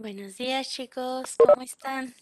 Buenos 0.00 0.36
días, 0.36 0.70
chicos. 0.70 1.34
¿Cómo 1.38 1.60
están? 1.60 2.14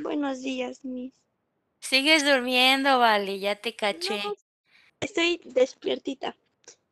Buenos 0.00 0.42
días, 0.42 0.84
Miss. 0.84 1.12
Sigues 1.80 2.24
durmiendo, 2.24 3.00
vale, 3.00 3.40
ya 3.40 3.56
te 3.56 3.74
caché. 3.74 4.22
No, 4.22 4.36
estoy 5.00 5.40
despiertita. 5.44 6.36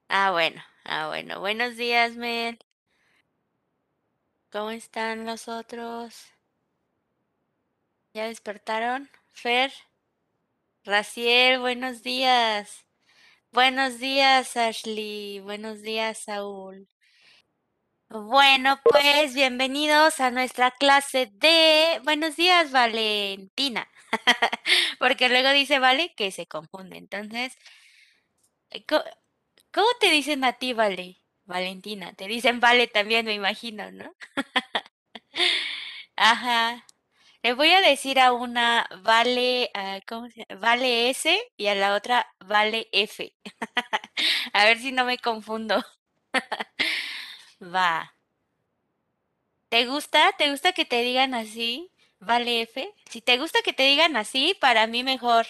Ah, 0.09 0.33
bueno, 0.33 0.61
ah, 0.83 1.07
bueno. 1.07 1.39
Buenos 1.39 1.77
días, 1.77 2.17
Mel. 2.17 2.59
¿Cómo 4.51 4.73
están 4.73 5.25
los 5.25 5.47
otros? 5.47 6.21
¿Ya 8.12 8.27
despertaron? 8.27 9.09
Fer, 9.33 9.73
Raciel, 10.87 11.59
buenos 11.59 12.05
días. 12.05 12.87
Buenos 13.53 13.99
días, 13.99 14.56
Ashley. 14.56 15.41
Buenos 15.41 15.83
días, 15.83 16.19
Saúl. 16.25 16.88
Bueno, 18.09 18.81
pues 18.85 19.35
bienvenidos 19.35 20.21
a 20.21 20.31
nuestra 20.31 20.71
clase 20.71 21.29
de... 21.33 22.00
Buenos 22.05 22.37
días, 22.37 22.71
Valentina. 22.71 23.88
Porque 25.00 25.29
luego 25.29 25.50
dice 25.50 25.81
Vale 25.81 26.15
que 26.17 26.31
se 26.31 26.47
confunde. 26.47 26.99
Entonces, 26.99 27.59
eh, 28.71 28.85
¿cómo 28.87 29.88
te 30.00 30.11
dicen 30.11 30.44
a 30.44 30.53
ti, 30.55 30.73
Vale? 30.73 31.21
Valentina. 31.44 32.12
Te 32.15 32.29
dicen 32.29 32.61
Vale 32.61 32.87
también, 32.87 33.27
me 33.27 33.35
imagino, 33.35 33.91
¿no? 33.91 34.15
Ajá. 36.17 36.85
Le 37.47 37.53
voy 37.55 37.71
a 37.71 37.81
decir 37.81 38.19
a 38.19 38.33
una 38.33 38.89
Vale, 39.03 39.71
ah, 39.73 40.01
¿cómo 40.09 40.29
se 40.29 40.45
llama? 40.49 40.61
Vale 40.61 41.11
S 41.11 41.39
y 41.57 41.69
a 41.69 41.77
la 41.77 41.95
otra 41.95 42.27
Vale 42.41 42.89
F. 42.91 43.33
A 44.53 44.65
ver 44.65 44.79
si 44.81 44.91
no 44.91 45.05
me 45.05 45.19
confundo. 45.19 45.81
Va. 47.61 48.13
¿Te 49.69 49.87
gusta? 49.87 50.33
¿Te 50.37 50.51
gusta 50.51 50.73
que 50.73 50.85
te 50.85 51.03
digan 51.03 51.33
así? 51.35 51.93
¿Vale 52.19 52.63
F? 52.63 52.93
Si 53.09 53.23
te 53.23 53.39
gusta 53.39 53.61
que 53.63 53.73
te 53.73 53.85
digan 53.85 54.17
así, 54.17 54.57
para 54.61 54.89
mí 54.89 55.05
mejor. 55.05 55.47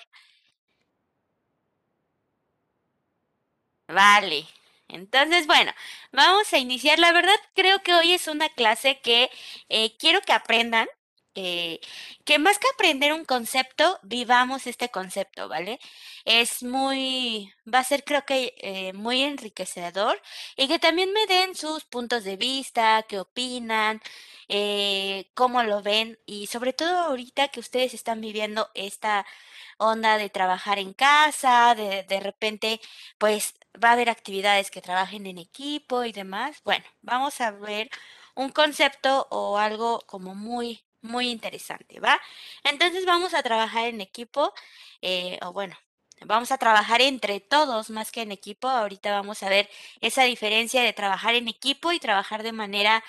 Vale. 3.89 4.47
Entonces, 4.89 5.47
bueno, 5.47 5.73
vamos 6.13 6.53
a 6.53 6.59
iniciar. 6.59 6.99
La 6.99 7.13
verdad, 7.13 7.35
creo 7.55 7.83
que 7.83 7.95
hoy 7.95 8.13
es 8.13 8.29
una 8.29 8.49
clase 8.51 9.01
que 9.01 9.31
eh, 9.69 9.97
quiero 9.99 10.21
que 10.23 10.33
aprendan, 10.33 10.89
eh, 11.37 11.81
que 12.25 12.39
más 12.39 12.59
que 12.59 12.67
aprender 12.75 13.13
un 13.13 13.25
concepto, 13.25 13.99
vivamos 14.03 14.67
este 14.67 14.89
concepto, 14.91 15.49
¿vale? 15.49 15.79
Es 16.25 16.63
muy, 16.63 17.53
va 17.73 17.81
a 17.81 17.85
ser 17.85 18.05
creo 18.05 18.25
que 18.25 18.55
eh, 18.59 18.93
muy 18.95 19.23
enriquecedor 19.23 20.21
y 20.57 20.69
que 20.69 20.79
también 20.79 21.13
me 21.13 21.27
den 21.27 21.55
sus 21.55 21.85
puntos 21.85 22.25
de 22.25 22.37
vista, 22.37 23.05
qué 23.09 23.21
opinan, 23.21 24.01
eh, 24.49 25.31
cómo 25.35 25.63
lo 25.63 25.83
ven 25.83 26.19
y 26.27 26.47
sobre 26.47 26.73
todo 26.73 26.97
ahorita 26.99 27.49
que 27.49 27.61
ustedes 27.61 27.95
están 27.95 28.21
viviendo 28.21 28.71
esta 28.75 29.27
onda 29.79 30.19
de 30.19 30.31
trabajar 30.31 30.79
en 30.79 30.93
casa, 30.95 31.75
de, 31.75 32.05
de 32.05 32.21
repente 32.21 32.81
pues 33.19 33.55
va 33.83 33.91
a 33.91 33.93
haber 33.93 34.11
actividades 34.11 34.71
que 34.71 34.83
trabajen 34.83 35.27
en 35.27 35.39
equipo 35.39 36.05
y 36.05 36.13
demás. 36.13 36.63
Bueno, 36.65 36.85
vamos 37.03 37.41
a 37.41 37.51
ver 37.51 37.91
un 38.35 38.51
concepto 38.51 39.27
o 39.31 39.59
algo 39.59 40.01
como 40.07 40.35
muy, 40.35 40.85
muy 41.07 41.31
interesante, 41.31 42.01
¿va? 42.01 42.21
Entonces 42.65 43.07
vamos 43.07 43.35
a 43.35 43.43
trabajar 43.43 43.87
en 43.87 44.01
equipo, 44.01 44.53
eh, 45.03 45.39
o 45.43 45.53
bueno, 45.53 45.77
vamos 46.25 46.53
a 46.53 46.59
trabajar 46.59 47.01
entre 47.03 47.41
todos 47.41 47.91
más 47.91 48.11
que 48.13 48.23
en 48.23 48.33
equipo. 48.33 48.69
Ahorita 48.69 49.13
vamos 49.13 49.43
a 49.43 49.49
ver 49.49 49.69
esa 50.01 50.25
diferencia 50.25 50.83
de 50.83 50.93
trabajar 50.93 51.35
en 51.35 51.49
equipo 51.49 51.93
y 51.93 52.01
trabajar 52.01 52.43
de 52.43 52.53
manera 52.53 53.05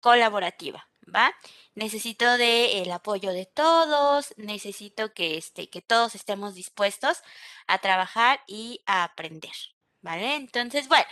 colaborativa, 0.00 0.88
¿va? 1.14 1.34
Necesito 1.74 2.36
de 2.36 2.82
el 2.82 2.92
apoyo 2.92 3.32
de 3.32 3.46
todos, 3.46 4.34
necesito 4.36 5.12
que 5.14 5.36
este, 5.38 5.70
que 5.70 5.82
todos 5.82 6.14
estemos 6.14 6.54
dispuestos 6.54 7.22
a 7.66 7.78
trabajar 7.78 8.40
y 8.46 8.82
a 8.86 9.04
aprender, 9.04 9.54
¿vale? 10.02 10.36
Entonces, 10.36 10.88
bueno, 10.88 11.08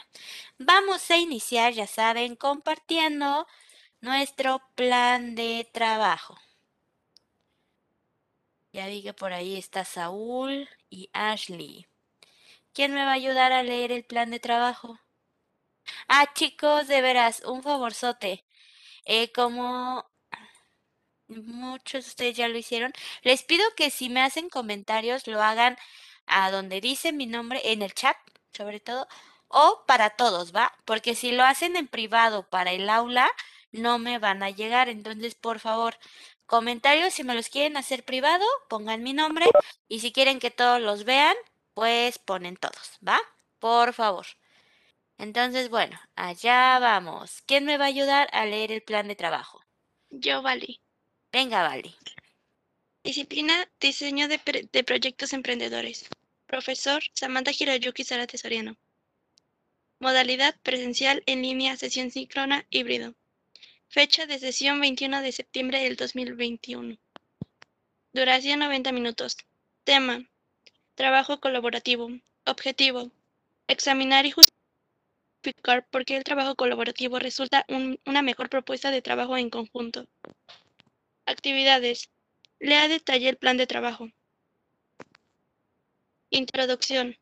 vamos 0.58 1.10
a 1.10 1.16
iniciar, 1.16 1.72
ya 1.72 1.86
saben, 1.86 2.36
compartiendo 2.36 3.46
nuestro 4.02 4.60
plan 4.74 5.34
de 5.34 5.66
trabajo. 5.72 6.36
Ya 8.72 8.86
vi 8.88 9.02
que 9.02 9.14
por 9.14 9.32
ahí 9.32 9.56
está 9.56 9.84
Saúl 9.84 10.68
y 10.90 11.08
Ashley. 11.12 11.86
¿Quién 12.74 12.94
me 12.94 13.04
va 13.04 13.12
a 13.12 13.14
ayudar 13.14 13.52
a 13.52 13.62
leer 13.62 13.92
el 13.92 14.04
plan 14.04 14.30
de 14.30 14.40
trabajo? 14.40 14.98
Ah, 16.08 16.32
chicos, 16.34 16.88
de 16.88 17.00
veras, 17.00 17.42
un 17.44 17.62
favorzote. 17.62 18.44
Eh, 19.04 19.30
como 19.32 20.10
muchos 21.28 22.04
de 22.04 22.08
ustedes 22.10 22.36
ya 22.36 22.48
lo 22.48 22.58
hicieron, 22.58 22.92
les 23.22 23.42
pido 23.42 23.64
que 23.76 23.90
si 23.90 24.08
me 24.08 24.22
hacen 24.22 24.48
comentarios 24.48 25.26
lo 25.26 25.42
hagan 25.42 25.76
a 26.26 26.50
donde 26.50 26.80
dice 26.80 27.12
mi 27.12 27.26
nombre 27.26 27.60
en 27.64 27.82
el 27.82 27.94
chat, 27.94 28.16
sobre 28.52 28.80
todo, 28.80 29.06
o 29.48 29.84
para 29.86 30.10
todos, 30.10 30.54
¿va? 30.54 30.72
Porque 30.84 31.14
si 31.14 31.32
lo 31.32 31.44
hacen 31.44 31.76
en 31.76 31.88
privado 31.88 32.48
para 32.48 32.72
el 32.72 32.88
aula, 32.90 33.30
no 33.72 33.98
me 33.98 34.18
van 34.18 34.42
a 34.42 34.50
llegar. 34.50 34.88
Entonces, 34.88 35.34
por 35.34 35.58
favor, 35.58 35.98
comentarios 36.46 37.14
si 37.14 37.24
me 37.24 37.34
los 37.34 37.48
quieren 37.48 37.76
hacer 37.76 38.04
privado, 38.04 38.44
pongan 38.68 39.02
mi 39.02 39.12
nombre 39.12 39.46
y 39.88 40.00
si 40.00 40.12
quieren 40.12 40.38
que 40.38 40.50
todos 40.50 40.80
los 40.80 41.04
vean, 41.04 41.36
pues 41.74 42.18
ponen 42.18 42.56
todos, 42.56 42.98
¿va? 43.06 43.18
Por 43.58 43.92
favor. 43.92 44.26
Entonces, 45.18 45.68
bueno, 45.68 45.98
allá 46.16 46.78
vamos. 46.78 47.42
¿Quién 47.46 47.64
me 47.64 47.78
va 47.78 47.84
a 47.84 47.88
ayudar 47.88 48.28
a 48.32 48.44
leer 48.44 48.72
el 48.72 48.82
plan 48.82 49.08
de 49.08 49.16
trabajo? 49.16 49.62
Yo, 50.10 50.42
vale. 50.42 50.80
Venga, 51.32 51.62
vale. 51.62 51.94
Disciplina, 53.04 53.68
diseño 53.80 54.28
de 54.28 54.84
proyectos 54.84 55.32
emprendedores. 55.32 56.08
Profesor, 56.46 57.02
Samantha 57.14 57.50
Hiroyuki 57.50 58.04
Sara 58.04 58.26
Tesoriano. 58.26 58.76
Modalidad, 60.00 60.54
presencial, 60.62 61.22
en 61.26 61.40
línea, 61.40 61.76
sesión 61.76 62.10
síncrona, 62.10 62.66
híbrido. 62.68 63.14
Fecha 63.94 64.24
de 64.24 64.38
sesión 64.38 64.80
21 64.80 65.20
de 65.20 65.32
septiembre 65.32 65.82
del 65.82 65.96
2021. 65.96 66.96
Duración 68.14 68.60
90 68.60 68.90
minutos. 68.90 69.36
Tema, 69.84 70.24
trabajo 70.94 71.40
colaborativo. 71.40 72.08
Objetivo, 72.46 73.10
examinar 73.68 74.24
y 74.24 74.30
justificar 74.32 75.86
por 75.90 76.06
qué 76.06 76.16
el 76.16 76.24
trabajo 76.24 76.54
colaborativo 76.56 77.18
resulta 77.18 77.66
un- 77.68 78.00
una 78.06 78.22
mejor 78.22 78.48
propuesta 78.48 78.90
de 78.90 79.02
trabajo 79.02 79.36
en 79.36 79.50
conjunto. 79.50 80.06
Actividades. 81.26 82.08
Lea 82.60 82.88
detalle 82.88 83.28
el 83.28 83.36
plan 83.36 83.58
de 83.58 83.66
trabajo. 83.66 84.08
Introducción. 86.30 87.18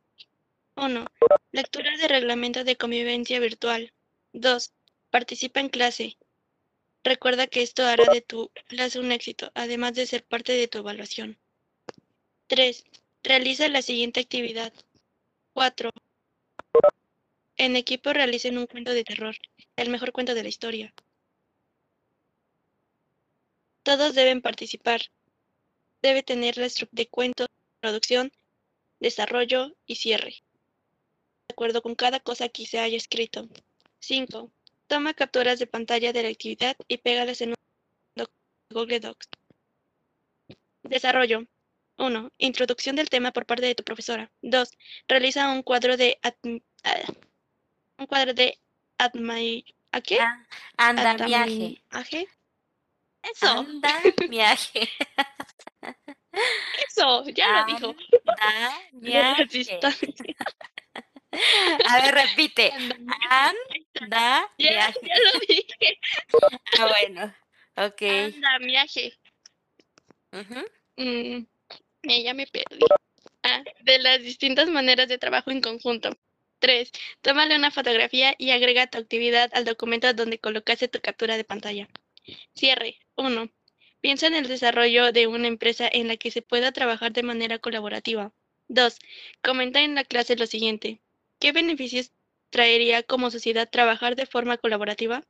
1. 0.77 1.05
Lectura 1.51 1.97
de 1.97 2.07
reglamento 2.07 2.63
de 2.63 2.77
convivencia 2.77 3.41
virtual. 3.41 3.93
2. 4.33 4.73
Participa 5.11 5.59
en 5.59 5.69
clase. 5.69 6.17
Recuerda 7.03 7.47
que 7.47 7.63
esto 7.63 7.85
hará 7.85 8.13
de 8.13 8.21
tu 8.21 8.51
clase 8.69 9.01
un 9.01 9.11
éxito, 9.11 9.51
además 9.55 9.95
de 9.95 10.07
ser 10.07 10.25
parte 10.25 10.53
de 10.53 10.69
tu 10.69 10.79
evaluación. 10.79 11.39
3. 12.49 12.85
Realiza 13.23 13.69
la 13.69 13.81
siguiente 13.81 14.21
actividad. 14.21 14.73
4. 15.55 15.91
En 17.57 17.77
equipo 17.77 18.13
realicen 18.13 18.59
un 18.59 18.67
cuento 18.67 18.93
de 18.93 19.05
terror, 19.05 19.37
el 19.77 19.89
mejor 19.91 20.13
cuento 20.13 20.35
de 20.35 20.43
la 20.43 20.49
historia. 20.49 20.95
Todos 23.83 24.15
deben 24.15 24.43
participar. 24.43 25.01
Debe 26.03 26.23
tener 26.23 26.59
la 26.59 26.67
estructura 26.67 27.03
de 27.03 27.09
cuento, 27.09 27.47
producción, 27.81 28.31
desarrollo 29.01 29.75
y 29.87 29.97
cierre. 29.97 30.43
De 31.49 31.53
acuerdo 31.53 31.83
con 31.83 31.95
cada 31.95 32.21
cosa 32.21 32.49
que 32.49 32.67
se 32.67 32.79
haya 32.79 32.97
escrito. 32.97 33.49
5. 34.01 34.51
Toma 34.91 35.15
capturas 35.15 35.61
de 35.61 35.69
pantalla 35.69 36.13
de 36.13 36.25
la 36.25 36.31
actividad 36.31 36.77
y 36.89 36.97
pégalas 36.99 37.41
en 37.43 37.51
un 37.51 38.27
Google 38.71 38.99
Docs. 38.99 39.29
Desarrollo. 40.83 41.47
1. 41.97 42.33
Introducción 42.39 42.97
del 42.97 43.09
tema 43.09 43.31
por 43.31 43.47
parte 43.47 43.67
de 43.67 43.77
tu 43.77 43.85
profesora. 43.85 44.29
2. 44.43 44.69
Realiza 45.07 45.49
un 45.53 45.63
cuadro 45.63 45.97
de 45.97 46.19
ah, 46.25 46.35
un 47.99 48.07
cuadro 48.09 48.35
de 48.35 48.59
admi- 48.99 49.65
¿a 49.93 50.01
qué? 50.01 50.19
Ah, 50.19 50.45
andamiaje. 50.77 51.85
Andamiaje. 51.91 52.29
Eso, 53.23 53.47
Andamiaje. 53.61 54.89
eso, 56.89 57.29
ya 57.29 57.61
lo 57.61 57.67
dijo. 57.67 57.95
Andamiaje. 58.27 59.45
Resistencia. 59.45 60.37
A 61.89 62.03
ver, 62.03 62.15
repite. 62.15 62.73
Ya, 62.73 63.55
Andamiaje. 64.01 64.99
ya 65.03 65.15
lo 65.17 65.41
dije. 65.49 66.01
Ah, 66.79 66.87
bueno. 66.89 67.35
Ok. 67.77 68.03
Andamiaje. 68.03 69.19
Ujú. 70.33 70.65
Mm, 70.97 71.47
eh, 72.03 72.23
ya 72.23 72.35
me 72.35 72.47
perdí. 72.47 72.85
Ah, 73.43 73.63
de 73.83 73.99
las 73.99 74.23
distintas 74.23 74.69
maneras 74.69 75.09
de 75.09 75.19
trabajo 75.19 75.51
en 75.51 75.61
conjunto. 75.61 76.17
3. 76.59 76.91
Tómale 77.23 77.57
una 77.57 77.71
fotografía 77.71 78.35
y 78.39 78.51
agrega 78.51 78.87
tu 78.87 78.99
actividad 78.99 79.51
al 79.55 79.65
documento 79.65 80.13
donde 80.13 80.39
colocaste 80.39 80.89
tu 80.89 81.01
captura 81.01 81.37
de 81.37 81.45
pantalla. 81.45 81.89
Cierre. 82.55 82.99
1. 83.17 83.51
Piensa 84.01 84.27
en 84.27 84.35
el 84.35 84.47
desarrollo 84.47 85.13
de 85.13 85.27
una 85.27 85.49
empresa 85.49 85.89
en 85.91 86.09
la 86.09 86.17
que 86.17 86.31
se 86.31 86.43
pueda 86.43 86.73
trabajar 86.73 87.13
de 87.13 87.23
manera 87.23 87.59
colaborativa. 87.59 88.33
2. 88.69 88.99
Comenta 89.43 89.81
en 89.81 89.95
la 89.95 90.05
clase 90.05 90.37
lo 90.37 90.47
siguiente. 90.47 91.01
¿Qué 91.41 91.53
beneficios 91.53 92.13
traería 92.51 93.03
como 93.03 93.31
sociedad 93.31 93.69
trabajar 93.69 94.15
de 94.15 94.27
forma 94.27 94.59
colaborativa? 94.59 95.25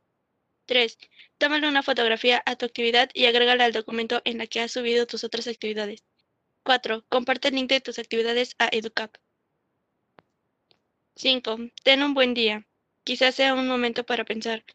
3. 0.65 0.97
Tómale 1.37 1.69
una 1.69 1.83
fotografía 1.83 2.43
a 2.45 2.57
tu 2.57 2.65
actividad 2.65 3.09
y 3.13 3.25
agrégala 3.25 3.63
al 3.63 3.71
documento 3.71 4.21
en 4.25 4.37
la 4.37 4.45
que 4.45 4.59
has 4.59 4.73
subido 4.73 5.07
tus 5.07 5.23
otras 5.23 5.47
actividades. 5.47 6.03
4. 6.63 7.05
Comparte 7.07 7.47
el 7.47 7.55
link 7.55 7.69
de 7.69 7.79
tus 7.79 7.97
actividades 7.97 8.55
a 8.59 8.67
EduCap. 8.71 9.15
5. 11.15 11.57
Ten 11.83 12.03
un 12.03 12.13
buen 12.13 12.33
día. 12.33 12.67
Quizás 13.05 13.35
sea 13.35 13.53
un 13.53 13.67
momento 13.67 14.05
para 14.05 14.25
pensar 14.25 14.65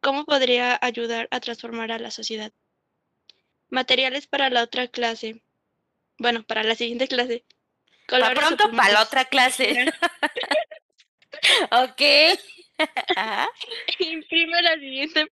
cómo 0.00 0.26
podría 0.26 0.78
ayudar 0.82 1.26
a 1.30 1.40
transformar 1.40 1.90
a 1.90 1.98
la 1.98 2.10
sociedad. 2.10 2.52
Materiales 3.70 4.26
para 4.26 4.50
la 4.50 4.62
otra 4.62 4.88
clase. 4.88 5.42
Bueno, 6.18 6.42
para 6.42 6.62
la 6.62 6.74
siguiente 6.74 7.08
clase. 7.08 7.46
Colores 8.06 8.38
pronto, 8.38 8.70
para 8.76 8.92
la 8.92 9.02
otra 9.02 9.24
clase. 9.24 9.86
ok. 11.70 12.02
Ajá. 13.16 13.48
Imprime 13.98 14.62
la 14.62 14.74
siguiente. 14.74 15.30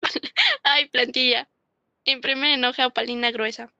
Ay, 0.62 0.88
plantilla. 0.88 1.48
Imprime 2.04 2.54
en 2.54 2.64
hoja 2.64 2.86
opalina 2.86 3.30
gruesa. 3.30 3.72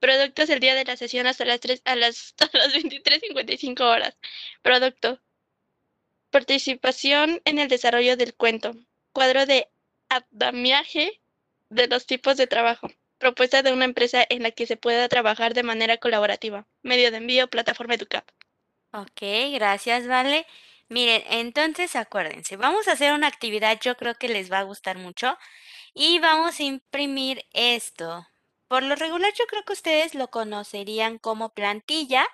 Productos 0.00 0.48
el 0.50 0.60
día 0.60 0.74
de 0.74 0.84
la 0.84 0.96
sesión 0.96 1.26
hasta 1.26 1.44
las 1.44 1.60
3 1.60 1.82
a 1.84 1.96
las, 1.96 2.34
a 2.40 2.56
las 2.56 2.74
23.55 2.74 3.80
horas. 3.80 4.16
Producto. 4.62 5.20
Participación 6.30 7.40
en 7.44 7.58
el 7.58 7.68
desarrollo 7.68 8.16
del 8.16 8.34
cuento. 8.34 8.74
Cuadro 9.12 9.46
de 9.46 9.68
andamiaje 10.08 11.20
de 11.70 11.88
los 11.88 12.06
tipos 12.06 12.36
de 12.36 12.46
trabajo. 12.46 12.90
Propuesta 13.18 13.62
de 13.62 13.72
una 13.72 13.84
empresa 13.84 14.24
en 14.28 14.42
la 14.42 14.52
que 14.52 14.66
se 14.66 14.76
pueda 14.76 15.08
trabajar 15.08 15.54
de 15.54 15.64
manera 15.64 15.96
colaborativa. 15.96 16.66
Medio 16.82 17.10
de 17.10 17.16
envío, 17.16 17.48
plataforma 17.48 17.94
EduCap. 17.94 18.28
Ok, 18.92 19.22
gracias, 19.52 20.06
Vale. 20.06 20.46
Miren, 20.88 21.22
entonces 21.28 21.96
acuérdense, 21.96 22.56
vamos 22.56 22.88
a 22.88 22.92
hacer 22.92 23.12
una 23.12 23.26
actividad, 23.26 23.78
yo 23.80 23.96
creo 23.96 24.14
que 24.14 24.28
les 24.28 24.50
va 24.50 24.58
a 24.60 24.62
gustar 24.62 24.96
mucho 24.98 25.36
y 25.94 26.18
vamos 26.20 26.60
a 26.60 26.64
imprimir 26.64 27.44
esto. 27.52 28.26
Por 28.68 28.82
lo 28.84 28.96
regular, 28.96 29.32
yo 29.38 29.46
creo 29.46 29.64
que 29.64 29.72
ustedes 29.74 30.14
lo 30.14 30.28
conocerían 30.30 31.18
como 31.18 31.50
plantilla, 31.54 32.26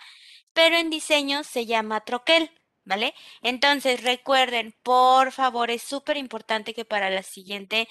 pero 0.55 0.77
en 0.77 0.91
diseño 0.91 1.45
se 1.45 1.67
llama 1.67 2.03
troquel, 2.05 2.51
¿vale? 2.85 3.15
Entonces 3.43 4.03
recuerden, 4.05 4.75
por 4.85 5.33
favor, 5.33 5.71
es 5.71 5.83
súper 5.83 6.17
importante 6.19 6.75
que 6.75 6.85
para 6.85 7.11
la 7.11 7.23
siguiente 7.25 7.89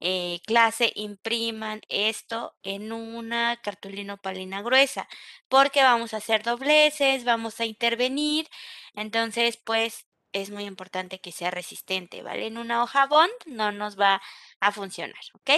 eh, 0.00 0.40
clase 0.46 0.92
impriman 0.94 1.80
esto 1.88 2.54
en 2.62 2.92
una 2.92 3.56
cartulina 3.62 4.14
opalina 4.14 4.62
gruesa, 4.62 5.08
porque 5.48 5.82
vamos 5.82 6.14
a 6.14 6.18
hacer 6.18 6.42
dobleces, 6.42 7.24
vamos 7.24 7.60
a 7.60 7.64
intervenir, 7.64 8.48
entonces 8.94 9.56
pues 9.56 10.06
es 10.32 10.50
muy 10.50 10.64
importante 10.64 11.18
que 11.20 11.32
sea 11.32 11.50
resistente, 11.50 12.22
¿vale? 12.22 12.46
En 12.46 12.58
una 12.58 12.82
hoja 12.82 13.06
bond 13.06 13.32
no 13.46 13.72
nos 13.72 13.98
va 13.98 14.20
a 14.60 14.72
funcionar, 14.72 15.20
¿ok? 15.34 15.50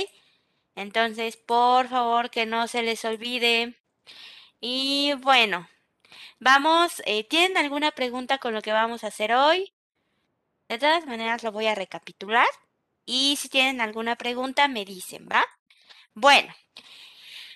Entonces, 0.77 1.37
por 1.37 1.89
favor, 1.89 2.31
que 2.31 2.47
no 2.47 2.69
se 2.69 2.83
les 2.83 3.05
olvide. 3.05 3.77
Y 4.61 5.15
bueno, 5.19 5.69
vamos, 6.41 7.03
eh, 7.07 7.25
¿tienen 7.25 7.57
alguna 7.57 7.91
pregunta 7.93 8.39
con 8.39 8.55
lo 8.55 8.63
que 8.63 8.73
vamos 8.73 9.05
a 9.05 9.09
hacer 9.09 9.33
hoy? 9.35 9.73
De 10.69 10.79
todas 10.79 11.07
maneras, 11.07 11.43
lo 11.43 11.53
voy 11.53 11.67
a 11.67 11.75
recapitular. 11.75 12.47
Y 13.09 13.37
si 13.37 13.49
tienen 13.49 13.81
alguna 13.81 14.17
pregunta, 14.17 14.69
me 14.69 14.85
dicen, 14.85 15.27
¿va? 15.33 15.43
Bueno, 16.15 16.55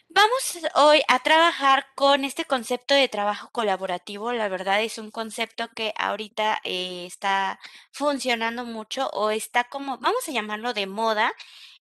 vamos 0.08 0.58
hoy 0.76 1.02
a 1.08 1.18
trabajar 1.18 1.86
con 1.94 2.24
este 2.24 2.46
concepto 2.46 2.94
de 2.94 3.08
trabajo 3.08 3.50
colaborativo. 3.52 4.32
La 4.32 4.48
verdad 4.48 4.82
es 4.82 4.96
un 4.96 5.10
concepto 5.10 5.68
que 5.76 5.92
ahorita 5.98 6.60
eh, 6.64 7.04
está 7.06 7.60
funcionando 7.90 8.64
mucho 8.64 9.08
o 9.12 9.30
está 9.30 9.64
como, 9.64 9.98
vamos 9.98 10.26
a 10.26 10.32
llamarlo 10.32 10.72
de 10.72 10.86
moda, 10.86 11.32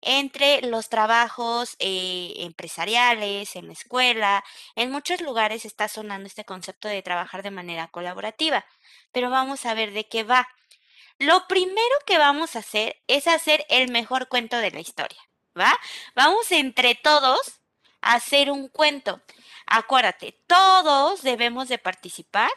entre 0.02 0.62
los 0.64 0.90
trabajos 0.90 1.78
eh, 1.80 2.34
empresariales, 2.40 3.56
en 3.56 3.68
la 3.68 3.74
escuela. 3.74 4.44
En 4.76 4.92
muchos 4.92 5.22
lugares 5.22 5.64
está 5.64 5.88
sonando 5.88 6.28
este 6.28 6.44
concepto 6.44 6.90
de 6.90 7.04
trabajar 7.04 7.42
de 7.42 7.52
manera 7.52 7.88
colaborativa. 7.88 8.66
Pero 9.14 9.30
vamos 9.30 9.66
a 9.66 9.74
ver 9.74 9.94
de 9.94 10.10
qué 10.10 10.24
va. 10.26 10.48
Lo 11.22 11.48
primero 11.48 11.96
que 12.08 12.18
vamos 12.18 12.56
a 12.56 12.60
hacer 12.60 13.00
es 13.06 13.28
hacer 13.28 13.64
el 13.70 13.92
mejor 13.92 14.28
cuento 14.28 14.58
de 14.58 14.72
la 14.72 14.80
historia, 14.80 15.22
¿va? 15.56 15.72
Vamos 16.16 16.52
entre 16.52 16.96
todos 16.96 17.60
a 18.02 18.16
hacer 18.16 18.50
un 18.50 18.70
cuento. 18.70 19.22
Acuérdate, 19.68 20.36
todos 20.48 21.22
debemos 21.22 21.70
de 21.70 21.78
participar. 21.78 22.50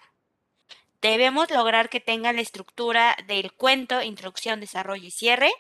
Debemos 1.03 1.51
lograr 1.51 1.91
que 1.91 2.01
tenga 2.01 2.33
la 2.33 2.41
estructura 2.41 3.19
del 3.27 3.53
cuento, 3.53 4.01
introducción, 4.01 4.61
desarrollo 4.61 5.09
y 5.09 5.11
cierre. 5.11 5.53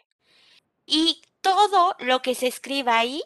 Y 0.87 1.21
todo 1.43 1.97
lo 1.99 2.23
que 2.23 2.35
se 2.35 2.47
escriba 2.47 2.99
ahí 2.99 3.23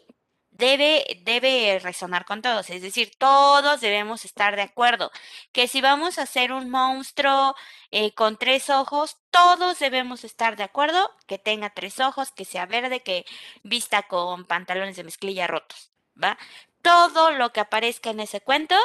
debe, 0.59 1.21
debe 1.23 1.79
resonar 1.79 2.25
con 2.25 2.41
todos. 2.41 2.69
Es 2.69 2.81
decir, 2.81 3.11
todos 3.17 3.81
debemos 3.81 4.25
estar 4.25 4.55
de 4.55 4.61
acuerdo. 4.63 5.09
Que 5.53 5.67
si 5.67 5.81
vamos 5.81 6.19
a 6.19 6.23
hacer 6.23 6.51
un 6.51 6.69
monstruo 6.69 7.55
eh, 7.91 8.13
con 8.13 8.37
tres 8.37 8.69
ojos, 8.69 9.17
todos 9.31 9.79
debemos 9.79 10.23
estar 10.23 10.57
de 10.57 10.63
acuerdo 10.63 11.11
que 11.27 11.39
tenga 11.39 11.71
tres 11.71 11.99
ojos, 11.99 12.31
que 12.31 12.45
sea 12.45 12.65
verde, 12.65 13.01
que 13.01 13.25
vista 13.63 14.03
con 14.03 14.45
pantalones 14.45 14.97
de 14.97 15.05
mezclilla 15.05 15.47
rotos, 15.47 15.91
¿va? 16.21 16.37
Todo 16.81 17.31
lo 17.31 17.51
que 17.51 17.61
aparezca 17.61 18.09
en 18.09 18.19
ese 18.19 18.41
cuento 18.41 18.75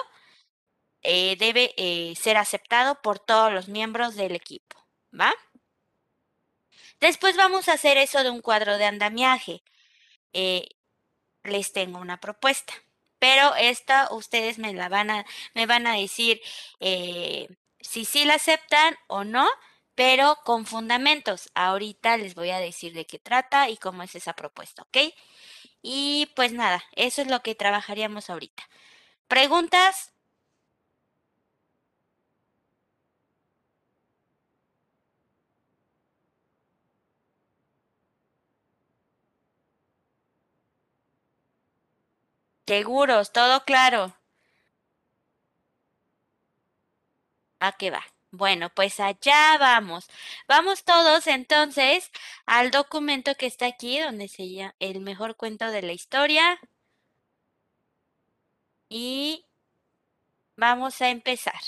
eh, 1.02 1.36
debe 1.38 1.74
eh, 1.76 2.14
ser 2.16 2.36
aceptado 2.36 3.02
por 3.02 3.18
todos 3.18 3.52
los 3.52 3.68
miembros 3.68 4.14
del 4.14 4.34
equipo, 4.36 4.76
¿va? 5.12 5.34
Después 7.00 7.36
vamos 7.36 7.68
a 7.68 7.74
hacer 7.74 7.98
eso 7.98 8.22
de 8.22 8.30
un 8.30 8.40
cuadro 8.40 8.78
de 8.78 8.86
andamiaje. 8.86 9.62
Les 11.44 11.72
tengo 11.72 11.98
una 11.98 12.20
propuesta, 12.20 12.74
pero 13.18 13.54
esta 13.56 14.08
ustedes 14.12 14.58
me 14.58 14.72
la 14.74 14.88
van 14.88 15.10
a, 15.10 15.26
me 15.54 15.66
van 15.66 15.86
a 15.86 15.94
decir 15.94 16.40
eh, 16.80 17.48
si 17.80 18.04
sí 18.04 18.24
la 18.24 18.34
aceptan 18.34 18.96
o 19.06 19.24
no, 19.24 19.46
pero 19.94 20.38
con 20.44 20.66
fundamentos. 20.66 21.50
Ahorita 21.54 22.16
les 22.16 22.34
voy 22.34 22.50
a 22.50 22.58
decir 22.58 22.94
de 22.94 23.06
qué 23.06 23.18
trata 23.18 23.68
y 23.68 23.76
cómo 23.76 24.02
es 24.02 24.14
esa 24.14 24.34
propuesta, 24.34 24.82
¿ok? 24.82 25.14
Y 25.82 26.32
pues 26.36 26.52
nada, 26.52 26.82
eso 26.96 27.22
es 27.22 27.28
lo 27.28 27.42
que 27.42 27.54
trabajaríamos 27.54 28.30
ahorita. 28.30 28.64
¿Preguntas? 29.28 30.13
Seguros, 42.66 43.32
todo 43.32 43.64
claro. 43.64 44.14
¿A 47.60 47.72
qué 47.72 47.90
va? 47.90 48.04
Bueno, 48.30 48.68
pues 48.74 49.00
allá 49.00 49.56
vamos. 49.58 50.08
Vamos 50.48 50.84
todos 50.84 51.26
entonces 51.26 52.10
al 52.46 52.70
documento 52.70 53.34
que 53.36 53.46
está 53.46 53.66
aquí, 53.66 54.00
donde 54.00 54.28
se 54.28 54.48
llama 54.50 54.74
El 54.80 55.00
mejor 55.00 55.36
cuento 55.36 55.70
de 55.70 55.82
la 55.82 55.92
historia. 55.92 56.58
Y 58.88 59.44
vamos 60.56 61.00
a 61.00 61.10
empezar. 61.10 61.60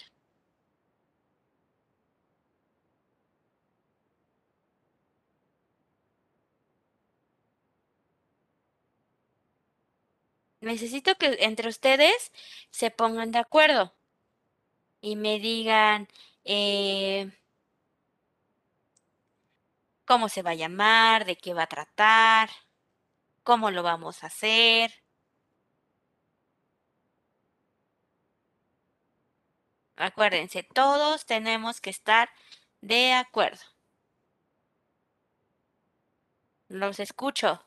Necesito 10.66 11.14
que 11.16 11.28
entre 11.40 11.68
ustedes 11.68 12.32
se 12.70 12.90
pongan 12.90 13.30
de 13.30 13.38
acuerdo 13.38 13.94
y 15.00 15.14
me 15.16 15.38
digan 15.38 16.08
eh, 16.44 17.30
cómo 20.04 20.28
se 20.28 20.42
va 20.42 20.50
a 20.52 20.54
llamar, 20.54 21.24
de 21.24 21.36
qué 21.36 21.54
va 21.54 21.64
a 21.64 21.66
tratar, 21.68 22.50
cómo 23.44 23.70
lo 23.70 23.82
vamos 23.82 24.24
a 24.24 24.28
hacer. 24.28 24.92
Acuérdense, 29.96 30.62
todos 30.62 31.26
tenemos 31.26 31.80
que 31.80 31.90
estar 31.90 32.28
de 32.80 33.12
acuerdo. 33.12 33.60
Los 36.68 37.00
escucho. 37.00 37.65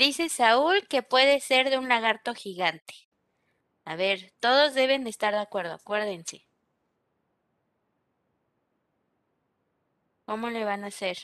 Dice 0.00 0.30
Saúl 0.30 0.88
que 0.88 1.02
puede 1.02 1.40
ser 1.40 1.68
de 1.68 1.76
un 1.76 1.90
lagarto 1.90 2.34
gigante. 2.34 2.94
A 3.84 3.96
ver, 3.96 4.32
todos 4.40 4.72
deben 4.72 5.04
de 5.04 5.10
estar 5.10 5.34
de 5.34 5.40
acuerdo, 5.40 5.74
acuérdense. 5.74 6.46
¿Cómo 10.24 10.48
le 10.48 10.64
van 10.64 10.84
a 10.84 10.86
hacer? 10.86 11.18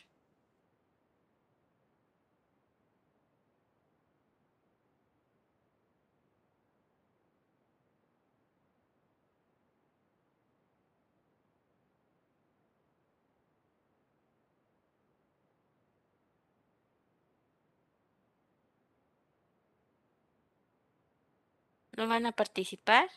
¿No 21.97 22.07
van 22.07 22.27
a 22.27 22.33
participar? 22.33 23.09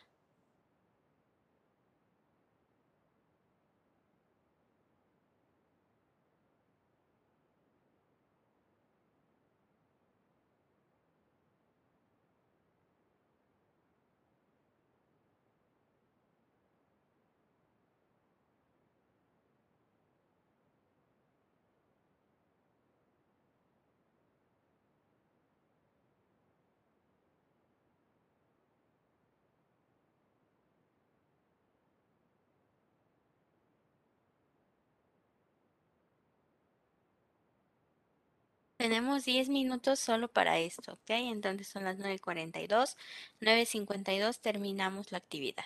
Tenemos 38.80 39.26
10 39.26 39.50
minutos 39.50 40.00
solo 40.00 40.30
para 40.30 40.58
esto, 40.58 40.94
¿ok? 40.94 41.10
Entonces 41.10 41.68
son 41.68 41.84
las 41.84 41.98
9.42, 41.98 42.96
9.52 43.42 44.40
terminamos 44.40 45.12
la 45.12 45.18
actividad. 45.18 45.66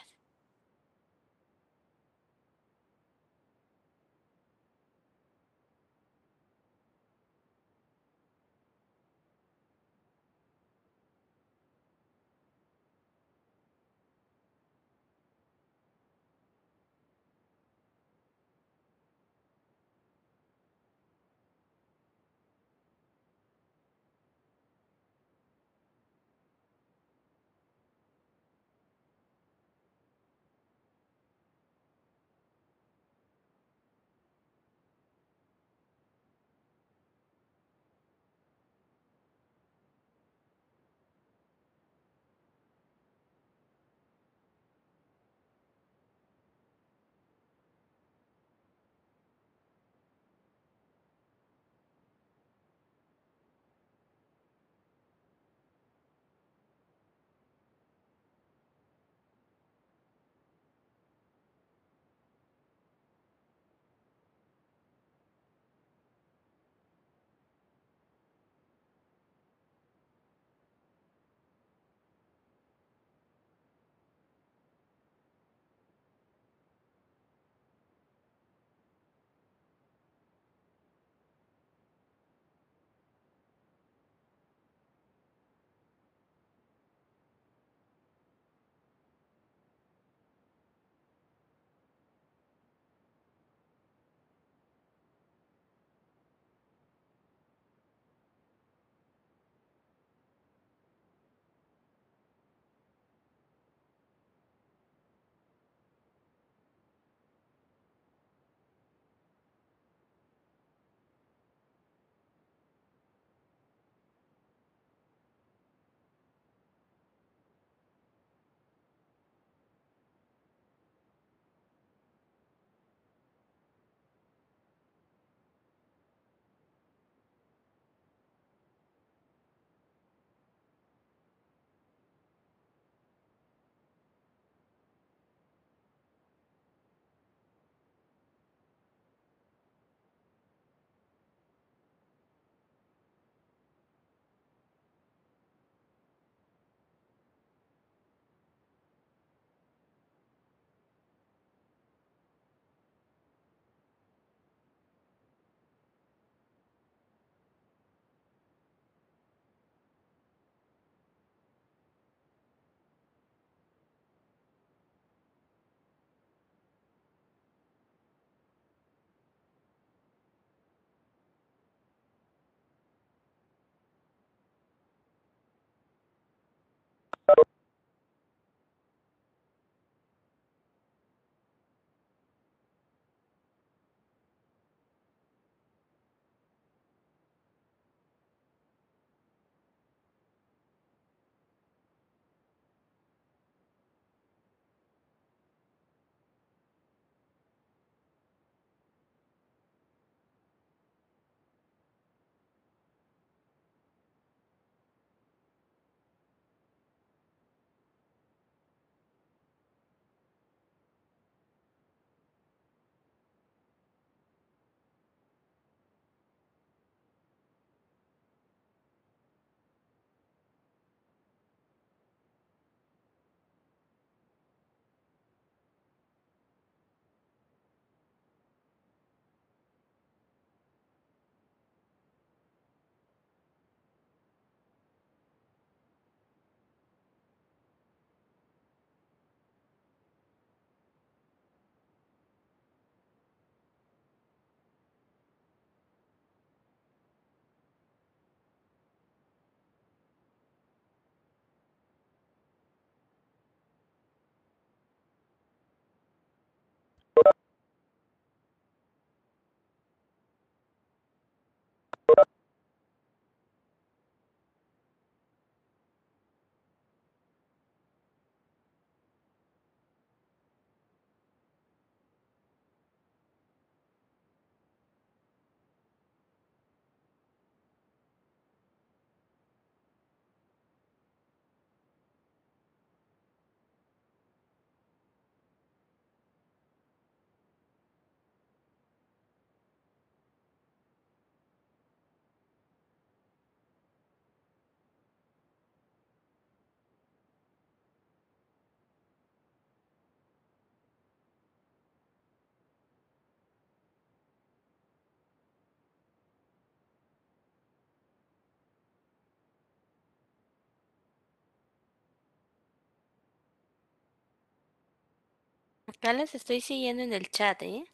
Acá 316.04 316.12
las 316.12 316.36
estoy 316.36 316.60
siguiendo 316.60 317.02
en 317.02 317.14
el 317.14 317.30
chat, 317.30 317.62
¿eh? 317.62 317.86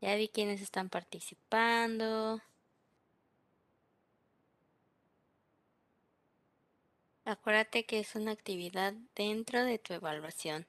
Ya 0.00 0.14
vi 0.14 0.28
quiénes 0.28 0.60
están 0.60 0.90
participando. 0.90 2.40
Acuérdate 7.24 7.84
que 7.84 7.98
es 7.98 8.14
una 8.14 8.30
actividad 8.30 8.94
dentro 9.16 9.64
de 9.64 9.80
tu 9.80 9.92
evaluación. 9.92 10.68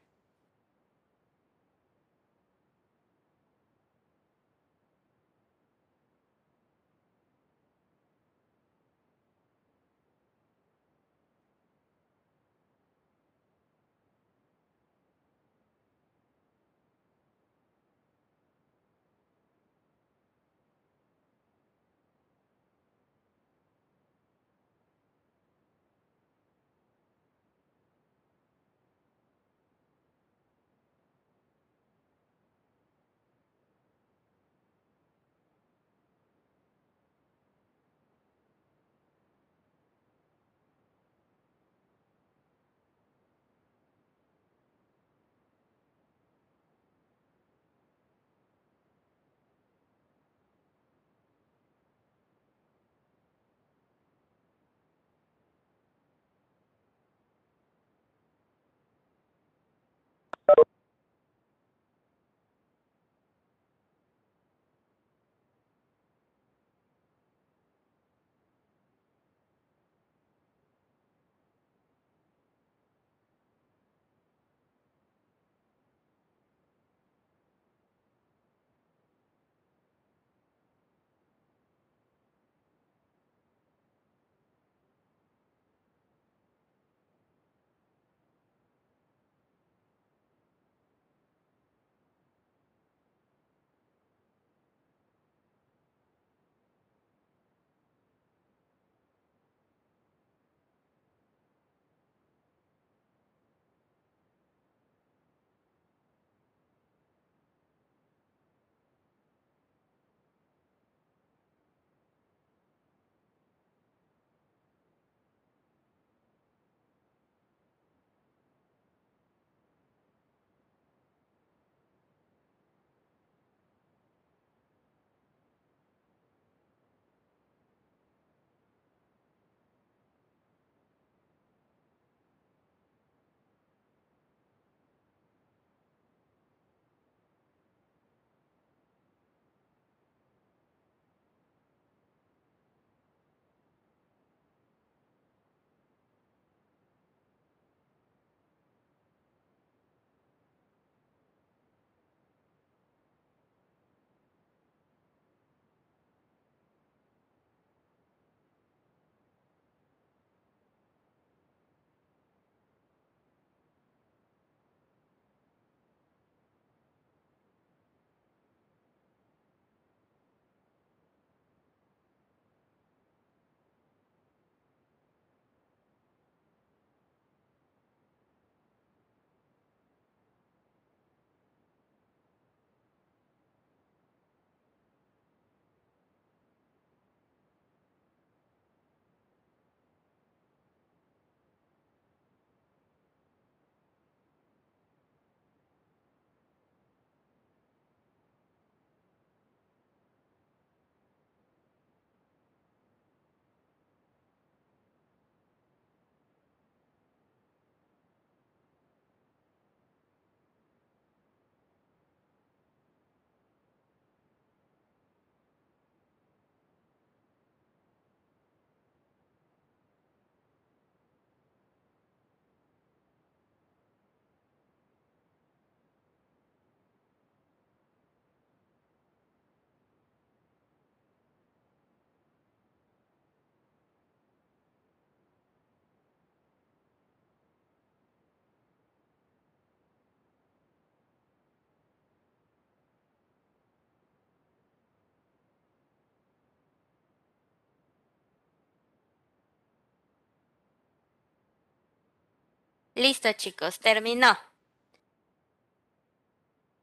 Listo, 252.95 253.31
chicos, 253.34 253.77
terminó. 253.77 254.36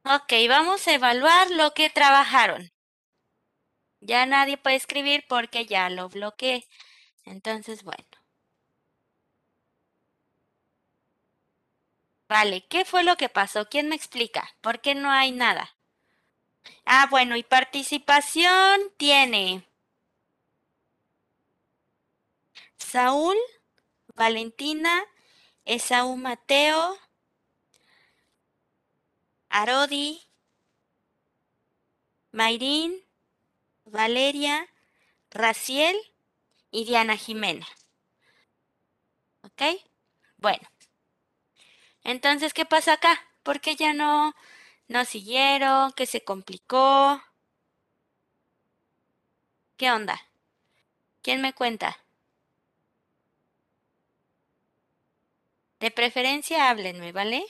Ok, 0.05 0.31
vamos 0.47 0.87
a 0.87 0.93
evaluar 0.93 1.51
lo 1.51 1.73
que 1.73 1.89
trabajaron. 1.89 2.71
Ya 4.01 4.27
nadie 4.27 4.57
puede 4.57 4.75
escribir 4.75 5.25
porque 5.27 5.65
ya 5.65 5.89
lo 5.89 6.07
bloqueé. 6.07 6.67
Entonces, 7.25 7.83
bueno. 7.83 8.05
Vale, 12.27 12.65
¿qué 12.67 12.83
fue 12.83 13.03
lo 13.05 13.15
que 13.15 13.29
pasó? 13.29 13.69
¿Quién 13.69 13.87
me 13.87 13.95
explica? 13.95 14.49
¿Por 14.59 14.81
qué 14.81 14.93
no 14.93 15.09
hay 15.09 15.31
nada? 15.31 15.77
Ah, 16.85 17.07
bueno, 17.11 17.35
y 17.35 17.43
participación 17.43 18.79
tiene 18.95 19.67
Saúl, 22.77 23.35
Valentina, 24.15 25.03
Esaú 25.65 26.17
Mateo, 26.17 26.97
Arodi, 29.49 30.21
Mayrín, 32.31 32.91
Valeria, 33.85 34.67
Raciel 35.31 35.95
y 36.71 36.85
Diana 36.85 37.15
Jimena. 37.17 37.67
¿Ok? 39.43 39.61
Bueno. 40.37 40.67
Entonces, 42.03 42.53
¿qué 42.53 42.65
pasa 42.65 42.93
acá? 42.93 43.19
¿Por 43.43 43.61
qué 43.61 43.75
ya 43.75 43.93
no, 43.93 44.33
no 44.87 45.05
siguieron? 45.05 45.91
¿Qué 45.93 46.05
se 46.05 46.23
complicó? 46.23 47.21
¿Qué 49.77 49.91
onda? 49.91 50.19
¿Quién 51.21 51.41
me 51.41 51.53
cuenta? 51.53 52.02
De 55.83 55.91
preferencia 55.91 56.69
háblenme, 56.69 57.11
¿vale? 57.11 57.43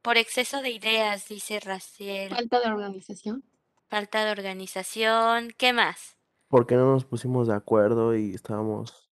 Por 0.00 0.16
exceso 0.16 0.62
de 0.62 0.70
ideas, 0.70 1.28
dice 1.28 1.60
Raciel. 1.60 2.30
Falta 2.30 2.60
de 2.60 2.68
organización. 2.68 3.44
Falta 3.90 4.24
de 4.24 4.30
organización. 4.30 5.50
¿Qué 5.58 5.74
más? 5.74 6.16
Porque 6.48 6.76
no 6.76 6.90
nos 6.90 7.04
pusimos 7.04 7.46
de 7.46 7.52
acuerdo 7.52 8.16
y 8.16 8.30
estábamos 8.34 9.10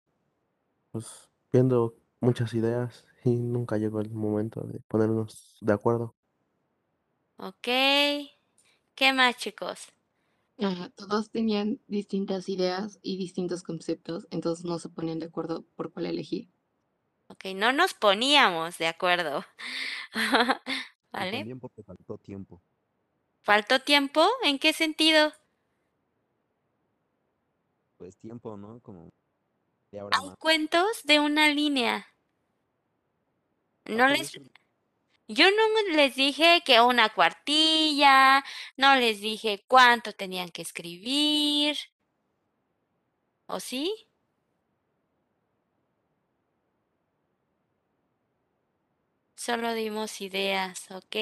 pues, 0.91 1.31
viendo 1.53 1.95
muchas 2.19 2.53
ideas 2.55 3.07
y 3.23 3.39
nunca 3.39 3.79
llegó 3.79 4.01
el 4.01 4.11
momento 4.11 4.63
de 4.63 4.81
ponernos 4.81 5.59
de 5.61 5.73
acuerdo. 5.73 6.17
Ok. 7.37 7.69
¿Qué 8.97 9.13
más, 9.15 9.37
chicos? 9.37 9.93
Ajá, 10.59 10.91
todos 10.97 11.31
tenían 11.31 11.81
distintas 11.87 12.49
ideas 12.49 12.99
y 13.01 13.17
distintos 13.17 13.63
conceptos, 13.63 14.27
entonces 14.33 14.65
no 14.65 14.81
se 14.81 14.89
ponían 14.89 15.21
de 15.21 15.27
acuerdo 15.27 15.65
por 15.77 15.93
cuál 15.93 16.07
elegir. 16.07 16.51
Ok, 17.33 17.47
no 17.55 17.73
nos 17.73 17.95
poníamos 17.95 18.77
de 18.77 18.87
acuerdo. 18.87 19.43
¿Vale? 21.13 21.39
también 21.39 21.61
porque 21.61 21.83
faltó 21.83 22.19
tiempo. 22.19 22.63
¿Faltó 23.41 23.81
tiempo? 23.81 24.29
¿En 24.45 24.59
qué 24.59 24.75
sentido? 24.75 25.33
Pues 27.97 28.19
tiempo, 28.19 28.57
¿no? 28.59 28.81
Como 28.81 29.09
de 29.91 30.03
hora 30.03 30.19
Hay 30.21 30.29
más. 30.29 30.37
cuentos 30.37 31.05
de 31.05 31.21
una 31.21 31.49
línea. 31.49 32.07
No 33.87 34.09
les, 34.09 34.33
yo 35.27 35.47
no 35.51 35.97
les 35.97 36.15
dije 36.15 36.63
que 36.67 36.83
una 36.83 37.09
cuartilla, 37.09 38.45
no 38.77 38.97
les 38.97 39.23
dije 39.23 39.65
cuánto 39.67 40.13
tenían 40.13 40.51
que 40.51 40.61
escribir. 40.61 41.79
¿O 43.47 43.59
sí? 43.59 44.12
Solo 49.45 49.75
dimos 49.75 50.21
ideas, 50.21 50.89
ok. 50.93 51.17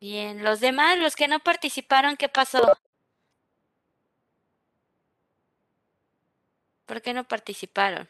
Bien, 0.00 0.44
los 0.44 0.60
demás, 0.60 0.98
los 0.98 1.16
que 1.16 1.28
no 1.28 1.38
participaron, 1.40 2.18
¿qué 2.18 2.28
pasó? 2.28 2.76
¿Por 6.86 7.02
qué 7.02 7.12
no 7.12 7.24
participaron? 7.24 8.08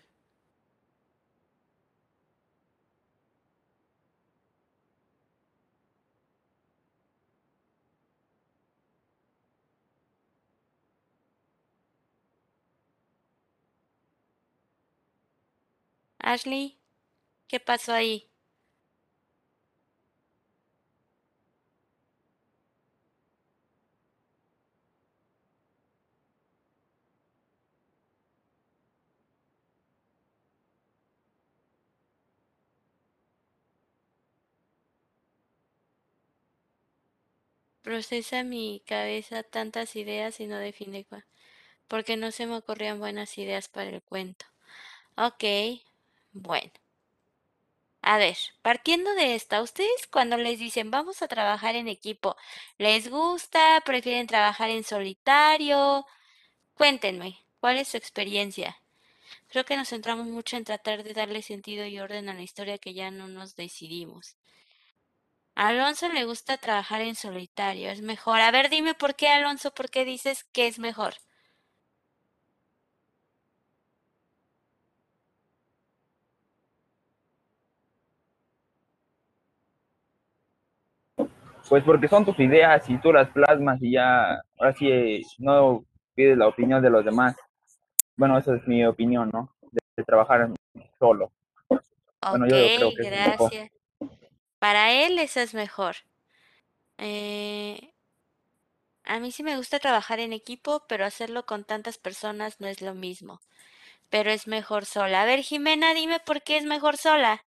Ashley, 16.25 16.79
¿qué 17.53 17.61
pasó 17.61 17.93
ahí? 17.93 18.29
Procesa 37.83 38.43
mi 38.43 38.83
cabeza 38.87 39.45
tantas 39.45 39.95
ideas 39.95 40.41
y 40.41 40.49
no 40.49 40.59
define 40.59 41.05
cuál. 41.05 41.25
Porque 41.88 42.17
no 42.17 42.33
se 42.33 42.47
me 42.47 42.57
ocurrían 42.57 43.01
buenas 43.01 43.38
ideas 43.38 43.69
para 43.69 43.91
el 43.91 44.03
cuento. 44.03 44.47
Ok, 45.17 45.45
bueno. 46.33 46.73
A 48.03 48.19
ver, 48.19 48.37
partiendo 48.62 49.15
de 49.15 49.35
esta, 49.35 49.62
ustedes 49.62 50.07
cuando 50.11 50.37
les 50.37 50.59
dicen 50.59 50.91
vamos 50.91 51.23
a 51.23 51.29
trabajar 51.29 51.77
en 51.77 51.88
equipo, 51.88 52.37
¿les 52.79 53.09
gusta? 53.09 53.81
¿Prefieren 53.85 54.27
trabajar 54.27 54.71
en 54.71 54.85
solitario? 54.85 56.05
Cuéntenme, 56.75 57.38
¿cuál 57.61 57.79
es 57.79 57.88
su 57.88 57.97
experiencia? 57.97 58.77
Creo 59.49 59.65
que 59.65 59.77
nos 59.77 59.91
centramos 59.91 60.27
mucho 60.27 60.57
en 60.57 60.65
tratar 60.65 61.05
de 61.05 61.15
darle 61.15 61.43
sentido 61.43 61.87
y 61.87 62.01
orden 62.01 62.29
a 62.29 62.35
la 62.35 62.43
historia 62.43 62.79
que 62.79 62.95
ya 62.95 63.11
no 63.11 63.29
nos 63.29 63.57
decidimos. 63.57 64.37
A 65.55 65.69
Alonso 65.69 66.09
le 66.09 66.25
gusta 66.25 66.59
trabajar 66.59 67.03
en 67.03 67.15
solitario, 67.15 67.91
es 67.91 68.03
mejor. 68.03 68.41
A 68.41 68.51
ver, 68.51 68.69
dime 68.69 68.95
por 68.95 69.15
qué, 69.17 69.29
Alonso, 69.29 69.73
por 69.73 69.91
qué 69.91 70.05
dices 70.05 70.45
que 70.53 70.67
es 70.67 70.79
mejor. 70.79 71.15
Pues 81.73 81.85
porque 81.85 82.07
son 82.07 82.27
tus 82.27 82.39
ideas 82.39 82.85
y 82.91 82.99
tú 82.99 83.15
las 83.15 83.31
plasmas 83.31 83.83
y 83.83 83.93
ya, 83.93 84.35
ahora 84.59 84.75
sí 84.75 84.91
eh, 84.91 85.23
no 85.39 85.87
pides 86.15 86.37
la 86.37 86.47
opinión 86.47 86.83
de 86.83 86.91
los 86.91 87.03
demás. 87.03 87.35
Bueno, 88.15 88.37
esa 88.37 88.57
es 88.57 88.69
mi 88.69 88.85
opinión, 88.85 89.31
¿no? 89.33 89.49
De, 89.71 89.81
de 89.97 90.05
trabajar 90.05 90.51
solo. 90.99 91.33
Bueno, 91.71 92.45
Ok, 92.45 92.51
yo 92.51 92.57
creo 92.77 92.95
que 92.95 93.03
gracias. 93.05 93.71
Para 94.59 94.93
él 94.93 95.19
eso 95.19 95.41
es 95.41 95.55
mejor. 95.55 95.97
Eh, 96.99 97.95
a 99.05 99.19
mí 99.19 99.33
sí 99.33 99.43
me 99.43 99.57
gusta 99.57 99.79
trabajar 99.79 100.21
en 100.21 100.35
equipo, 100.35 100.85
pero 100.87 101.07
hacerlo 101.07 101.47
con 101.47 101.65
tantas 101.65 101.97
personas 101.97 102.61
no 102.61 102.67
es 102.67 102.83
lo 102.83 102.93
mismo. 102.93 103.41
Pero 104.11 104.31
es 104.31 104.47
mejor 104.47 104.85
sola. 104.85 105.23
A 105.23 105.25
ver, 105.25 105.41
Jimena, 105.41 105.95
dime 105.95 106.21
por 106.21 106.43
qué 106.43 106.59
es 106.59 106.67
mejor 106.67 106.99
sola. 106.99 107.43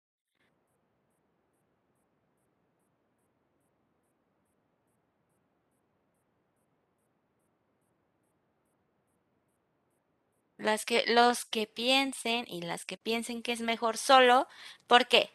Las 10.63 10.87
que, 10.87 11.05
los 11.09 11.45
que 11.45 11.67
piensen 11.67 12.47
y 12.49 12.63
las 12.63 12.87
que 12.87 12.97
piensen 12.97 13.43
que 13.43 13.53
es 13.53 13.61
mejor 13.61 13.99
solo, 13.99 14.49
¿por 14.87 15.09
qué? 15.09 15.31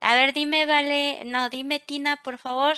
A 0.00 0.14
ver, 0.16 0.32
dime, 0.34 0.66
vale, 0.66 1.24
no, 1.26 1.50
dime, 1.50 1.80
Tina, 1.80 2.18
por 2.24 2.38
favor. 2.38 2.76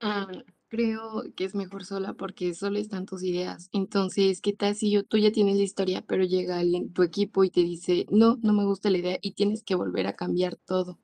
Ah, 0.00 0.26
creo 0.68 1.22
que 1.36 1.44
es 1.44 1.54
mejor 1.54 1.84
sola 1.86 2.12
porque 2.14 2.52
solo 2.54 2.78
están 2.78 3.06
tus 3.06 3.22
ideas. 3.22 3.68
Entonces, 3.72 4.40
¿qué 4.42 4.52
tal 4.52 4.74
si 4.76 4.90
yo, 4.90 5.04
tú 5.04 5.16
ya 5.18 5.32
tienes 5.32 5.56
la 5.56 5.62
historia, 5.62 6.02
pero 6.06 6.24
llega 6.24 6.58
alguien, 6.58 6.92
tu 6.92 7.02
equipo, 7.02 7.44
y 7.44 7.50
te 7.50 7.60
dice, 7.62 8.06
no, 8.10 8.38
no 8.42 8.52
me 8.52 8.64
gusta 8.64 8.90
la 8.90 8.98
idea 8.98 9.18
y 9.22 9.32
tienes 9.32 9.62
que 9.62 9.74
volver 9.76 10.06
a 10.08 10.16
cambiar 10.16 10.56
todo? 10.56 10.98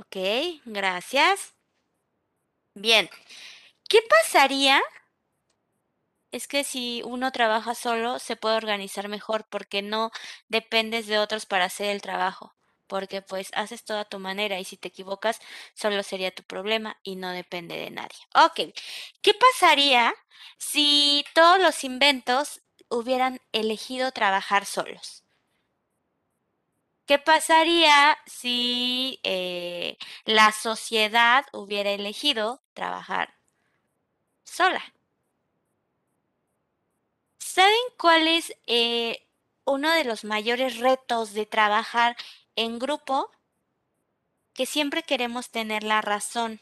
Ok, 0.00 0.16
gracias. 0.64 1.54
Bien, 2.74 3.08
¿qué 3.88 3.98
pasaría? 4.10 4.82
Es 6.36 6.48
que 6.48 6.64
si 6.64 7.00
uno 7.02 7.32
trabaja 7.32 7.74
solo, 7.74 8.18
se 8.18 8.36
puede 8.36 8.56
organizar 8.56 9.08
mejor 9.08 9.46
porque 9.48 9.80
no 9.80 10.10
dependes 10.48 11.06
de 11.06 11.18
otros 11.18 11.46
para 11.46 11.64
hacer 11.64 11.86
el 11.86 12.02
trabajo, 12.02 12.54
porque 12.86 13.22
pues 13.22 13.48
haces 13.54 13.84
todo 13.84 14.00
a 14.00 14.04
tu 14.04 14.18
manera 14.18 14.60
y 14.60 14.64
si 14.66 14.76
te 14.76 14.88
equivocas, 14.88 15.40
solo 15.72 16.02
sería 16.02 16.30
tu 16.34 16.42
problema 16.42 16.98
y 17.02 17.16
no 17.16 17.30
depende 17.30 17.76
de 17.78 17.90
nadie. 17.90 18.18
Ok, 18.34 18.74
¿qué 19.22 19.32
pasaría 19.32 20.12
si 20.58 21.24
todos 21.34 21.58
los 21.58 21.82
inventos 21.84 22.60
hubieran 22.90 23.40
elegido 23.52 24.12
trabajar 24.12 24.66
solos? 24.66 25.24
¿Qué 27.06 27.18
pasaría 27.18 28.16
si 28.26 29.20
eh, 29.22 29.96
la 30.24 30.52
sociedad 30.52 31.44
hubiera 31.52 31.90
elegido 31.90 32.62
trabajar 32.74 33.34
sola? 34.44 34.82
¿Saben 37.56 37.86
cuál 37.96 38.28
es 38.28 38.54
eh, 38.66 39.26
uno 39.64 39.90
de 39.90 40.04
los 40.04 40.24
mayores 40.24 40.76
retos 40.76 41.32
de 41.32 41.46
trabajar 41.46 42.14
en 42.54 42.78
grupo? 42.78 43.30
Que 44.52 44.66
siempre 44.66 45.02
queremos 45.02 45.48
tener 45.48 45.82
la 45.82 46.02
razón. 46.02 46.60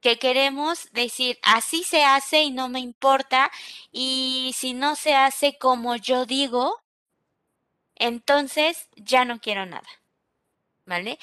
Que 0.00 0.18
queremos 0.18 0.90
decir, 0.92 1.38
así 1.42 1.84
se 1.84 2.04
hace 2.04 2.42
y 2.44 2.52
no 2.52 2.70
me 2.70 2.80
importa. 2.80 3.50
Y 3.92 4.54
si 4.56 4.72
no 4.72 4.96
se 4.96 5.14
hace 5.14 5.58
como 5.58 5.94
yo 5.96 6.24
digo, 6.24 6.80
entonces 7.96 8.88
ya 8.96 9.26
no 9.26 9.40
quiero 9.40 9.66
nada. 9.66 9.88
¿Vale? 10.86 11.18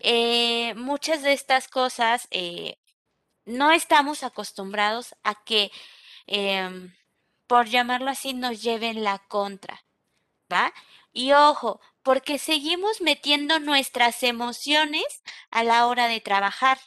eh, 0.00 0.74
muchas 0.74 1.22
de 1.22 1.34
estas 1.34 1.68
cosas 1.68 2.26
eh, 2.32 2.78
no 3.44 3.70
estamos 3.72 4.24
acostumbrados 4.24 5.14
a 5.22 5.44
que, 5.44 5.70
em, 6.26 6.92
por 7.52 7.68
llamarlo 7.68 8.10
así, 8.10 8.32
nos 8.32 8.62
lleven 8.62 9.04
la 9.04 9.18
contra, 9.18 9.84
¿va? 10.50 10.72
Y 11.12 11.32
ojo, 11.32 11.82
porque 12.02 12.38
seguimos 12.38 13.02
metiendo 13.02 13.60
nuestras 13.60 14.22
emociones 14.22 15.04
a 15.50 15.62
la 15.62 15.86
hora 15.86 16.08
de 16.08 16.22
trabajar. 16.22 16.78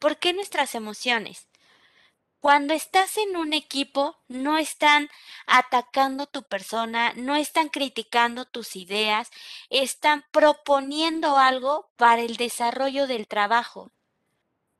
¿Por 0.00 0.18
qué 0.18 0.32
nuestras 0.32 0.74
emociones? 0.74 1.46
Cuando 2.40 2.74
estás 2.74 3.18
en 3.18 3.36
un 3.36 3.52
equipo, 3.52 4.18
no 4.26 4.58
están 4.58 5.10
atacando 5.46 6.26
tu 6.26 6.42
persona, 6.42 7.12
no 7.14 7.36
están 7.36 7.68
criticando 7.68 8.46
tus 8.46 8.74
ideas, 8.74 9.30
están 9.70 10.24
proponiendo 10.32 11.38
algo 11.38 11.92
para 11.94 12.22
el 12.22 12.36
desarrollo 12.36 13.06
del 13.06 13.28
trabajo. 13.28 13.92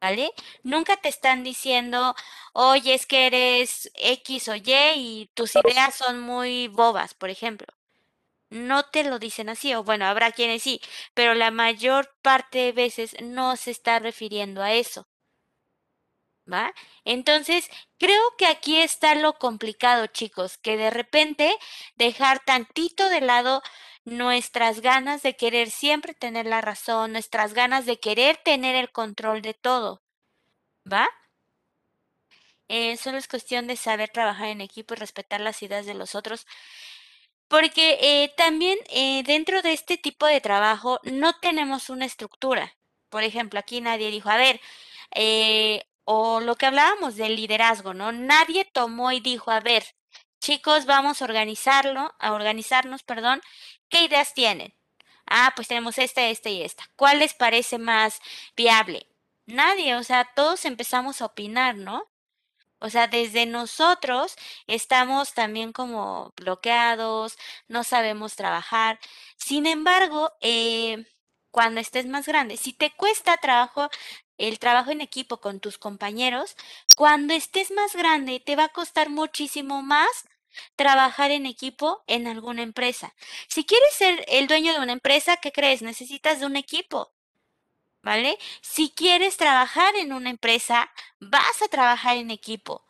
¿Vale? 0.04 0.34
Nunca 0.62 0.98
te 0.98 1.08
están 1.08 1.42
diciendo, 1.44 2.14
oye, 2.52 2.92
es 2.92 3.06
que 3.06 3.26
eres 3.26 3.90
X 3.94 4.48
o 4.48 4.54
Y 4.54 4.62
y 4.96 5.30
tus 5.32 5.56
ideas 5.56 5.94
son 5.94 6.20
muy 6.20 6.68
bobas, 6.68 7.14
por 7.14 7.30
ejemplo. 7.30 7.68
No 8.50 8.84
te 8.84 9.04
lo 9.04 9.18
dicen 9.18 9.48
así, 9.48 9.74
o 9.74 9.84
bueno, 9.84 10.06
habrá 10.06 10.32
quienes 10.32 10.62
sí, 10.62 10.80
pero 11.14 11.34
la 11.34 11.50
mayor 11.50 12.14
parte 12.22 12.58
de 12.58 12.72
veces 12.72 13.16
no 13.22 13.56
se 13.56 13.70
está 13.70 13.98
refiriendo 13.98 14.62
a 14.62 14.74
eso. 14.74 15.08
¿Va? 16.52 16.74
Entonces, 17.04 17.70
creo 17.98 18.20
que 18.36 18.46
aquí 18.46 18.76
está 18.76 19.14
lo 19.14 19.38
complicado, 19.38 20.06
chicos, 20.08 20.58
que 20.58 20.76
de 20.76 20.90
repente 20.90 21.56
dejar 21.96 22.44
tantito 22.44 23.08
de 23.08 23.22
lado 23.22 23.62
nuestras 24.04 24.80
ganas 24.80 25.22
de 25.22 25.36
querer 25.36 25.70
siempre 25.70 26.14
tener 26.14 26.46
la 26.46 26.60
razón, 26.60 27.12
nuestras 27.12 27.54
ganas 27.54 27.86
de 27.86 27.98
querer 27.98 28.36
tener 28.38 28.76
el 28.76 28.90
control 28.92 29.42
de 29.42 29.54
todo. 29.54 30.02
¿Va? 30.90 31.08
Eh, 32.68 32.96
solo 32.96 33.18
es 33.18 33.28
cuestión 33.28 33.66
de 33.66 33.76
saber 33.76 34.10
trabajar 34.10 34.48
en 34.48 34.60
equipo 34.60 34.94
y 34.94 34.96
respetar 34.96 35.40
las 35.40 35.62
ideas 35.62 35.86
de 35.86 35.94
los 35.94 36.14
otros. 36.14 36.46
Porque 37.48 37.98
eh, 38.00 38.32
también 38.36 38.78
eh, 38.90 39.22
dentro 39.24 39.62
de 39.62 39.72
este 39.72 39.96
tipo 39.98 40.26
de 40.26 40.40
trabajo 40.40 41.00
no 41.04 41.34
tenemos 41.40 41.90
una 41.90 42.06
estructura. 42.06 42.74
Por 43.10 43.22
ejemplo, 43.22 43.60
aquí 43.60 43.80
nadie 43.80 44.10
dijo, 44.10 44.28
a 44.30 44.36
ver, 44.36 44.60
o 46.04 46.40
lo 46.40 46.56
que 46.56 46.66
hablábamos 46.66 47.16
del 47.16 47.36
liderazgo, 47.36 47.94
¿no? 47.94 48.12
Nadie 48.12 48.64
tomó 48.64 49.12
y 49.12 49.20
dijo, 49.20 49.50
a 49.50 49.60
ver, 49.60 49.84
chicos, 50.40 50.86
vamos 50.86 51.22
a 51.22 51.24
organizarlo, 51.26 52.14
a 52.18 52.32
organizarnos, 52.32 53.02
perdón, 53.02 53.40
¿qué 53.94 54.04
ideas 54.04 54.34
tienen? 54.34 54.74
Ah, 55.26 55.52
pues 55.54 55.68
tenemos 55.68 55.98
esta, 55.98 56.26
esta 56.28 56.50
y 56.50 56.62
esta. 56.62 56.84
¿Cuál 56.96 57.20
les 57.20 57.32
parece 57.34 57.78
más 57.78 58.20
viable? 58.56 59.06
Nadie, 59.46 59.94
o 59.94 60.02
sea, 60.02 60.24
todos 60.34 60.64
empezamos 60.64 61.22
a 61.22 61.26
opinar, 61.26 61.76
¿no? 61.76 62.04
O 62.80 62.90
sea, 62.90 63.06
desde 63.06 63.46
nosotros 63.46 64.36
estamos 64.66 65.34
también 65.34 65.72
como 65.72 66.32
bloqueados, 66.36 67.38
no 67.68 67.84
sabemos 67.84 68.36
trabajar. 68.36 68.98
Sin 69.36 69.66
embargo, 69.66 70.32
eh, 70.40 71.06
cuando 71.52 71.80
estés 71.80 72.06
más 72.06 72.26
grande, 72.26 72.56
si 72.56 72.72
te 72.72 72.90
cuesta 72.90 73.36
trabajo 73.36 73.90
el 74.38 74.58
trabajo 74.58 74.90
en 74.90 75.02
equipo 75.02 75.40
con 75.40 75.60
tus 75.60 75.78
compañeros, 75.78 76.56
cuando 76.96 77.32
estés 77.34 77.70
más 77.70 77.94
grande 77.94 78.40
te 78.40 78.56
va 78.56 78.64
a 78.64 78.72
costar 78.72 79.08
muchísimo 79.08 79.82
más 79.82 80.08
trabajar 80.76 81.30
en 81.30 81.46
equipo 81.46 82.04
en 82.06 82.26
alguna 82.26 82.62
empresa. 82.62 83.14
Si 83.48 83.64
quieres 83.64 83.94
ser 83.94 84.24
el 84.28 84.46
dueño 84.46 84.72
de 84.72 84.80
una 84.80 84.92
empresa, 84.92 85.36
¿qué 85.38 85.52
crees? 85.52 85.82
Necesitas 85.82 86.40
de 86.40 86.46
un 86.46 86.56
equipo. 86.56 87.12
¿Vale? 88.02 88.38
Si 88.60 88.90
quieres 88.90 89.36
trabajar 89.38 89.96
en 89.96 90.12
una 90.12 90.30
empresa, 90.30 90.90
vas 91.20 91.62
a 91.62 91.68
trabajar 91.68 92.16
en 92.18 92.30
equipo. 92.30 92.84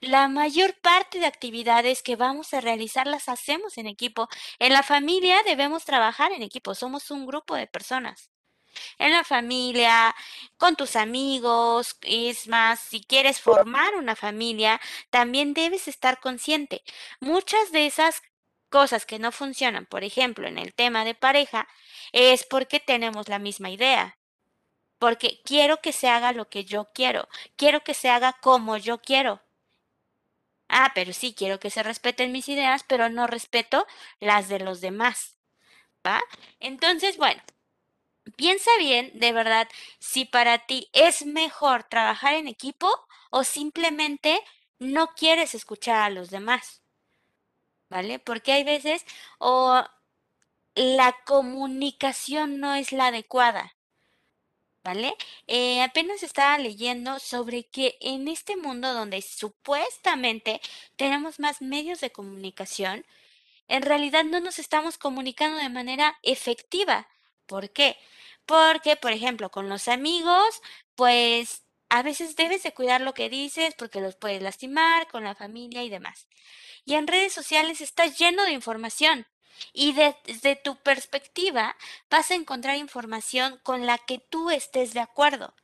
La 0.00 0.28
mayor 0.28 0.74
parte 0.80 1.18
de 1.20 1.26
actividades 1.26 2.02
que 2.02 2.16
vamos 2.16 2.54
a 2.54 2.60
realizar 2.60 3.06
las 3.06 3.28
hacemos 3.28 3.78
en 3.78 3.86
equipo. 3.86 4.28
En 4.58 4.72
la 4.72 4.82
familia 4.82 5.42
debemos 5.44 5.84
trabajar 5.84 6.32
en 6.32 6.42
equipo. 6.42 6.74
Somos 6.74 7.10
un 7.10 7.26
grupo 7.26 7.54
de 7.54 7.66
personas 7.66 8.29
en 8.98 9.12
la 9.12 9.24
familia, 9.24 10.14
con 10.56 10.76
tus 10.76 10.96
amigos. 10.96 11.96
Es 12.02 12.48
más, 12.48 12.80
si 12.80 13.02
quieres 13.02 13.40
formar 13.40 13.94
una 13.96 14.16
familia, 14.16 14.80
también 15.10 15.54
debes 15.54 15.88
estar 15.88 16.20
consciente. 16.20 16.82
Muchas 17.20 17.72
de 17.72 17.86
esas 17.86 18.22
cosas 18.70 19.06
que 19.06 19.18
no 19.18 19.32
funcionan, 19.32 19.86
por 19.86 20.04
ejemplo, 20.04 20.48
en 20.48 20.58
el 20.58 20.72
tema 20.74 21.04
de 21.04 21.14
pareja, 21.14 21.68
es 22.12 22.46
porque 22.46 22.80
tenemos 22.80 23.28
la 23.28 23.38
misma 23.38 23.70
idea. 23.70 24.18
Porque 24.98 25.40
quiero 25.44 25.80
que 25.80 25.92
se 25.92 26.08
haga 26.08 26.32
lo 26.32 26.48
que 26.48 26.64
yo 26.64 26.90
quiero, 26.94 27.28
quiero 27.56 27.82
que 27.82 27.94
se 27.94 28.10
haga 28.10 28.34
como 28.40 28.76
yo 28.76 28.98
quiero. 29.02 29.42
Ah, 30.68 30.92
pero 30.94 31.12
sí, 31.12 31.34
quiero 31.34 31.58
que 31.58 31.70
se 31.70 31.82
respeten 31.82 32.32
mis 32.32 32.48
ideas, 32.48 32.84
pero 32.86 33.08
no 33.08 33.26
respeto 33.26 33.86
las 34.20 34.48
de 34.48 34.60
los 34.60 34.80
demás. 34.80 35.36
¿Va? 36.06 36.20
Entonces, 36.60 37.16
bueno, 37.18 37.42
Piensa 38.40 38.70
bien, 38.78 39.10
de 39.12 39.32
verdad, 39.32 39.68
si 39.98 40.24
para 40.24 40.64
ti 40.64 40.88
es 40.94 41.26
mejor 41.26 41.84
trabajar 41.84 42.32
en 42.32 42.48
equipo 42.48 42.88
o 43.28 43.44
simplemente 43.44 44.40
no 44.78 45.08
quieres 45.08 45.54
escuchar 45.54 45.96
a 45.96 46.08
los 46.08 46.30
demás. 46.30 46.80
¿Vale? 47.90 48.18
Porque 48.18 48.52
hay 48.52 48.64
veces 48.64 49.04
o 49.38 49.84
la 50.74 51.14
comunicación 51.26 52.60
no 52.60 52.74
es 52.74 52.92
la 52.92 53.08
adecuada. 53.08 53.76
¿Vale? 54.82 55.14
Eh, 55.46 55.82
apenas 55.82 56.22
estaba 56.22 56.56
leyendo 56.56 57.18
sobre 57.18 57.64
que 57.64 57.98
en 58.00 58.26
este 58.26 58.56
mundo 58.56 58.94
donde 58.94 59.20
supuestamente 59.20 60.62
tenemos 60.96 61.40
más 61.40 61.60
medios 61.60 62.00
de 62.00 62.10
comunicación, 62.10 63.04
en 63.68 63.82
realidad 63.82 64.24
no 64.24 64.40
nos 64.40 64.58
estamos 64.58 64.96
comunicando 64.96 65.58
de 65.58 65.68
manera 65.68 66.18
efectiva. 66.22 67.06
¿Por 67.44 67.68
qué? 67.68 67.98
Porque, 68.50 68.96
por 68.96 69.12
ejemplo, 69.12 69.52
con 69.52 69.68
los 69.68 69.86
amigos, 69.86 70.60
pues 70.96 71.62
a 71.88 72.02
veces 72.02 72.34
debes 72.34 72.64
de 72.64 72.74
cuidar 72.74 73.00
lo 73.00 73.14
que 73.14 73.28
dices 73.28 73.76
porque 73.78 74.00
los 74.00 74.16
puedes 74.16 74.42
lastimar, 74.42 75.06
con 75.06 75.22
la 75.22 75.36
familia 75.36 75.84
y 75.84 75.88
demás. 75.88 76.26
Y 76.84 76.94
en 76.94 77.06
redes 77.06 77.32
sociales 77.32 77.80
está 77.80 78.06
lleno 78.06 78.42
de 78.42 78.50
información. 78.50 79.28
Y 79.72 79.92
desde 79.92 80.56
tu 80.56 80.74
perspectiva 80.82 81.76
vas 82.10 82.32
a 82.32 82.34
encontrar 82.34 82.76
información 82.76 83.60
con 83.62 83.86
la 83.86 83.98
que 83.98 84.18
tú 84.18 84.50
estés 84.50 84.94
de 84.94 85.00
acuerdo. 85.00 85.54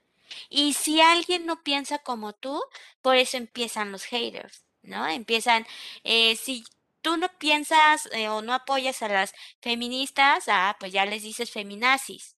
Y 0.49 0.75
si 0.75 1.01
alguien 1.01 1.45
no 1.45 1.65
piensa 1.65 1.99
como 1.99 2.35
tú, 2.35 2.63
por 3.03 3.17
eso 3.17 3.37
empiezan 3.37 3.91
los 3.91 4.05
haters, 4.05 4.65
¿no? 4.83 5.09
Empiezan, 5.09 5.67
eh, 6.05 6.37
si 6.37 6.65
tú 7.03 7.17
no 7.17 7.29
piensas 7.39 8.09
eh, 8.13 8.29
o 8.29 8.43
no 8.43 8.55
apoyas 8.55 9.03
a 9.03 9.09
las 9.09 9.35
feministas, 9.61 10.45
ah, 10.47 10.77
pues 10.79 10.93
ya 10.93 11.05
les 11.05 11.25
dices 11.25 11.51
feminazis. 11.51 12.36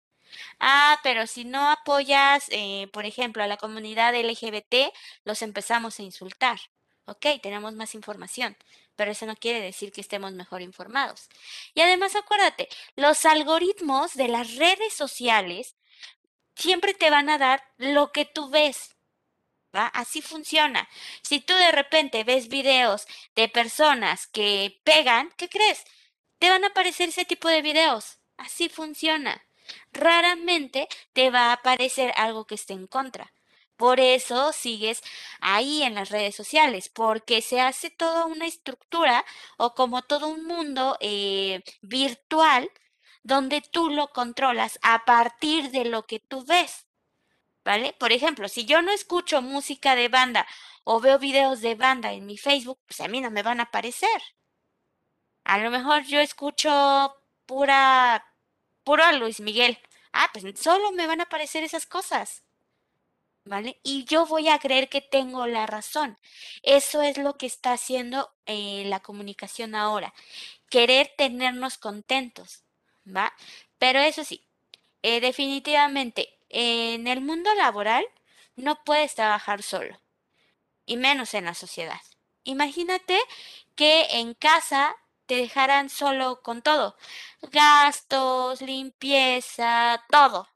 Ah, 0.61 0.99
pero 1.03 1.27
si 1.27 1.45
no 1.45 1.71
apoyas, 1.71 2.47
eh, 2.51 2.89
por 2.93 3.07
ejemplo, 3.07 3.43
a 3.43 3.47
la 3.47 3.57
comunidad 3.57 4.15
LGBT, 4.15 4.93
los 5.25 5.43
empezamos 5.43 5.99
a 5.99 6.03
insultar. 6.03 6.59
Ok, 7.07 7.27
tenemos 7.43 7.75
más 7.75 7.95
información, 7.95 8.57
pero 8.97 9.11
eso 9.13 9.25
no 9.27 9.37
quiere 9.37 9.61
decir 9.61 9.93
que 9.93 10.03
estemos 10.03 10.33
mejor 10.33 10.63
informados. 10.63 11.29
Y 11.75 11.81
además, 11.81 12.15
acuérdate, 12.17 12.69
los 12.97 13.25
algoritmos 13.25 14.15
de 14.15 14.29
las 14.29 14.57
redes 14.57 14.93
sociales 14.95 15.77
siempre 16.55 16.95
te 16.95 17.11
van 17.11 17.31
a 17.31 17.39
dar 17.39 17.63
lo 17.79 18.13
que 18.13 18.25
tú 18.27 18.51
ves. 18.51 18.97
Así 19.73 20.23
funciona. 20.23 20.89
Si 21.23 21.41
tú 21.41 21.55
de 21.55 21.73
repente 21.73 22.25
ves 22.25 22.49
videos 22.49 23.07
de 23.37 23.49
personas 23.49 24.27
que 24.27 24.81
pegan, 24.85 25.33
¿qué 25.37 25.49
crees? 25.49 25.85
Te 26.39 26.51
van 26.51 26.65
a 26.65 26.69
aparecer 26.69 27.11
ese 27.11 27.25
tipo 27.25 27.49
de 27.49 27.63
videos. 27.63 28.19
Así 28.37 28.69
funciona. 28.69 29.48
Raramente 29.93 30.89
te 31.13 31.31
va 31.31 31.51
a 31.51 31.53
aparecer 31.55 32.13
algo 32.17 32.47
que 32.47 32.55
esté 32.57 32.75
en 32.75 32.87
contra. 32.87 33.33
Por 33.77 34.01
eso 34.01 34.53
sigues 34.53 35.03
ahí 35.41 35.83
en 35.83 35.95
las 35.95 36.11
redes 36.11 36.35
sociales, 36.35 36.89
porque 36.89 37.43
se 37.43 37.61
hace 37.61 37.91
toda 37.91 38.27
una 38.27 38.47
estructura 38.47 39.25
o 39.57 39.75
como 39.75 40.03
todo 40.03 40.29
un 40.29 40.45
mundo 40.47 40.97
eh, 41.01 41.63
virtual 41.83 42.71
donde 43.23 43.61
tú 43.61 43.91
lo 43.91 44.09
controlas 44.13 44.79
a 44.83 45.05
partir 45.05 45.71
de 45.71 45.85
lo 45.85 46.07
que 46.07 46.19
tú 46.21 46.45
ves. 46.45 46.89
¿vale? 47.69 47.93
Por 47.99 48.13
ejemplo, 48.13 48.49
si 48.49 48.65
yo 48.65 48.83
no 48.83 48.91
escucho 48.93 49.43
música 49.43 49.95
de 49.95 50.09
banda 50.09 50.47
o 50.85 51.01
veo 51.01 51.19
videos 51.19 51.61
de 51.61 51.75
banda 51.75 52.13
en 52.13 52.27
mi 52.27 52.39
Facebook, 52.39 52.81
pues 52.87 53.01
a 53.01 53.09
mí 53.09 53.21
no 53.21 53.31
me 53.31 53.43
van 53.43 53.61
a 53.61 53.65
aparecer. 53.65 54.23
A 55.45 55.59
lo 55.59 55.71
mejor 55.71 56.05
yo 56.05 56.21
escucho 56.21 57.15
pura, 57.47 58.25
puro 58.89 59.13
Luis 59.13 59.41
Miguel. 59.41 59.79
Ah, 60.15 60.31
pues 60.33 60.59
solo 60.59 60.93
me 60.93 61.07
van 61.07 61.21
a 61.21 61.25
aparecer 61.25 61.63
esas 61.63 61.85
cosas. 61.85 62.43
¿Vale? 63.45 63.79
Y 63.83 64.07
yo 64.07 64.25
voy 64.25 64.49
a 64.49 64.59
creer 64.59 64.89
que 64.89 65.03
tengo 65.03 65.47
la 65.47 65.67
razón. 65.67 66.17
Eso 66.63 67.03
es 67.03 67.19
lo 67.19 67.37
que 67.37 67.45
está 67.45 67.73
haciendo 67.73 68.31
eh, 68.47 68.85
la 68.87 69.01
comunicación 69.01 69.75
ahora. 69.75 70.15
Querer 70.71 71.13
tenernos 71.19 71.77
contentos, 71.77 72.65
¿va? 73.05 73.35
Pero 73.79 73.99
eso 73.99 74.25
sí, 74.25 74.47
eh, 75.03 75.21
definitivamente, 75.21 76.39
en 76.49 77.07
el 77.09 77.21
mundo 77.21 77.55
laboral 77.57 78.07
no 78.57 78.83
puedes 78.85 79.15
trabajar 79.15 79.63
solo, 79.63 80.01
y 80.87 80.97
menos 80.97 81.35
en 81.35 81.45
la 81.45 81.55
sociedad. 81.55 82.01
Imagínate 82.45 83.19
que 83.77 84.07
en 84.13 84.33
casa 84.33 84.97
te 85.29 85.37
dejaran 85.37 85.91
solo 85.91 86.41
con 86.43 86.63
todo, 86.63 86.97
gastos, 87.53 88.63
limpieza, 88.63 90.03
todo. 90.11 90.49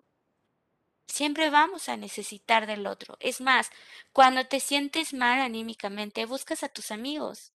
Siempre 1.07 1.51
vamos 1.51 1.91
a 1.91 1.99
necesitar 1.99 2.67
del 2.67 2.87
otro. 2.87 3.19
Es 3.21 3.43
más, 3.43 3.71
cuando 4.15 4.47
te 4.47 4.61
sientes 4.61 5.13
mal 5.13 5.41
anímicamente, 5.41 6.25
buscas 6.25 6.63
a 6.63 6.71
tus 6.71 6.91
amigos 6.91 7.53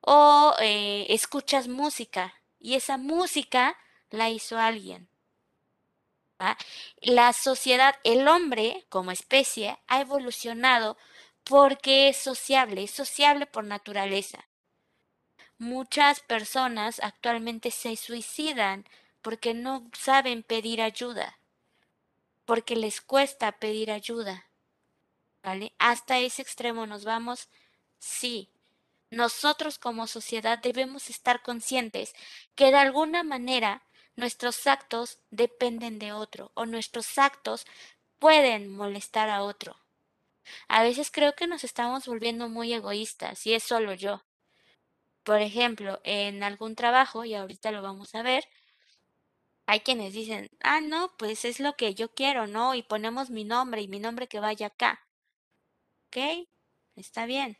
o 0.00 0.54
eh, 0.60 1.06
escuchas 1.08 1.66
música 1.66 2.34
y 2.60 2.74
esa 2.74 2.98
música 2.98 3.76
la 4.10 4.30
hizo 4.30 4.58
alguien. 4.58 5.08
La 7.00 7.32
sociedad, 7.32 7.96
el 8.04 8.28
hombre 8.28 8.86
como 8.90 9.10
especie 9.10 9.78
ha 9.88 10.00
evolucionado 10.00 10.96
porque 11.42 12.08
es 12.08 12.16
sociable, 12.16 12.84
es 12.84 12.92
sociable 12.92 13.46
por 13.46 13.64
naturaleza. 13.64 14.46
Muchas 15.62 16.18
personas 16.18 16.98
actualmente 17.04 17.70
se 17.70 17.94
suicidan 17.94 18.84
porque 19.20 19.54
no 19.54 19.88
saben 19.96 20.42
pedir 20.42 20.82
ayuda, 20.82 21.38
porque 22.44 22.74
les 22.74 23.00
cuesta 23.00 23.52
pedir 23.52 23.92
ayuda. 23.92 24.48
¿Vale? 25.40 25.72
Hasta 25.78 26.18
ese 26.18 26.42
extremo 26.42 26.84
nos 26.88 27.04
vamos, 27.04 27.48
sí. 28.00 28.50
Nosotros 29.12 29.78
como 29.78 30.08
sociedad 30.08 30.58
debemos 30.58 31.08
estar 31.10 31.42
conscientes 31.42 32.12
que 32.56 32.72
de 32.72 32.78
alguna 32.78 33.22
manera 33.22 33.84
nuestros 34.16 34.66
actos 34.66 35.20
dependen 35.30 36.00
de 36.00 36.12
otro 36.12 36.50
o 36.54 36.66
nuestros 36.66 37.18
actos 37.18 37.66
pueden 38.18 38.68
molestar 38.68 39.30
a 39.30 39.44
otro. 39.44 39.76
A 40.66 40.82
veces 40.82 41.12
creo 41.12 41.36
que 41.36 41.46
nos 41.46 41.62
estamos 41.62 42.08
volviendo 42.08 42.48
muy 42.48 42.72
egoístas 42.72 43.46
y 43.46 43.54
es 43.54 43.62
solo 43.62 43.94
yo. 43.94 44.24
Por 45.24 45.40
ejemplo, 45.40 46.00
en 46.04 46.42
algún 46.42 46.74
trabajo, 46.74 47.24
y 47.24 47.34
ahorita 47.34 47.70
lo 47.70 47.82
vamos 47.82 48.14
a 48.14 48.22
ver, 48.22 48.44
hay 49.66 49.80
quienes 49.80 50.12
dicen, 50.12 50.50
ah, 50.60 50.80
no, 50.80 51.12
pues 51.16 51.44
es 51.44 51.60
lo 51.60 51.76
que 51.76 51.94
yo 51.94 52.12
quiero, 52.12 52.46
¿no? 52.46 52.74
Y 52.74 52.82
ponemos 52.82 53.30
mi 53.30 53.44
nombre 53.44 53.82
y 53.82 53.88
mi 53.88 54.00
nombre 54.00 54.28
que 54.28 54.40
vaya 54.40 54.66
acá. 54.66 55.06
¿Ok? 56.08 56.46
Está 56.96 57.26
bien. 57.26 57.56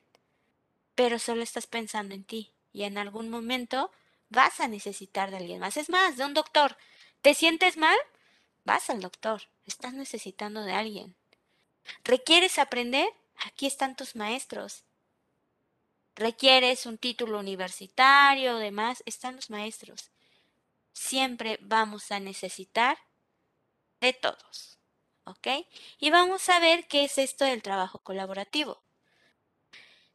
Pero 0.95 1.19
solo 1.19 1.43
estás 1.43 1.67
pensando 1.67 2.15
en 2.15 2.25
ti 2.25 2.53
y 2.73 2.83
en 2.83 2.99
algún 2.99 3.31
momento 3.31 3.91
vas 4.29 4.61
a 4.61 4.69
necesitar 4.69 5.31
de 5.31 5.39
alguien 5.39 5.61
más. 5.61 5.77
Es 5.77 5.89
más, 5.89 6.17
de 6.17 6.25
un 6.25 6.35
doctor. 6.35 6.77
¿Te 7.23 7.35
sientes 7.35 7.77
mal? 7.77 7.97
Vas 8.65 8.91
al 8.91 9.01
doctor. 9.01 9.43
Estás 9.67 9.95
necesitando 9.95 10.63
de 10.63 10.73
alguien. 10.73 11.15
¿Requieres 12.05 12.59
aprender? 12.59 13.09
Aquí 13.47 13.67
están 13.67 13.97
tus 13.97 14.17
maestros. 14.17 14.85
¿Requieres 16.15 16.87
un 16.87 16.99
título 16.99 17.39
universitario 17.39 18.57
demás? 18.57 19.03
Están 19.07 19.37
los 19.37 19.51
maestros. 19.51 20.11
Siempre 20.93 21.59
vamos 21.63 22.13
a 22.13 22.21
necesitar 22.21 22.99
de 24.01 24.13
todos. 24.13 24.79
¿Ok? 25.25 25.49
Y 25.99 26.11
vamos 26.11 26.49
a 26.49 26.59
ver 26.59 26.87
qué 26.87 27.05
es 27.05 27.17
esto 27.17 27.45
del 27.45 27.63
trabajo 27.63 28.01
colaborativo. 28.01 28.83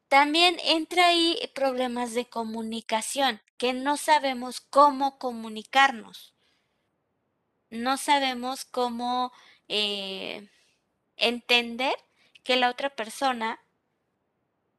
También 0.08 0.58
entra 0.64 1.08
ahí 1.08 1.38
problemas 1.54 2.14
de 2.14 2.30
comunicación, 2.30 3.42
que 3.58 3.74
no 3.74 3.98
sabemos 3.98 4.62
cómo 4.62 5.18
comunicarnos. 5.18 6.34
No 7.70 7.98
sabemos 7.98 8.64
cómo 8.64 9.34
eh, 9.68 10.50
entender 11.18 11.96
que 12.44 12.56
la 12.56 12.70
otra 12.70 12.90
persona 12.90 13.60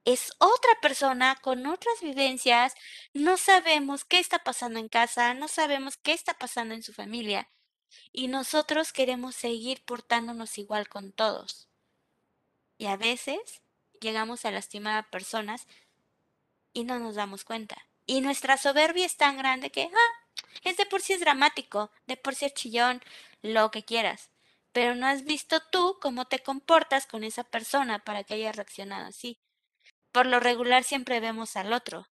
es 0.08 0.32
otra 0.38 0.72
persona 0.80 1.36
con 1.42 1.66
otras 1.66 2.00
vivencias, 2.00 2.74
no 3.12 3.36
sabemos 3.36 4.06
qué 4.06 4.18
está 4.18 4.38
pasando 4.38 4.78
en 4.78 4.88
casa, 4.88 5.34
no 5.34 5.48
sabemos 5.48 5.98
qué 5.98 6.12
está 6.12 6.32
pasando 6.32 6.72
en 6.72 6.82
su 6.82 6.94
familia 6.94 7.50
y 8.10 8.28
nosotros 8.28 8.94
queremos 8.94 9.34
seguir 9.34 9.84
portándonos 9.84 10.56
igual 10.56 10.88
con 10.88 11.12
todos. 11.12 11.68
Y 12.78 12.86
a 12.86 12.96
veces 12.96 13.60
llegamos 14.00 14.46
a 14.46 14.50
lastimar 14.50 14.96
a 14.96 15.10
personas 15.10 15.66
y 16.72 16.84
no 16.84 16.98
nos 16.98 17.16
damos 17.16 17.44
cuenta. 17.44 17.76
Y 18.06 18.22
nuestra 18.22 18.56
soberbia 18.56 19.04
es 19.04 19.18
tan 19.18 19.36
grande 19.36 19.70
que, 19.70 19.90
ah, 19.92 20.42
es 20.64 20.78
de 20.78 20.86
por 20.86 21.02
sí 21.02 21.12
es 21.12 21.20
dramático, 21.20 21.90
de 22.06 22.16
por 22.16 22.34
sí 22.34 22.46
es 22.46 22.54
chillón, 22.54 23.02
lo 23.42 23.70
que 23.70 23.84
quieras. 23.84 24.30
Pero 24.72 24.94
no 24.94 25.06
has 25.06 25.24
visto 25.24 25.60
tú 25.70 25.98
cómo 26.00 26.24
te 26.24 26.38
comportas 26.38 27.06
con 27.06 27.24
esa 27.24 27.44
persona 27.44 27.98
para 27.98 28.24
que 28.24 28.34
haya 28.34 28.52
reaccionado 28.52 29.06
así. 29.06 29.38
Por 30.18 30.26
lo 30.26 30.40
regular 30.40 30.82
siempre 30.82 31.20
vemos 31.20 31.54
al 31.54 31.72
otro. 31.72 32.08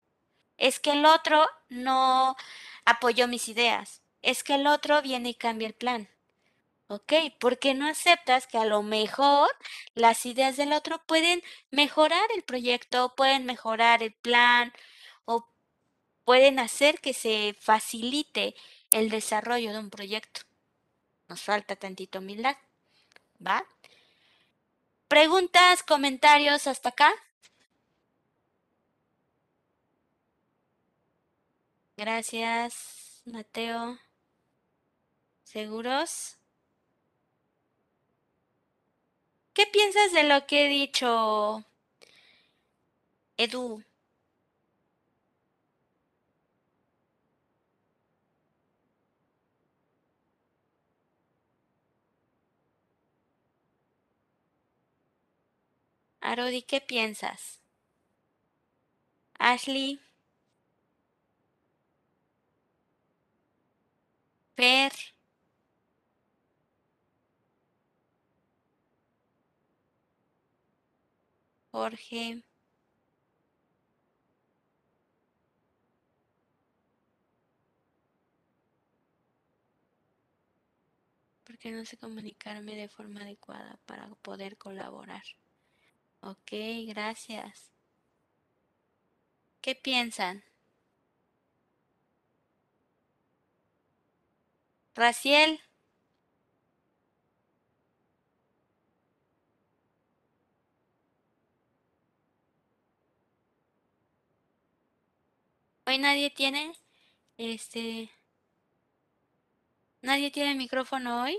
Es 0.56 0.80
que 0.80 0.92
el 0.92 1.04
otro 1.04 1.46
no 1.68 2.34
apoyó 2.86 3.28
mis 3.28 3.46
ideas. 3.46 4.00
Es 4.22 4.42
que 4.42 4.54
el 4.54 4.66
otro 4.66 5.02
viene 5.02 5.28
y 5.28 5.34
cambia 5.34 5.68
el 5.68 5.74
plan. 5.74 6.08
¿Ok? 6.86 7.12
Porque 7.38 7.74
no 7.74 7.86
aceptas 7.86 8.46
que 8.46 8.56
a 8.56 8.64
lo 8.64 8.82
mejor 8.82 9.50
las 9.92 10.24
ideas 10.24 10.56
del 10.56 10.72
otro 10.72 11.02
pueden 11.04 11.42
mejorar 11.70 12.26
el 12.34 12.42
proyecto, 12.42 13.14
pueden 13.16 13.44
mejorar 13.44 14.02
el 14.02 14.14
plan 14.14 14.72
o 15.26 15.46
pueden 16.24 16.58
hacer 16.58 17.00
que 17.00 17.12
se 17.12 17.54
facilite 17.60 18.54
el 18.90 19.10
desarrollo 19.10 19.74
de 19.74 19.78
un 19.78 19.90
proyecto. 19.90 20.40
Nos 21.28 21.42
falta 21.42 21.76
tantito 21.76 22.20
humildad. 22.20 22.56
¿Va? 23.46 23.62
¿Preguntas, 25.06 25.82
comentarios 25.82 26.66
hasta 26.66 26.88
acá? 26.88 27.12
Gracias, 32.00 33.20
Mateo. 33.26 33.98
¿Seguros? 35.44 36.38
¿Qué 39.52 39.66
piensas 39.66 40.10
de 40.14 40.22
lo 40.24 40.46
que 40.46 40.64
he 40.64 40.68
dicho, 40.70 41.62
Edu? 43.36 43.82
Arodi, 56.22 56.62
¿qué 56.62 56.80
piensas? 56.80 57.60
Ashley. 59.38 60.00
Per. 64.60 64.92
Jorge. 71.72 72.42
Porque 81.44 81.70
no 81.72 81.84
sé 81.86 81.96
comunicarme 81.96 82.74
de 82.76 82.88
forma 82.88 83.22
adecuada 83.22 83.78
para 83.86 84.08
poder 84.22 84.58
colaborar. 84.58 85.22
Ok, 86.20 86.52
gracias. 86.86 87.70
¿Qué 89.62 89.74
piensan? 89.74 90.42
Raciel. 95.00 95.58
Hoy 105.86 105.98
nadie 105.98 106.30
tiene, 106.30 106.72
este, 107.38 108.10
nadie 110.02 110.30
tiene 110.30 110.54
micrófono 110.54 111.22
hoy. 111.22 111.38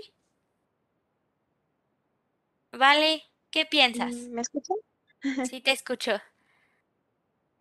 Vale, 2.72 3.22
¿qué 3.50 3.64
piensas? 3.66 4.12
Mm, 4.12 4.32
¿Me 4.34 4.42
escuchan? 4.42 4.76
Sí, 5.42 5.60
te 5.60 5.72
escucho. 5.72 6.12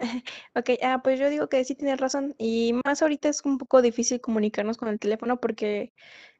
Ok, 0.55 0.69
ah, 0.83 1.01
pues 1.03 1.19
yo 1.19 1.29
digo 1.29 1.47
que 1.49 1.63
sí 1.65 1.75
tienes 1.75 1.99
razón. 1.99 2.35
Y 2.37 2.73
más 2.85 3.01
ahorita 3.01 3.29
es 3.29 3.41
un 3.45 3.57
poco 3.57 3.81
difícil 3.81 4.21
comunicarnos 4.21 4.77
con 4.77 4.89
el 4.89 4.99
teléfono 4.99 5.39
porque 5.39 5.93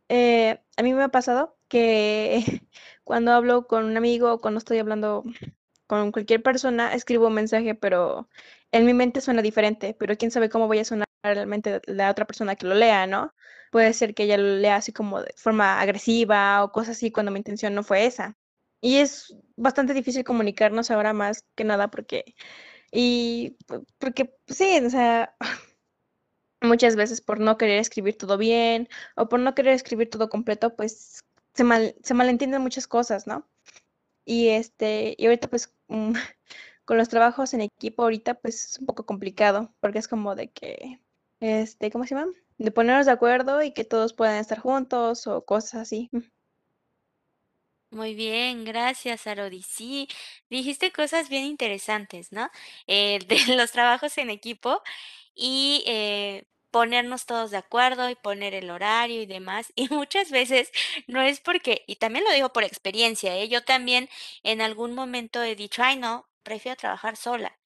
eh, 0.10 0.62
a 0.78 0.84
mí 0.84 0.94
me 0.94 1.04
ha 1.04 1.10
pasado 1.10 1.58
que 1.70 2.44
cuando 3.06 3.34
hablo 3.34 3.68
con 3.68 3.86
un 3.86 3.98
amigo 3.98 4.34
o 4.34 4.42
cuando 4.42 4.60
estoy 4.60 4.80
hablando 4.80 5.24
con 5.88 6.12
cualquier 6.12 6.44
persona, 6.44 6.94
escribo 6.96 7.28
un 7.28 7.36
mensaje, 7.36 7.76
pero 7.76 8.30
en 8.72 8.86
mi 8.86 8.94
mente 8.94 9.22
suena 9.22 9.42
diferente, 9.44 9.96
pero 10.00 10.18
quién 10.18 10.32
sabe 10.32 10.50
cómo 10.50 10.68
voy 10.68 10.80
a 10.80 10.86
sonar 10.86 11.08
realmente 11.24 11.82
la 11.88 12.12
otra 12.12 12.26
persona 12.28 12.56
que 12.56 12.68
lo 12.68 12.76
lea, 12.76 13.08
¿no? 13.08 13.34
Puede 13.72 13.94
ser 13.94 14.16
que 14.16 14.24
ella 14.24 14.38
lo 14.38 14.58
lea 14.58 14.78
así 14.78 14.94
como 14.94 15.22
de 15.22 15.34
forma 15.38 15.82
agresiva 15.82 16.64
o 16.64 16.72
cosas 16.72 16.98
así 16.98 17.12
cuando 17.12 17.32
mi 17.34 17.40
intención 17.40 17.76
no 17.76 17.84
fue 17.84 18.06
esa. 18.08 18.38
Y 18.82 18.98
es 18.98 19.36
bastante 19.58 19.94
difícil 19.94 20.24
comunicarnos 20.26 20.92
ahora 20.92 21.14
más 21.14 21.46
que 21.56 21.64
nada 21.66 21.90
porque, 21.92 22.36
y 22.92 23.58
porque 24.00 24.26
pues, 24.46 24.58
sí, 24.58 24.80
o 24.86 24.90
sea, 24.90 25.36
muchas 26.62 26.96
veces 26.96 27.22
por 27.22 27.40
no 27.40 27.58
querer 27.58 27.80
escribir 27.80 28.18
todo 28.18 28.38
bien 28.38 28.90
o 29.16 29.30
por 29.30 29.40
no 29.40 29.56
querer 29.56 29.74
escribir 29.74 30.10
todo 30.10 30.30
completo, 30.30 30.76
pues 30.76 31.24
se, 31.54 31.64
mal, 31.64 31.96
se 32.04 32.14
malentienden 32.14 32.62
muchas 32.62 32.88
cosas, 32.88 33.28
¿no? 33.28 33.50
Y 34.26 34.50
este, 34.50 35.16
y 35.18 35.26
ahorita 35.26 35.50
pues 35.50 35.74
mm, 35.88 36.14
con 36.86 36.98
los 36.98 37.10
trabajos 37.10 37.54
en 37.54 37.62
equipo 37.62 38.04
ahorita 38.04 38.36
pues 38.36 38.66
es 38.66 38.80
un 38.80 38.86
poco 38.86 39.06
complicado 39.06 39.74
porque 39.80 40.00
es 40.00 40.08
como 40.08 40.36
de 40.36 40.52
que, 40.52 41.02
este, 41.40 41.92
¿cómo 41.92 42.06
se 42.06 42.16
llama? 42.16 42.32
De 42.58 42.72
ponernos 42.72 43.08
de 43.08 43.14
acuerdo 43.14 43.64
y 43.64 43.74
que 43.74 43.86
todos 43.86 44.14
puedan 44.14 44.38
estar 44.38 44.60
juntos 44.60 45.28
o 45.28 45.46
cosas 45.46 45.76
así. 45.76 46.10
Muy 47.92 48.16
bien, 48.16 48.64
gracias, 48.64 49.28
Arodi. 49.28 49.64
Sí, 49.64 50.08
dijiste 50.50 50.92
cosas 50.94 51.28
bien 51.28 51.44
interesantes, 51.46 52.32
¿no? 52.32 52.50
Eh, 52.88 53.20
de 53.50 53.56
los 53.58 53.72
trabajos 53.72 54.18
en 54.18 54.30
equipo 54.30 54.82
y 55.36 55.84
eh, 55.88 56.46
ponernos 56.72 57.26
todos 57.26 57.52
de 57.52 57.58
acuerdo 57.58 58.10
y 58.10 58.16
poner 58.16 58.54
el 58.54 58.70
horario 58.70 59.22
y 59.22 59.26
demás. 59.26 59.74
Y 59.76 59.90
muchas 59.90 60.32
veces 60.32 60.72
no 61.08 61.22
es 61.22 61.42
porque, 61.42 61.84
y 61.88 61.98
también 61.98 62.24
lo 62.26 62.32
digo 62.32 62.54
por 62.54 62.64
experiencia, 62.64 63.36
¿eh? 63.38 63.50
Yo 63.50 63.64
también 63.64 64.08
en 64.44 64.62
algún 64.62 64.94
momento 64.94 65.44
he 65.44 65.56
dicho, 65.56 65.84
ay, 65.84 65.98
no, 65.98 66.28
prefiero 66.44 66.78
trabajar 66.78 67.18
sola. 67.18 67.58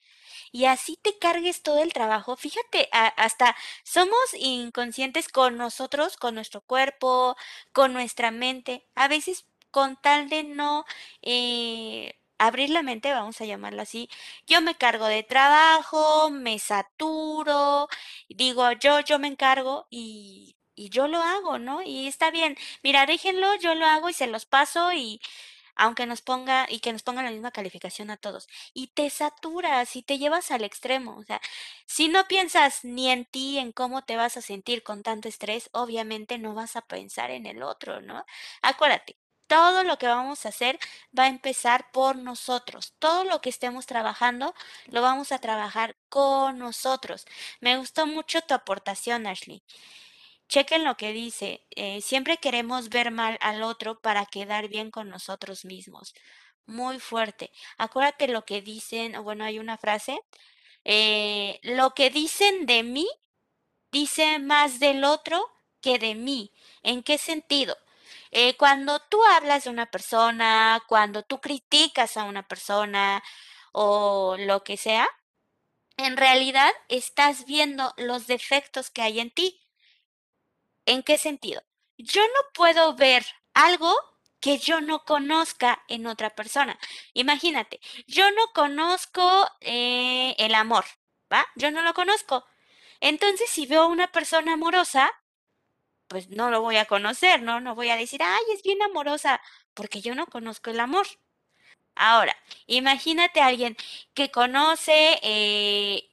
Y 0.51 0.65
así 0.65 0.97
te 1.01 1.17
cargues 1.17 1.61
todo 1.63 1.81
el 1.83 1.93
trabajo. 1.93 2.35
Fíjate, 2.35 2.89
hasta 2.91 3.55
somos 3.83 4.17
inconscientes 4.37 5.27
con 5.29 5.57
nosotros, 5.57 6.17
con 6.17 6.35
nuestro 6.35 6.61
cuerpo, 6.61 7.35
con 7.73 7.93
nuestra 7.93 8.31
mente. 8.31 8.85
A 8.95 9.07
veces 9.07 9.45
con 9.75 9.97
tal 9.97 10.29
de 10.29 10.43
no 10.45 10.85
eh, 11.21 12.13
abrir 12.37 12.69
la 12.69 12.81
mente, 12.81 13.11
vamos 13.13 13.41
a 13.41 13.45
llamarlo 13.45 13.81
así, 13.81 14.09
yo 14.47 14.61
me 14.61 14.75
cargo 14.75 15.05
de 15.07 15.23
trabajo, 15.23 16.29
me 16.31 16.59
saturo, 16.59 17.89
digo 18.29 18.71
yo, 18.73 19.01
yo 19.01 19.19
me 19.19 19.27
encargo 19.27 19.85
y, 19.89 20.55
y 20.75 20.89
yo 20.91 21.09
lo 21.09 21.21
hago, 21.21 21.59
¿no? 21.59 21.81
Y 21.81 22.07
está 22.07 22.31
bien. 22.31 22.55
Mira, 22.83 23.05
déjenlo, 23.05 23.55
yo 23.55 23.75
lo 23.75 23.85
hago 23.85 24.09
y 24.09 24.13
se 24.13 24.27
los 24.27 24.45
paso 24.45 24.93
y 24.93 25.19
aunque 25.75 26.05
nos 26.05 26.21
ponga 26.21 26.67
y 26.69 26.79
que 26.79 26.93
nos 26.93 27.03
pongan 27.03 27.25
la 27.25 27.31
misma 27.31 27.51
calificación 27.51 28.09
a 28.09 28.17
todos. 28.17 28.47
Y 28.73 28.87
te 28.87 29.09
saturas 29.09 29.95
y 29.97 30.03
te 30.03 30.17
llevas 30.17 30.51
al 30.51 30.63
extremo. 30.63 31.17
O 31.17 31.23
sea, 31.23 31.41
si 31.85 32.07
no 32.07 32.27
piensas 32.27 32.85
ni 32.85 33.09
en 33.11 33.25
ti, 33.25 33.57
en 33.59 33.71
cómo 33.73 34.03
te 34.03 34.15
vas 34.17 34.37
a 34.37 34.41
sentir 34.41 34.83
con 34.83 35.03
tanto 35.03 35.27
estrés, 35.27 35.69
obviamente 35.73 36.37
no 36.37 36.53
vas 36.55 36.75
a 36.77 36.81
pensar 36.81 37.31
en 37.31 37.45
el 37.45 37.61
otro, 37.63 38.01
¿no? 38.01 38.25
Acuérdate. 38.61 39.17
Todo 39.55 39.83
lo 39.83 39.97
que 39.97 40.07
vamos 40.07 40.45
a 40.45 40.49
hacer 40.49 40.77
va 41.17 41.23
a 41.25 41.27
empezar 41.35 41.89
por 41.91 42.13
nosotros. 42.17 42.93
Todo 42.99 43.23
lo 43.23 43.39
que 43.41 43.49
estemos 43.49 43.85
trabajando 43.85 44.53
lo 44.87 45.01
vamos 45.01 45.31
a 45.31 45.39
trabajar 45.39 45.95
con 46.09 46.57
nosotros. 46.59 47.25
Me 47.61 47.77
gustó 47.77 48.05
mucho 48.05 48.41
tu 48.41 48.53
aportación, 48.53 49.27
Ashley. 49.27 49.63
Chequen 50.49 50.83
lo 50.85 50.97
que 50.97 51.13
dice. 51.13 51.65
eh, 51.75 52.01
siempre 52.01 52.37
queremos 52.37 52.89
ver 52.89 53.11
mal 53.11 53.37
al 53.41 53.63
otro 53.63 53.99
para 54.01 54.25
quedar 54.25 54.67
bien 54.69 54.91
con 54.91 55.09
nosotros 55.09 55.65
mismos. 55.65 56.13
Muy 56.67 56.99
fuerte. 56.99 57.51
Acuérdate 57.77 58.27
lo 58.27 58.45
que 58.45 58.61
dicen, 58.61 59.13
bueno, 59.23 59.45
hay 59.45 59.59
una 59.59 59.77
frase. 59.77 60.19
eh, 60.85 61.59
lo 61.63 61.91
que 61.95 62.09
dicen 62.11 62.65
de 62.67 62.83
mí 62.83 63.07
dice 63.91 64.39
más 64.39 64.79
del 64.79 65.03
otro 65.05 65.39
que 65.81 65.99
de 65.99 66.15
mí. 66.15 66.51
¿En 66.83 67.03
qué 67.03 67.17
sentido? 67.17 67.77
Eh, 68.37 68.57
cuando 68.57 68.99
tú 68.99 69.23
hablas 69.23 69.63
de 69.63 69.69
una 69.69 69.85
persona, 69.85 70.83
cuando 70.89 71.23
tú 71.23 71.39
criticas 71.39 72.17
a 72.17 72.25
una 72.25 72.45
persona 72.45 73.23
o 73.71 74.35
lo 74.37 74.61
que 74.65 74.75
sea, 74.75 75.07
en 75.95 76.17
realidad 76.17 76.71
estás 76.89 77.45
viendo 77.45 77.93
los 77.95 78.27
defectos 78.27 78.89
que 78.89 79.01
hay 79.03 79.21
en 79.21 79.31
ti. 79.31 79.61
¿En 80.85 81.01
qué 81.03 81.17
sentido? 81.17 81.63
Yo 81.97 82.21
no 82.23 82.41
puedo 82.53 82.95
ver 82.95 83.25
algo 83.53 83.93
que 84.41 84.57
yo 84.57 84.81
no 84.81 85.05
conozca 85.05 85.83
en 85.87 86.05
otra 86.05 86.29
persona. 86.35 86.77
Imagínate, 87.13 87.79
yo 88.05 88.29
no 88.31 88.51
conozco 88.53 89.49
eh, 89.61 90.35
el 90.39 90.55
amor, 90.55 90.83
¿va? 91.31 91.45
Yo 91.55 91.71
no 91.71 91.81
lo 91.83 91.93
conozco. 91.93 92.45
Entonces, 92.99 93.49
si 93.49 93.65
veo 93.65 93.83
a 93.83 93.87
una 93.87 94.11
persona 94.11 94.53
amorosa, 94.53 95.09
pues 96.07 96.29
no 96.29 96.49
lo 96.51 96.61
voy 96.61 96.77
a 96.77 96.85
conocer, 96.85 97.41
¿no? 97.41 97.59
No 97.59 97.75
voy 97.75 97.89
a 97.89 97.97
decir, 97.97 98.21
ay, 98.23 98.43
es 98.53 98.63
bien 98.63 98.81
amorosa, 98.81 99.41
porque 99.73 100.01
yo 100.01 100.15
no 100.15 100.27
conozco 100.27 100.69
el 100.71 100.79
amor. 100.79 101.07
Ahora, 101.95 102.35
imagínate 102.67 103.39
a 103.41 103.47
alguien 103.47 103.77
que 104.13 104.29
conoce 104.31 105.19
eh, 105.23 106.09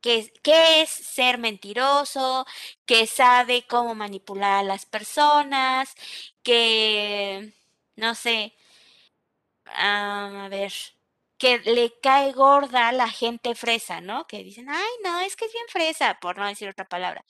qué, 0.00 0.32
qué 0.42 0.82
es 0.82 0.90
ser 0.90 1.38
mentiroso, 1.38 2.46
que 2.86 3.06
sabe 3.06 3.66
cómo 3.66 3.94
manipular 3.94 4.60
a 4.60 4.62
las 4.62 4.86
personas, 4.86 5.94
que, 6.42 7.52
no 7.96 8.14
sé, 8.14 8.54
a 9.66 10.48
ver, 10.50 10.72
que 11.38 11.58
le 11.60 11.98
cae 12.00 12.32
gorda 12.32 12.88
a 12.88 12.92
la 12.92 13.08
gente 13.08 13.54
fresa, 13.54 14.00
¿no? 14.00 14.26
Que 14.26 14.42
dicen, 14.44 14.68
ay, 14.70 14.90
no, 15.04 15.20
es 15.20 15.36
que 15.36 15.46
es 15.46 15.52
bien 15.52 15.66
fresa, 15.68 16.18
por 16.20 16.38
no 16.38 16.46
decir 16.46 16.68
otra 16.68 16.86
palabra. 16.88 17.24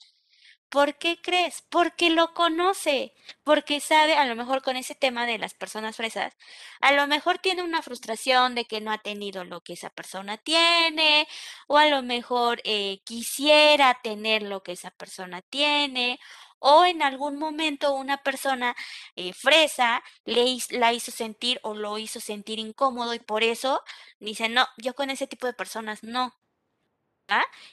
¿Por 0.69 0.97
qué 0.97 1.21
crees? 1.21 1.63
Porque 1.69 2.09
lo 2.09 2.33
conoce, 2.33 3.13
porque 3.43 3.79
sabe, 3.79 4.15
a 4.15 4.25
lo 4.25 4.35
mejor 4.35 4.61
con 4.61 4.75
ese 4.75 4.93
tema 4.95 5.25
de 5.25 5.37
las 5.37 5.53
personas 5.53 5.95
fresas, 5.95 6.33
a 6.81 6.91
lo 6.91 7.07
mejor 7.07 7.39
tiene 7.39 7.63
una 7.63 7.81
frustración 7.81 8.55
de 8.55 8.65
que 8.65 8.81
no 8.81 8.91
ha 8.91 8.97
tenido 8.97 9.45
lo 9.45 9.61
que 9.61 9.73
esa 9.73 9.89
persona 9.89 10.37
tiene, 10.37 11.27
o 11.67 11.77
a 11.77 11.85
lo 11.87 12.01
mejor 12.03 12.61
eh, 12.65 12.99
quisiera 13.05 13.99
tener 14.03 14.43
lo 14.43 14.63
que 14.63 14.73
esa 14.73 14.91
persona 14.91 15.41
tiene, 15.41 16.19
o 16.59 16.85
en 16.85 17.01
algún 17.03 17.37
momento 17.37 17.93
una 17.93 18.17
persona 18.17 18.75
eh, 19.15 19.33
fresa 19.33 20.03
le 20.25 20.57
la 20.71 20.93
hizo 20.93 21.11
sentir 21.11 21.59
o 21.63 21.73
lo 21.75 21.97
hizo 21.99 22.19
sentir 22.19 22.59
incómodo 22.59 23.13
y 23.13 23.19
por 23.19 23.43
eso 23.43 23.83
dice, 24.19 24.49
no, 24.49 24.67
yo 24.77 24.93
con 24.95 25.09
ese 25.09 25.27
tipo 25.27 25.47
de 25.47 25.53
personas 25.53 26.03
no. 26.03 26.33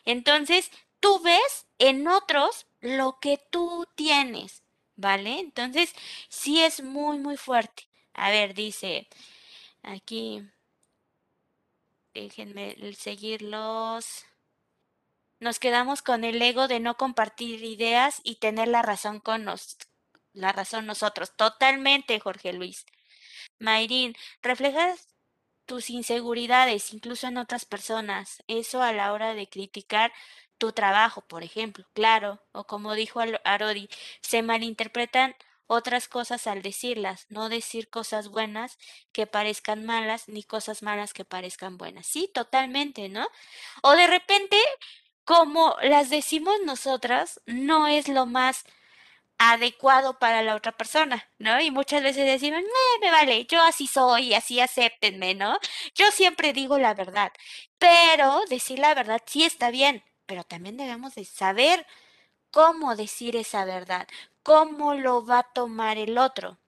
Entonces, 0.04 0.70
tú 1.00 1.20
ves 1.20 1.66
en 1.78 2.08
otros 2.08 2.66
lo 2.82 3.18
que 3.20 3.38
tú 3.50 3.86
tienes, 3.94 4.62
¿vale? 4.96 5.40
Entonces, 5.40 5.94
sí 6.28 6.60
es 6.62 6.82
muy, 6.82 7.18
muy 7.18 7.36
fuerte. 7.38 7.88
A 8.12 8.30
ver, 8.30 8.54
dice 8.54 9.08
aquí, 9.82 10.42
déjenme 12.14 12.76
seguirlos. 12.94 14.26
Nos 15.40 15.58
quedamos 15.58 16.02
con 16.02 16.24
el 16.24 16.40
ego 16.42 16.68
de 16.68 16.80
no 16.80 16.96
compartir 16.96 17.64
ideas 17.64 18.20
y 18.24 18.36
tener 18.36 18.68
la 18.68 18.82
razón 18.82 19.20
con 19.20 19.44
nos, 19.44 19.78
la 20.32 20.52
razón 20.52 20.86
nosotros. 20.86 21.36
Totalmente, 21.36 22.20
Jorge 22.20 22.52
Luis. 22.52 22.86
Mayrin, 23.58 24.14
reflejas 24.42 25.08
tus 25.66 25.90
inseguridades, 25.90 26.92
incluso 26.92 27.28
en 27.28 27.38
otras 27.38 27.64
personas. 27.64 28.42
Eso 28.46 28.82
a 28.82 28.92
la 28.92 29.12
hora 29.12 29.34
de 29.34 29.48
criticar 29.48 30.12
tu 30.62 30.72
trabajo, 30.72 31.22
por 31.22 31.42
ejemplo, 31.42 31.84
claro, 31.92 32.40
o 32.52 32.64
como 32.66 32.94
dijo 32.94 33.20
Arodi, 33.44 33.88
se 34.20 34.42
malinterpretan 34.42 35.34
otras 35.66 36.06
cosas 36.08 36.46
al 36.46 36.62
decirlas, 36.62 37.26
no 37.30 37.48
decir 37.48 37.88
cosas 37.90 38.28
buenas 38.28 38.78
que 39.12 39.26
parezcan 39.26 39.84
malas, 39.86 40.28
ni 40.28 40.44
cosas 40.44 40.82
malas 40.82 41.12
que 41.14 41.24
parezcan 41.24 41.78
buenas. 41.78 42.06
Sí, 42.06 42.30
totalmente, 42.32 43.08
¿no? 43.08 43.26
O 43.82 43.92
de 43.92 44.06
repente, 44.08 44.56
como 45.24 45.76
las 45.82 46.10
decimos 46.10 46.56
nosotras, 46.64 47.40
no 47.46 47.86
es 47.88 48.08
lo 48.08 48.26
más 48.26 48.64
adecuado 49.38 50.18
para 50.18 50.42
la 50.42 50.54
otra 50.54 50.72
persona, 50.72 51.28
¿no? 51.38 51.60
Y 51.60 51.70
muchas 51.70 52.02
veces 52.02 52.26
decimos, 52.26 52.60
"Eh, 52.62 52.98
me 53.00 53.10
vale, 53.10 53.46
yo 53.46 53.60
así 53.62 53.86
soy, 53.88 54.34
así 54.34 54.60
acéptenme, 54.60 55.34
¿no? 55.34 55.58
Yo 55.94 56.10
siempre 56.12 56.52
digo 56.52 56.78
la 56.78 56.94
verdad, 56.94 57.32
pero 57.78 58.42
decir 58.48 58.78
la 58.78 58.94
verdad 58.94 59.20
sí 59.26 59.44
está 59.44 59.70
bien, 59.70 60.04
pero 60.26 60.44
también 60.44 60.76
debemos 60.76 61.14
de 61.14 61.24
saber 61.24 61.86
cómo 62.50 62.96
decir 62.96 63.36
esa 63.36 63.64
verdad, 63.64 64.08
cómo 64.42 64.94
lo 64.94 65.24
va 65.26 65.40
a 65.40 65.52
tomar 65.52 65.98
el 65.98 66.18
otro. 66.18 66.58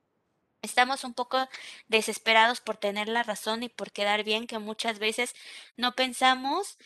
Estamos 0.62 1.04
un 1.04 1.14
poco 1.14 1.48
desesperados 1.88 2.60
por 2.60 2.78
tener 2.78 3.08
la 3.08 3.22
razón 3.22 3.62
y 3.62 3.68
por 3.68 3.92
quedar 3.92 4.24
bien, 4.24 4.46
que 4.46 4.58
muchas 4.58 4.98
veces 4.98 5.34
no 5.76 5.94
pensamos 5.94 6.78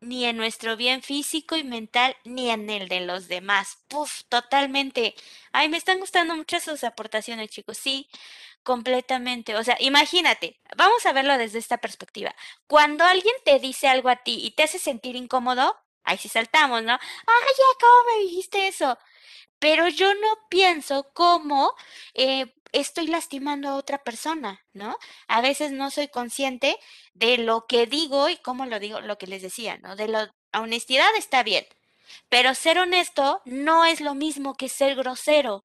ni 0.00 0.24
en 0.24 0.36
nuestro 0.36 0.76
bien 0.76 1.00
físico 1.02 1.56
y 1.56 1.62
mental, 1.64 2.16
ni 2.24 2.50
en 2.50 2.68
el 2.70 2.88
de 2.88 3.00
los 3.00 3.28
demás. 3.28 3.78
Puf, 3.88 4.24
totalmente. 4.28 5.14
Ay, 5.52 5.68
me 5.68 5.76
están 5.76 6.00
gustando 6.00 6.34
mucho 6.34 6.58
sus 6.60 6.82
aportaciones, 6.84 7.50
chicos. 7.50 7.78
Sí, 7.78 8.08
completamente. 8.62 9.56
O 9.56 9.64
sea, 9.64 9.76
imagínate, 9.80 10.60
vamos 10.76 11.04
a 11.06 11.12
verlo 11.12 11.36
desde 11.38 11.58
esta 11.58 11.78
perspectiva. 11.78 12.34
Cuando 12.66 13.04
alguien 13.04 13.34
te 13.44 13.58
dice 13.58 13.88
algo 13.88 14.08
a 14.08 14.16
ti 14.16 14.38
y 14.44 14.52
te 14.52 14.64
hace 14.64 14.78
sentir 14.78 15.16
incómodo, 15.16 15.76
ahí 16.04 16.18
sí 16.18 16.28
saltamos, 16.28 16.82
¿no? 16.82 16.92
Ay, 16.92 16.98
ya, 17.58 17.78
¿cómo 17.80 18.16
me 18.16 18.22
dijiste 18.24 18.68
eso? 18.68 18.98
Pero 19.58 19.88
yo 19.88 20.14
no 20.14 20.28
pienso 20.50 21.10
cómo 21.14 21.74
eh, 22.14 22.54
estoy 22.72 23.06
lastimando 23.06 23.68
a 23.68 23.76
otra 23.76 23.98
persona, 23.98 24.60
¿no? 24.72 24.96
A 25.28 25.40
veces 25.40 25.72
no 25.72 25.90
soy 25.90 26.08
consciente 26.08 26.78
de 27.14 27.38
lo 27.38 27.66
que 27.66 27.86
digo 27.86 28.28
y 28.28 28.36
cómo 28.38 28.66
lo 28.66 28.80
digo, 28.80 29.00
lo 29.00 29.18
que 29.18 29.26
les 29.26 29.42
decía, 29.42 29.78
¿no? 29.78 29.96
De 29.96 30.08
la 30.08 30.30
honestidad 30.54 31.08
está 31.16 31.42
bien, 31.42 31.66
pero 32.28 32.54
ser 32.54 32.78
honesto 32.78 33.42
no 33.44 33.84
es 33.84 34.00
lo 34.00 34.14
mismo 34.14 34.54
que 34.54 34.68
ser 34.68 34.96
grosero. 34.96 35.64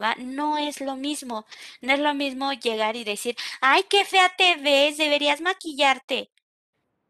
¿Va? 0.00 0.14
No 0.18 0.58
es 0.58 0.80
lo 0.80 0.96
mismo. 0.96 1.46
No 1.80 1.92
es 1.94 2.00
lo 2.00 2.14
mismo 2.14 2.52
llegar 2.52 2.96
y 2.96 3.04
decir, 3.04 3.36
ay, 3.60 3.84
qué 3.88 4.04
fea 4.04 4.32
te 4.36 4.56
ves, 4.56 4.96
deberías 4.98 5.40
maquillarte. 5.40 6.30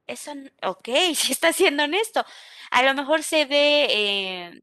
Eso, 0.07 0.33
ok, 0.63 0.89
sí 1.17 1.33
está 1.33 1.53
siendo 1.53 1.85
honesto. 1.85 2.25
A 2.71 2.83
lo 2.83 2.95
mejor 2.95 3.23
se 3.23 3.47
ve, 3.47 3.87
eh, 3.91 4.63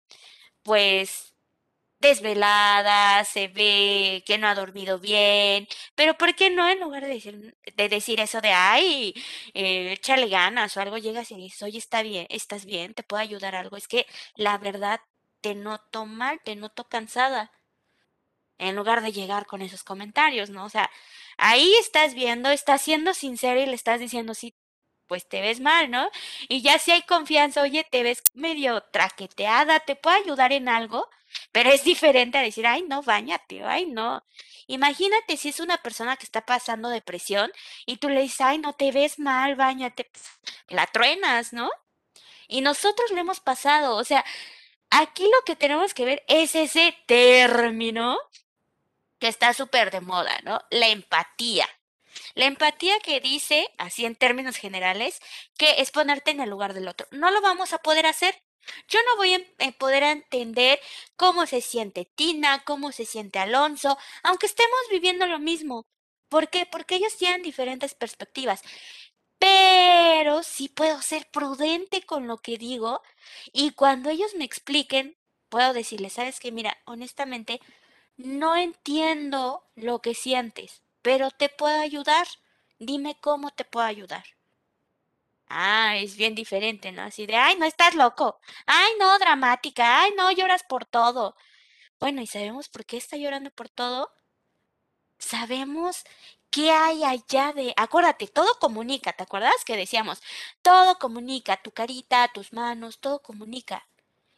pues, 0.64 1.34
desvelada, 2.00 3.24
se 3.26 3.48
ve 3.50 4.24
que 4.26 4.38
no 4.40 4.48
ha 4.48 4.56
dormido 4.56 5.00
bien, 5.00 5.68
pero 5.96 6.18
¿por 6.18 6.36
qué 6.36 6.50
no 6.50 6.70
en 6.70 6.80
lugar 6.82 7.04
de 7.04 7.10
decir, 7.10 7.58
de 7.78 7.90
decir 7.90 8.20
eso 8.22 8.42
de, 8.42 8.50
ay, 8.52 9.14
eh, 9.54 9.94
échale 9.94 10.28
ganas 10.30 10.78
o 10.78 10.82
algo, 10.82 10.98
llegas 10.98 11.32
y 11.32 11.36
dices, 11.38 11.62
oye, 11.64 11.78
está 11.80 12.04
bien, 12.04 12.28
estás 12.30 12.66
bien, 12.66 12.94
te 12.96 13.04
puedo 13.04 13.22
ayudar 13.22 13.56
algo? 13.56 13.78
Es 13.78 13.88
que 13.88 14.06
la 14.36 14.58
verdad 14.60 15.00
te 15.42 15.56
noto 15.56 16.06
mal, 16.08 16.40
te 16.44 16.56
noto 16.56 16.88
cansada 16.90 17.52
en 18.62 18.76
lugar 18.76 19.02
de 19.02 19.12
llegar 19.12 19.48
con 19.48 19.62
esos 19.64 19.84
comentarios, 19.84 20.52
¿no? 20.52 20.66
O 20.66 20.70
sea, 20.70 20.90
ahí 21.38 21.74
estás 21.80 22.14
viendo, 22.14 22.50
estás 22.52 22.82
siendo 22.82 23.14
sincero 23.16 23.60
y 23.60 23.66
le 23.66 23.74
estás 23.74 24.00
diciendo, 24.00 24.36
sí, 24.36 24.56
pues 25.08 25.28
te 25.28 25.42
ves 25.42 25.60
mal, 25.60 25.90
¿no? 25.90 26.10
Y 26.48 26.62
ya 26.62 26.78
si 26.78 26.92
hay 26.92 27.02
confianza, 27.02 27.64
oye, 27.64 27.84
te 27.90 28.04
ves 28.04 28.22
medio 28.34 28.84
traqueteada, 28.92 29.80
te 29.82 29.96
puedo 29.96 30.16
ayudar 30.16 30.54
en 30.54 30.70
algo, 30.70 31.10
pero 31.52 31.72
es 31.72 31.84
diferente 31.84 32.38
a 32.38 32.44
decir, 32.44 32.68
ay, 32.68 32.84
no, 32.88 33.02
bañate, 33.02 33.64
ay, 33.64 33.88
no. 33.88 34.24
Imagínate 34.68 35.38
si 35.38 35.50
es 35.50 35.60
una 35.60 35.78
persona 35.80 36.16
que 36.16 36.26
está 36.26 36.46
pasando 36.46 36.90
depresión 36.90 37.52
y 37.88 37.98
tú 37.98 38.10
le 38.10 38.22
dices, 38.22 38.42
ay, 38.42 38.60
no 38.60 38.74
te 38.74 38.92
ves 38.92 39.18
mal, 39.18 39.56
bañate, 39.56 40.10
la 40.70 40.86
truenas, 40.86 41.52
¿no? 41.52 41.72
Y 42.48 42.62
nosotros 42.62 43.10
lo 43.12 43.18
hemos 43.20 43.40
pasado, 43.40 43.96
o 43.96 44.04
sea, 44.04 44.24
aquí 44.92 45.24
lo 45.24 45.42
que 45.46 45.56
tenemos 45.56 45.94
que 45.96 46.06
ver 46.06 46.24
es 46.28 46.56
ese 46.56 46.96
término 47.08 48.18
que 49.22 49.28
está 49.28 49.54
súper 49.54 49.92
de 49.92 50.02
moda, 50.02 50.40
¿no? 50.44 50.60
La 50.72 50.88
empatía. 50.88 51.70
La 52.34 52.46
empatía 52.46 53.00
que 53.02 53.22
dice, 53.22 53.70
así 53.78 54.04
en 54.06 54.16
términos 54.16 54.58
generales, 54.58 55.20
que 55.58 55.76
es 55.78 55.92
ponerte 55.92 56.32
en 56.32 56.42
el 56.42 56.50
lugar 56.50 56.74
del 56.74 56.88
otro. 56.88 57.08
No 57.12 57.30
lo 57.30 57.40
vamos 57.40 57.72
a 57.72 57.78
poder 57.78 58.08
hacer. 58.08 58.44
Yo 58.88 59.00
no 59.06 59.18
voy 59.18 59.36
a 59.36 59.38
eh, 59.60 59.74
poder 59.74 60.02
entender 60.04 60.80
cómo 61.16 61.46
se 61.46 61.62
siente 61.62 62.06
Tina, 62.16 62.64
cómo 62.66 62.92
se 62.92 63.06
siente 63.06 63.38
Alonso, 63.38 63.98
aunque 64.24 64.48
estemos 64.48 64.80
viviendo 64.90 65.28
lo 65.28 65.38
mismo. 65.40 65.86
¿Por 66.28 66.50
qué? 66.50 66.66
Porque 66.66 66.96
ellos 66.96 67.16
tienen 67.18 67.44
diferentes 67.44 67.94
perspectivas. 67.94 68.64
Pero 69.40 70.44
sí 70.44 70.68
puedo 70.70 71.02
ser 71.02 71.30
prudente 71.32 72.04
con 72.04 72.28
lo 72.28 72.38
que 72.40 72.58
digo 72.58 73.02
y 73.54 73.72
cuando 73.72 74.10
ellos 74.10 74.34
me 74.36 74.46
expliquen, 74.46 75.18
puedo 75.50 75.74
decirles, 75.74 76.14
¿sabes 76.14 76.40
qué? 76.40 76.52
Mira, 76.52 76.78
honestamente, 76.86 77.60
no 78.26 78.56
entiendo 78.56 79.64
lo 79.76 80.02
que 80.02 80.14
sientes, 80.14 80.82
pero 81.02 81.32
te 81.32 81.50
puedo 81.50 81.80
ayudar. 81.82 82.28
Dime 82.80 83.18
cómo 83.22 83.52
te 83.52 83.66
puedo 83.66 83.86
ayudar. 83.86 84.24
Ah, 85.48 85.98
es 85.98 86.16
bien 86.16 86.34
diferente, 86.36 86.92
¿no? 86.92 87.04
Así 87.04 87.26
de, 87.26 87.36
ay, 87.36 87.58
no 87.58 87.66
estás 87.66 87.96
loco. 87.96 88.40
Ay, 88.66 88.92
no, 89.00 89.20
dramática. 89.20 90.02
Ay, 90.02 90.14
no, 90.18 90.32
lloras 90.32 90.64
por 90.64 90.86
todo. 90.86 91.36
Bueno, 92.00 92.22
¿y 92.22 92.28
sabemos 92.28 92.70
por 92.70 92.86
qué 92.86 92.98
está 92.98 93.18
llorando 93.18 93.52
por 93.52 93.70
todo? 93.70 94.12
Sabemos 95.20 96.04
qué 96.52 96.72
hay 96.72 97.04
allá 97.04 97.54
de... 97.54 97.74
Acuérdate, 97.78 98.28
todo 98.28 98.48
comunica, 98.60 99.14
¿te 99.14 99.24
acuerdas 99.24 99.66
que 99.66 99.78
decíamos? 99.78 100.22
Todo 100.62 101.00
comunica, 101.00 101.58
tu 101.62 101.72
carita, 101.72 102.30
tus 102.34 102.54
manos, 102.54 103.00
todo 103.00 103.22
comunica. 103.22 103.88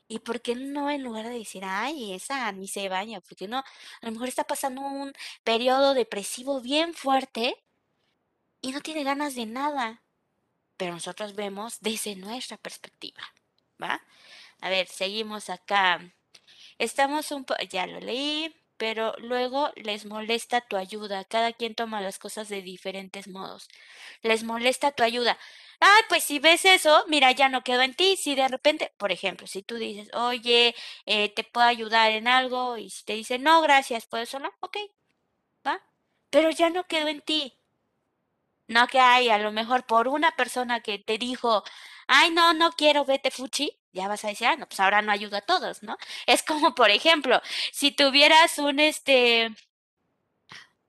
¿Y 0.08 0.20
por 0.20 0.42
qué 0.42 0.56
no 0.56 0.92
en 0.92 1.04
lugar 1.04 1.28
de 1.28 1.38
decir, 1.38 1.64
ay, 1.66 2.14
esa 2.14 2.52
ni 2.52 2.68
se 2.68 2.90
baña? 2.90 3.22
¿Por 3.22 3.36
qué 3.36 3.48
no? 3.48 3.60
A 3.60 3.66
lo 4.02 4.12
mejor 4.12 4.28
está 4.28 4.44
pasando 4.44 4.82
un 4.82 5.14
periodo 5.44 5.94
depresivo 5.94 6.62
bien 6.62 6.94
fuerte 6.94 7.56
y 8.62 8.72
no 8.72 8.82
tiene 8.82 9.04
ganas 9.04 9.36
de 9.36 9.46
nada. 9.46 10.04
Pero 10.78 10.94
nosotros 10.94 11.36
vemos 11.36 11.78
desde 11.82 12.16
nuestra 12.16 12.58
perspectiva, 12.58 13.24
¿va? 13.82 14.02
A 14.62 14.70
ver, 14.70 14.88
seguimos 14.88 15.50
acá. 15.50 16.02
Estamos 16.78 17.32
un 17.32 17.46
po... 17.46 17.56
Ya 17.70 17.86
lo 17.86 18.00
leí, 18.00 18.56
pero 18.78 19.14
luego 19.20 19.72
les 19.76 20.06
molesta 20.06 20.62
tu 20.62 20.78
ayuda. 20.78 21.26
Cada 21.26 21.54
quien 21.54 21.76
toma 21.76 22.02
las 22.02 22.20
cosas 22.20 22.50
de 22.50 22.62
diferentes 22.62 23.28
modos. 23.28 23.68
Les 24.22 24.44
molesta 24.44 24.92
tu 24.92 25.04
ayuda. 25.04 25.38
Ay, 25.86 26.02
pues 26.10 26.24
si 26.24 26.40
ves 26.40 26.64
eso, 26.66 27.04
mira, 27.08 27.32
ya 27.34 27.50
no 27.50 27.64
quedó 27.64 27.82
en 27.82 27.94
ti. 27.94 28.16
Si 28.18 28.36
de 28.36 28.48
repente, 28.48 28.94
por 28.98 29.12
ejemplo, 29.12 29.48
si 29.48 29.62
tú 29.64 29.76
dices, 29.76 30.10
oye, 30.14 30.74
eh, 31.06 31.30
te 31.36 31.44
puedo 31.44 31.68
ayudar 31.68 32.12
en 32.12 32.28
algo, 32.28 32.78
y 32.78 32.90
si 32.90 33.04
te 33.04 33.14
dicen, 33.14 33.44
no, 33.44 33.62
gracias, 33.62 34.06
¿puedes 34.08 34.30
solo? 34.30 34.52
Ok, 34.62 34.78
va. 35.68 35.82
Pero 36.32 36.52
ya 36.52 36.70
no 36.70 36.86
quedó 36.86 37.08
en 37.10 37.22
ti. 37.22 37.54
No 38.68 38.88
que 38.88 39.00
hay, 39.00 39.30
a 39.30 39.38
lo 39.38 39.52
mejor 39.52 39.86
por 39.86 40.08
una 40.08 40.32
persona 40.36 40.80
que 40.82 40.98
te 41.00 41.18
dijo, 41.18 41.64
ay, 42.08 42.32
no, 42.32 42.54
no 42.54 42.72
quiero, 42.72 43.06
vete 43.06 43.30
fuchi, 43.32 43.78
ya 43.92 44.08
vas 44.08 44.24
a 44.26 44.30
decir, 44.30 44.48
ah, 44.48 44.56
no, 44.56 44.68
pues 44.68 44.80
ahora 44.80 45.02
no 45.02 45.12
ayudo 45.12 45.38
a 45.38 45.42
todos, 45.42 45.84
¿no? 45.84 45.98
Es 46.28 46.44
como, 46.44 46.74
por 46.76 46.90
ejemplo, 46.90 47.42
si 47.72 47.92
tuvieras 47.92 48.58
un, 48.60 48.80
este, 48.80 49.50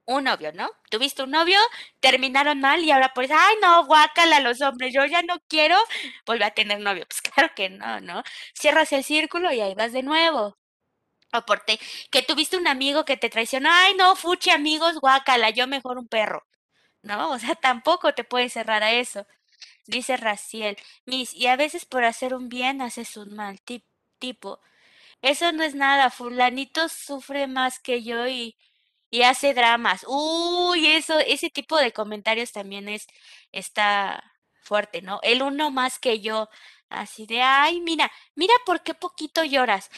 un 0.07 0.25
novio, 0.25 0.53
¿no? 0.53 0.69
Tuviste 0.91 1.23
un 1.23 1.31
novio, 1.31 1.59
terminaron 2.01 2.61
mal 2.61 2.83
y 2.85 2.91
ahora 2.91 3.13
pues, 3.15 3.31
ay, 3.33 3.57
no, 3.63 3.87
guácala 3.87 4.41
los 4.41 4.61
hombres, 4.61 4.93
yo 4.95 5.05
ya 5.07 5.23
no 5.23 5.37
quiero 5.49 5.77
volver 6.27 6.45
a 6.45 6.51
tener 6.53 6.81
novio. 6.81 7.07
Pues 7.09 7.21
claro 7.35 7.51
que 7.57 7.71
no, 7.71 8.01
¿no? 8.01 8.23
Cierras 8.55 8.93
el 8.93 9.05
círculo 9.05 9.53
y 9.53 9.61
ahí 9.61 9.75
vas 9.75 9.93
de 9.93 10.03
nuevo. 10.03 10.57
O 11.39 11.41
por 11.49 11.61
te, 11.67 11.75
que 12.13 12.23
tuviste 12.23 12.57
un 12.57 12.69
amigo 12.69 13.05
que 13.05 13.17
te 13.17 13.29
traicionó, 13.31 13.69
ay, 13.73 13.95
no, 13.97 14.15
fuchi, 14.17 14.51
amigos, 14.51 14.99
guácala, 15.01 15.51
yo 15.51 15.67
mejor 15.67 15.99
un 15.99 16.09
perro. 16.09 16.47
¿no? 17.03 17.31
O 17.33 17.39
sea, 17.41 17.55
tampoco 17.69 18.15
te 18.15 18.25
puedes 18.25 18.55
cerrar 18.55 18.83
a 18.85 18.93
eso. 18.93 19.27
Dice 19.87 20.17
Raciel, 20.17 20.77
Miss, 21.07 21.35
y 21.35 21.47
a 21.49 21.57
veces 21.57 21.87
por 21.87 22.05
hacer 22.05 22.35
un 22.35 22.49
bien 22.49 22.83
haces 22.83 23.17
un 23.17 23.35
mal, 23.37 23.61
tip- 23.63 23.87
tipo, 24.21 24.61
eso 25.23 25.53
no 25.53 25.63
es 25.65 25.75
nada, 25.75 26.11
fulanito 26.11 26.89
sufre 26.91 27.47
más 27.49 27.81
que 27.81 28.03
yo 28.05 28.29
y, 28.29 28.57
y 29.15 29.23
hace 29.23 29.55
dramas. 29.55 30.05
Uy, 30.09 30.89
eso, 30.89 31.17
ese 31.21 31.49
tipo 31.49 31.77
de 31.79 31.93
comentarios 31.93 32.51
también 32.51 32.89
es, 32.89 33.07
está 33.53 34.25
fuerte, 34.61 35.03
¿no? 35.03 35.21
El 35.23 35.43
uno 35.43 35.71
más 35.71 36.01
que 36.01 36.19
yo, 36.21 36.49
así 36.89 37.25
de, 37.27 37.41
ay, 37.41 37.81
mira, 37.81 38.11
mira 38.35 38.55
por 38.67 38.83
qué 38.83 38.93
poquito 38.95 39.45
lloras. 39.45 39.89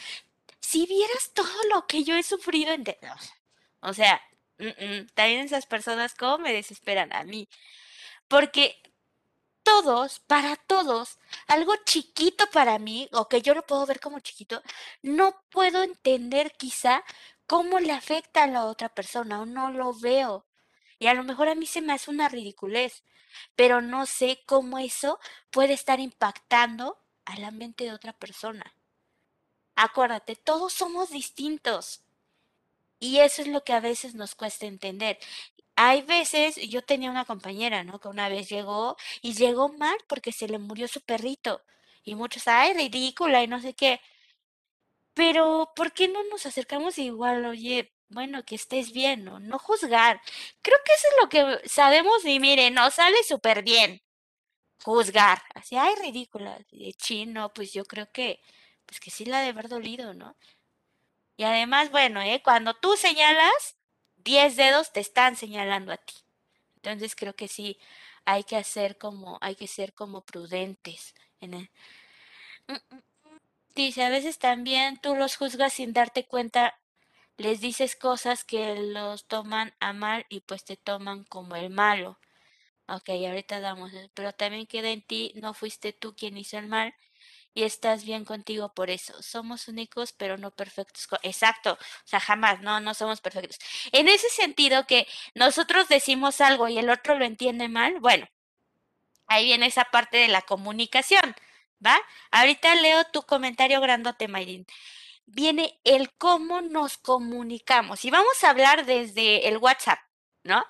Si 0.59 0.85
vieras 0.85 1.31
todo 1.33 1.49
lo 1.73 1.87
que 1.87 2.03
yo 2.03 2.15
he 2.15 2.23
sufrido 2.23 2.73
en... 2.73 2.83
O 3.81 3.93
sea, 3.93 4.21
mm, 4.59 4.67
mm, 4.67 5.07
también 5.15 5.45
esas 5.45 5.65
personas, 5.65 6.13
¿cómo 6.15 6.39
me 6.39 6.53
desesperan 6.53 7.11
a 7.13 7.23
mí? 7.23 7.47
Porque 8.27 8.77
todos, 9.63 10.19
para 10.21 10.55
todos, 10.57 11.17
algo 11.47 11.75
chiquito 11.85 12.45
para 12.51 12.79
mí, 12.79 13.09
o 13.13 13.27
que 13.29 13.41
yo 13.41 13.53
lo 13.55 13.65
puedo 13.65 13.85
ver 13.85 13.99
como 13.99 14.19
chiquito, 14.19 14.61
no 15.01 15.43
puedo 15.49 15.83
entender 15.83 16.53
quizá 16.57 17.03
cómo 17.47 17.79
le 17.79 17.93
afecta 17.93 18.43
a 18.43 18.47
la 18.47 18.65
otra 18.65 18.89
persona, 18.89 19.41
o 19.41 19.45
no 19.45 19.71
lo 19.71 19.93
veo. 19.93 20.45
Y 20.99 21.07
a 21.07 21.13
lo 21.13 21.23
mejor 21.23 21.47
a 21.49 21.55
mí 21.55 21.65
se 21.65 21.81
me 21.81 21.93
hace 21.93 22.11
una 22.11 22.29
ridiculez, 22.29 23.03
pero 23.55 23.81
no 23.81 24.05
sé 24.05 24.43
cómo 24.45 24.79
eso 24.79 25.19
puede 25.51 25.73
estar 25.73 25.99
impactando 25.99 26.97
a 27.25 27.39
la 27.39 27.51
mente 27.51 27.85
de 27.85 27.93
otra 27.93 28.13
persona. 28.13 28.73
Acuérdate, 29.75 30.35
todos 30.35 30.73
somos 30.73 31.09
distintos. 31.11 32.01
Y 32.99 33.19
eso 33.19 33.41
es 33.43 33.47
lo 33.47 33.63
que 33.63 33.73
a 33.73 33.79
veces 33.79 34.15
nos 34.15 34.35
cuesta 34.35 34.65
entender. 34.65 35.19
Hay 35.75 36.01
veces, 36.01 36.55
yo 36.69 36.81
tenía 36.83 37.11
una 37.11 37.25
compañera, 37.25 37.83
¿no? 37.83 37.99
Que 37.99 38.07
una 38.07 38.29
vez 38.29 38.49
llegó 38.49 38.97
y 39.21 39.33
llegó 39.33 39.69
mal 39.69 39.97
porque 40.07 40.31
se 40.31 40.47
le 40.47 40.57
murió 40.57 40.87
su 40.87 41.01
perrito. 41.01 41.61
Y 42.03 42.15
muchos, 42.15 42.47
ay, 42.47 42.73
ridícula 42.73 43.43
y 43.43 43.47
no 43.47 43.61
sé 43.61 43.73
qué. 43.75 44.01
Pero, 45.17 45.71
¿por 45.75 45.93
qué 45.93 46.07
no 46.07 46.23
nos 46.31 46.45
acercamos 46.45 46.97
igual? 46.99 47.45
Oye, 47.45 47.93
bueno, 48.09 48.43
que 48.45 48.55
estés 48.55 48.91
bien, 48.93 49.23
¿no? 49.25 49.39
No 49.39 49.57
juzgar. 49.59 50.21
Creo 50.61 50.77
que 50.85 50.93
eso 50.93 51.07
es 51.11 51.15
lo 51.23 51.29
que 51.61 51.69
sabemos 51.69 52.23
y 52.25 52.39
mire, 52.39 52.71
nos 52.71 52.93
sale 52.95 53.17
súper 53.23 53.63
bien. 53.63 54.01
Juzgar. 54.83 55.41
Así, 55.55 55.77
ay, 55.77 55.95
ridícula. 56.01 56.59
De 56.71 56.93
chino, 56.93 57.53
pues 57.53 57.73
yo 57.73 57.85
creo 57.85 58.11
que, 58.11 58.41
pues 58.85 58.99
que 59.01 59.11
sí 59.11 59.25
la 59.25 59.41
de 59.41 59.49
haber 59.49 59.69
dolido, 59.69 60.13
¿no? 60.15 60.37
Y 61.37 61.43
además, 61.43 61.91
bueno, 61.91 62.21
¿eh? 62.21 62.41
Cuando 62.43 62.73
tú 62.73 62.95
señalas, 62.97 63.77
10 64.17 64.55
dedos 64.55 64.91
te 64.91 64.99
están 64.99 65.35
señalando 65.35 65.91
a 65.93 65.97
ti. 65.97 66.15
Entonces 66.77 67.15
creo 67.15 67.35
que 67.35 67.47
sí 67.47 67.79
hay 68.25 68.43
que 68.43 68.55
hacer 68.57 68.97
como, 68.97 69.37
hay 69.41 69.55
que 69.55 69.67
ser 69.67 69.93
como 69.93 70.25
prudentes 70.25 71.13
en, 71.41 71.53
e- 71.55 71.71
Mm, 72.69 72.73
mm, 72.75 72.97
mm. 72.97 73.01
Dice, 73.77 74.03
a 74.03 74.09
veces 74.09 74.39
también 74.39 74.99
tú 74.99 75.15
los 75.15 75.37
juzgas 75.37 75.71
sin 75.73 75.93
darte 75.93 76.25
cuenta, 76.25 76.77
les 77.37 77.61
dices 77.61 77.95
cosas 77.95 78.43
que 78.43 78.75
los 78.75 79.27
toman 79.27 79.73
a 79.79 79.93
mal 79.93 80.25
y 80.29 80.41
pues 80.41 80.65
te 80.65 80.77
toman 80.77 81.23
como 81.25 81.55
el 81.55 81.69
malo. 81.69 82.19
Ok, 82.87 83.09
ahorita 83.09 83.59
damos, 83.61 83.91
pero 84.15 84.33
también 84.33 84.67
queda 84.67 84.89
en 84.89 85.01
ti, 85.03 85.33
no 85.35 85.53
fuiste 85.53 85.93
tú 85.93 86.15
quien 86.15 86.37
hizo 86.37 86.57
el 86.59 86.67
mal 86.67 86.95
y 87.55 87.63
estás 87.63 88.05
bien 88.05 88.25
contigo 88.25 88.73
por 88.73 88.89
eso. 88.91 89.21
Somos 89.23 89.67
únicos, 89.69 90.13
pero 90.13 90.37
no 90.37 90.51
perfectos. 90.51 91.07
Exacto, 91.23 91.73
o 91.73 92.07
sea, 92.07 92.19
jamás, 92.21 92.61
no, 92.61 92.79
no 92.81 92.93
somos 92.95 93.21
perfectos. 93.21 93.59
En 93.93 94.07
ese 94.09 94.29
sentido 94.29 94.87
que 94.87 95.07
nosotros 95.35 95.89
decimos 95.89 96.41
algo 96.41 96.69
y 96.69 96.79
el 96.79 96.89
otro 96.89 97.17
lo 97.19 97.25
entiende 97.25 97.69
mal, 97.69 97.99
bueno, 98.01 98.27
ahí 99.27 99.45
viene 99.45 99.67
esa 99.67 99.85
parte 99.85 100.17
de 100.17 100.27
la 100.27 100.41
comunicación, 100.41 101.35
¿va? 101.85 101.97
Ahorita 102.31 102.75
leo 102.75 103.03
tu 103.05 103.23
comentario 103.23 103.81
grandote, 103.81 104.27
Mayrin. 104.27 104.65
Viene 105.25 105.79
el 105.83 106.13
cómo 106.13 106.61
nos 106.61 106.97
comunicamos 106.97 108.05
y 108.05 108.11
vamos 108.11 108.43
a 108.43 108.49
hablar 108.49 108.85
desde 108.85 109.47
el 109.47 109.57
WhatsApp. 109.57 109.99
¿No? 110.43 110.63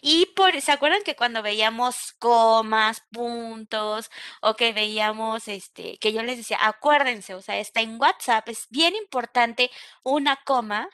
Y 0.00 0.26
por, 0.36 0.60
¿se 0.60 0.70
acuerdan 0.70 1.02
que 1.02 1.16
cuando 1.16 1.42
veíamos 1.42 2.12
comas, 2.20 3.02
puntos, 3.10 4.08
o 4.40 4.54
que 4.54 4.72
veíamos, 4.72 5.48
este, 5.48 5.98
que 5.98 6.12
yo 6.12 6.22
les 6.22 6.36
decía, 6.36 6.58
acuérdense, 6.62 7.34
o 7.34 7.42
sea, 7.42 7.58
está 7.58 7.80
en 7.80 8.00
WhatsApp, 8.00 8.48
es 8.48 8.68
bien 8.70 8.94
importante 8.94 9.72
una 10.04 10.36
coma, 10.44 10.88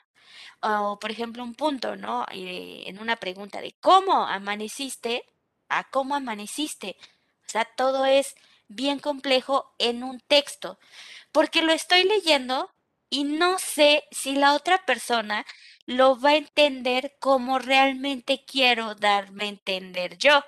o 0.61 0.97
por 0.99 1.11
ejemplo 1.11 1.43
un 1.43 1.53
punto, 1.55 1.95
¿no? 1.95 2.25
Eh, 2.31 2.83
en 2.87 2.99
una 2.99 3.17
pregunta 3.17 3.61
de 3.61 3.75
cómo 3.79 4.25
amaneciste 4.27 5.23
a 5.71 5.85
cómo 5.85 6.15
amaneciste. 6.15 6.97
O 7.47 7.49
sea, 7.49 7.65
todo 7.65 8.05
es 8.05 8.35
bien 8.75 8.99
complejo 8.99 9.73
en 9.79 10.03
un 10.03 10.19
texto, 10.21 10.79
porque 11.31 11.61
lo 11.61 11.73
estoy 11.73 12.03
leyendo 12.03 12.71
y 13.09 13.25
no 13.25 13.59
sé 13.59 14.03
si 14.11 14.35
la 14.35 14.53
otra 14.55 14.85
persona 14.85 15.45
lo 15.85 16.19
va 16.19 16.31
a 16.31 16.35
entender 16.37 17.15
como 17.19 17.59
realmente 17.59 18.45
quiero 18.45 18.95
darme 18.95 19.45
a 19.45 19.49
entender 19.49 20.17
yo. 20.17 20.43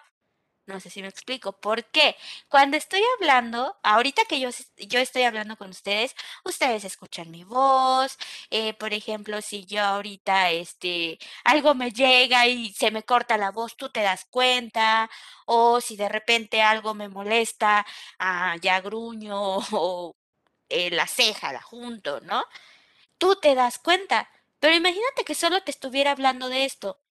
No 0.65 0.79
sé 0.79 0.89
si 0.89 1.01
me 1.01 1.09
explico. 1.09 1.51
¿Por 1.59 1.83
qué? 1.91 2.15
Cuando 2.47 2.77
estoy 2.77 3.01
hablando, 3.19 3.77
ahorita 3.83 4.23
que 4.25 4.39
yo, 4.39 4.49
yo 4.77 4.99
estoy 4.99 5.23
hablando 5.23 5.57
con 5.57 5.69
ustedes, 5.71 6.15
ustedes 6.45 6.85
escuchan 6.85 7.31
mi 7.31 7.43
voz. 7.43 8.17
eh, 8.49 8.73
por 8.75 8.93
ejemplo, 8.93 9.41
si 9.41 9.65
yo 9.65 9.83
ahorita 9.83 10.51
este, 10.51 11.19
algo 11.43 11.75
me 11.75 11.91
llega 11.91 12.47
y 12.47 12.71
se 12.73 12.91
me 12.91 13.03
corta 13.03 13.37
la 13.37 13.51
voz, 13.51 13.75
tú 13.75 13.89
te 13.89 14.01
das 14.01 14.25
cuenta. 14.29 15.09
O 15.45 15.81
si 15.81 15.97
de 15.97 16.07
repente 16.09 16.61
algo 16.61 16.93
me 16.93 17.09
molesta, 17.09 17.85
ah, 18.19 18.55
ya 18.61 18.79
gruño 18.79 19.57
o 19.71 20.15
eh, 20.69 20.91
la 20.91 21.07
ceja 21.07 21.53
la 21.53 21.61
junto, 21.61 22.21
¿no? 22.21 22.43
Tú 23.19 23.35
te 23.37 23.55
das 23.55 23.79
cuenta. 23.79 24.29
Pero 24.59 24.75
imagínate 24.75 25.25
que 25.25 25.35
solo 25.35 25.63
te 25.63 25.71
estuviera 25.71 26.11
hablando 26.11 26.49
de 26.49 26.65
esto 26.65 27.02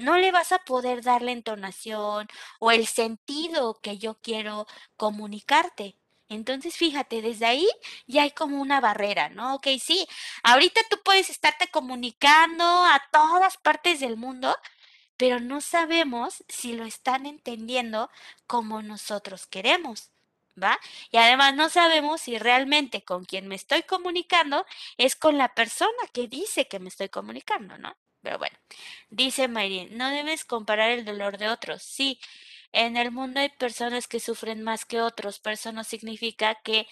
no 0.00 0.18
le 0.18 0.32
vas 0.32 0.52
a 0.52 0.58
poder 0.60 1.02
dar 1.02 1.22
la 1.22 1.32
entonación 1.32 2.28
o 2.58 2.70
el 2.72 2.86
sentido 2.86 3.80
que 3.80 3.98
yo 3.98 4.14
quiero 4.20 4.66
comunicarte. 4.96 5.96
Entonces, 6.28 6.76
fíjate, 6.76 7.22
desde 7.22 7.46
ahí 7.46 7.68
ya 8.06 8.22
hay 8.22 8.30
como 8.30 8.60
una 8.60 8.80
barrera, 8.80 9.28
¿no? 9.30 9.56
Ok, 9.56 9.68
sí, 9.80 10.06
ahorita 10.44 10.80
tú 10.88 10.98
puedes 11.04 11.28
estarte 11.30 11.68
comunicando 11.68 12.64
a 12.64 13.02
todas 13.12 13.56
partes 13.58 14.00
del 14.00 14.16
mundo, 14.16 14.56
pero 15.16 15.40
no 15.40 15.60
sabemos 15.60 16.44
si 16.48 16.74
lo 16.74 16.84
están 16.84 17.26
entendiendo 17.26 18.10
como 18.46 18.82
nosotros 18.82 19.46
queremos, 19.46 20.10
¿va? 20.62 20.78
Y 21.10 21.18
además 21.18 21.54
no 21.54 21.68
sabemos 21.68 22.22
si 22.22 22.38
realmente 22.38 23.04
con 23.04 23.24
quien 23.24 23.48
me 23.48 23.56
estoy 23.56 23.82
comunicando 23.82 24.66
es 24.98 25.16
con 25.16 25.38
la 25.38 25.54
persona 25.54 25.90
que 26.12 26.28
dice 26.28 26.68
que 26.68 26.78
me 26.80 26.88
estoy 26.88 27.08
comunicando, 27.08 27.76
¿no? 27.78 27.96
Pero 28.22 28.38
bueno. 28.38 28.56
Dice 29.10 29.48
Mayrin, 29.48 29.96
no 29.96 30.10
debes 30.10 30.44
comparar 30.44 30.90
el 30.90 31.04
dolor 31.04 31.38
de 31.38 31.48
otros. 31.48 31.82
Sí, 31.82 32.20
en 32.72 32.96
el 32.96 33.10
mundo 33.12 33.40
hay 33.40 33.50
personas 33.50 34.08
que 34.08 34.20
sufren 34.20 34.62
más 34.62 34.84
que 34.86 35.00
otros, 35.00 35.40
pero 35.40 35.54
eso 35.54 35.72
no 35.72 35.84
significa 35.84 36.56
que 36.56 36.86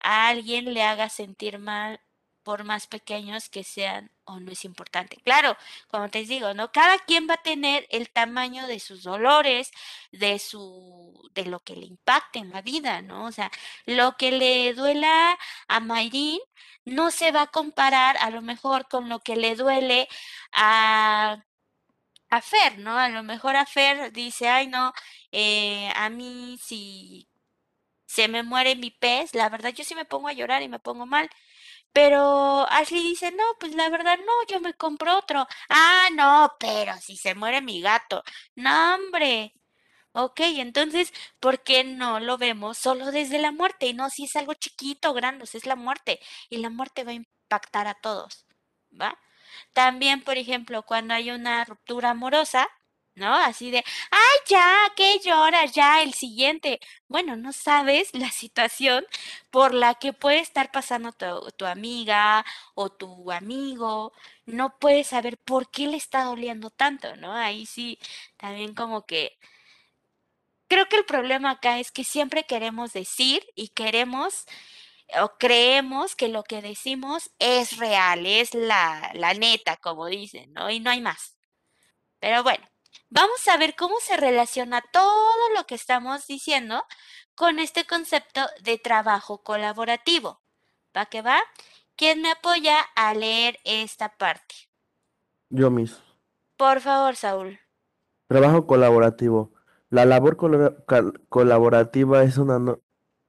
a 0.00 0.28
alguien 0.28 0.74
le 0.74 0.82
haga 0.84 1.08
sentir 1.10 1.58
mal 1.58 2.00
por 2.42 2.64
más 2.64 2.86
pequeños 2.86 3.48
que 3.48 3.64
sean 3.64 4.10
o 4.24 4.40
no 4.40 4.52
es 4.52 4.64
importante. 4.64 5.16
Claro, 5.24 5.56
como 5.88 6.08
te 6.08 6.24
digo, 6.24 6.54
¿no? 6.54 6.72
Cada 6.72 6.98
quien 7.00 7.28
va 7.28 7.34
a 7.34 7.42
tener 7.42 7.86
el 7.90 8.10
tamaño 8.10 8.66
de 8.66 8.80
sus 8.80 9.02
dolores, 9.02 9.70
de 10.12 10.38
su, 10.38 11.30
de 11.34 11.46
lo 11.46 11.60
que 11.60 11.76
le 11.76 11.86
impacte 11.86 12.38
en 12.38 12.50
la 12.50 12.62
vida, 12.62 13.02
¿no? 13.02 13.26
O 13.26 13.32
sea, 13.32 13.50
lo 13.86 14.16
que 14.16 14.32
le 14.32 14.72
duela 14.74 15.38
a 15.68 15.80
Mayrin 15.80 16.40
no 16.84 17.10
se 17.10 17.32
va 17.32 17.42
a 17.42 17.46
comparar 17.48 18.16
a 18.18 18.30
lo 18.30 18.42
mejor 18.42 18.88
con 18.88 19.08
lo 19.08 19.20
que 19.20 19.36
le 19.36 19.54
duele 19.56 20.08
a 20.52 21.44
a 22.30 22.40
Fer, 22.42 22.78
¿no? 22.78 22.96
A 22.98 23.08
lo 23.08 23.22
mejor 23.22 23.56
a 23.56 23.66
Fer 23.66 24.12
dice, 24.12 24.48
ay, 24.48 24.66
no, 24.68 24.92
eh, 25.32 25.90
a 25.96 26.08
mí 26.10 26.58
si 26.62 27.28
se 28.06 28.28
me 28.28 28.42
muere 28.42 28.76
mi 28.76 28.90
pez, 28.90 29.34
la 29.34 29.48
verdad 29.48 29.70
yo 29.74 29.84
sí 29.84 29.94
me 29.94 30.04
pongo 30.04 30.28
a 30.28 30.32
llorar 30.32 30.62
y 30.62 30.68
me 30.68 30.78
pongo 30.80 31.06
mal. 31.06 31.30
Pero 31.92 32.66
Ashley 32.70 33.02
dice, 33.02 33.32
no, 33.32 33.42
pues 33.58 33.74
la 33.74 33.88
verdad 33.88 34.18
no, 34.18 34.32
yo 34.48 34.60
me 34.60 34.74
compro 34.74 35.18
otro. 35.18 35.46
Ah, 35.68 36.08
no, 36.14 36.52
pero 36.60 36.94
si 36.98 37.16
se 37.16 37.34
muere 37.34 37.60
mi 37.62 37.80
gato. 37.80 38.22
No, 38.54 38.94
hombre. 38.94 39.52
Ok, 40.12 40.40
entonces, 40.42 41.12
¿por 41.40 41.62
qué 41.62 41.84
no 41.84 42.20
lo 42.20 42.38
vemos 42.38 42.78
solo 42.78 43.12
desde 43.12 43.38
la 43.38 43.52
muerte? 43.52 43.86
Y 43.88 43.94
no 43.94 44.10
si 44.10 44.24
es 44.24 44.36
algo 44.36 44.54
chiquito 44.54 45.14
grande, 45.14 45.46
sea, 45.46 45.58
es 45.58 45.66
la 45.66 45.76
muerte. 45.76 46.20
Y 46.50 46.58
la 46.58 46.70
muerte 46.70 47.04
va 47.04 47.12
a 47.12 47.14
impactar 47.14 47.86
a 47.88 47.94
todos, 47.94 48.46
¿va? 49.00 49.18
También, 49.74 50.22
por 50.22 50.38
ejemplo, 50.38 50.84
cuando 50.84 51.14
hay 51.14 51.30
una 51.30 51.64
ruptura 51.64 52.10
amorosa, 52.10 52.68
¿no? 53.20 53.34
Así 53.36 53.70
de, 53.70 53.84
ay, 54.10 54.38
ya, 54.48 54.92
¿qué 54.96 55.20
lloras? 55.20 55.72
Ya, 55.72 56.02
el 56.02 56.14
siguiente. 56.14 56.80
Bueno, 57.08 57.36
no 57.36 57.52
sabes 57.52 58.14
la 58.14 58.30
situación 58.30 59.04
por 59.50 59.74
la 59.74 59.94
que 59.94 60.12
puede 60.12 60.40
estar 60.40 60.70
pasando 60.72 61.12
tu, 61.12 61.26
tu 61.56 61.66
amiga 61.66 62.44
o 62.74 62.90
tu 62.90 63.30
amigo. 63.32 64.12
No 64.46 64.78
puedes 64.78 65.08
saber 65.08 65.38
por 65.38 65.70
qué 65.70 65.86
le 65.86 65.96
está 65.96 66.24
doliendo 66.24 66.70
tanto, 66.70 67.16
¿no? 67.16 67.32
Ahí 67.34 67.66
sí, 67.66 67.98
también 68.38 68.74
como 68.74 69.06
que 69.06 69.38
creo 70.68 70.86
que 70.88 70.96
el 70.96 71.04
problema 71.04 71.50
acá 71.52 71.78
es 71.80 71.90
que 71.92 72.04
siempre 72.04 72.44
queremos 72.44 72.92
decir 72.92 73.44
y 73.56 73.68
queremos 73.68 74.44
o 75.20 75.36
creemos 75.38 76.16
que 76.16 76.28
lo 76.28 76.44
que 76.44 76.62
decimos 76.62 77.30
es 77.38 77.76
real, 77.78 78.26
es 78.26 78.54
la, 78.54 79.10
la 79.14 79.34
neta, 79.34 79.76
como 79.78 80.06
dicen, 80.06 80.52
¿no? 80.52 80.70
Y 80.70 80.80
no 80.80 80.90
hay 80.90 81.00
más. 81.00 81.36
Pero 82.20 82.42
bueno, 82.44 82.64
vamos 83.10 83.46
a 83.48 83.56
ver 83.56 83.74
cómo 83.76 83.96
se 84.00 84.16
relaciona 84.16 84.82
todo 84.92 85.48
lo 85.56 85.64
que 85.66 85.74
estamos 85.74 86.26
diciendo 86.26 86.84
con 87.34 87.58
este 87.58 87.84
concepto 87.86 88.40
de 88.62 88.78
trabajo 88.78 89.42
colaborativo. 89.42 90.40
¿Va 90.96 91.06
que 91.06 91.22
va? 91.22 91.38
¿Quién 91.96 92.22
me 92.22 92.30
apoya 92.32 92.80
a 92.96 93.14
leer 93.14 93.58
esta 93.64 94.16
parte? 94.16 94.54
Yo 95.50 95.70
mismo. 95.70 95.98
Por 96.56 96.80
favor, 96.80 97.16
Saúl. 97.16 97.58
Trabajo 98.28 98.66
colaborativo. 98.66 99.52
La 99.90 100.04
labor 100.04 100.36
colaborativa 101.28 102.22
es 102.22 102.38
una, 102.38 102.58
no- 102.58 102.80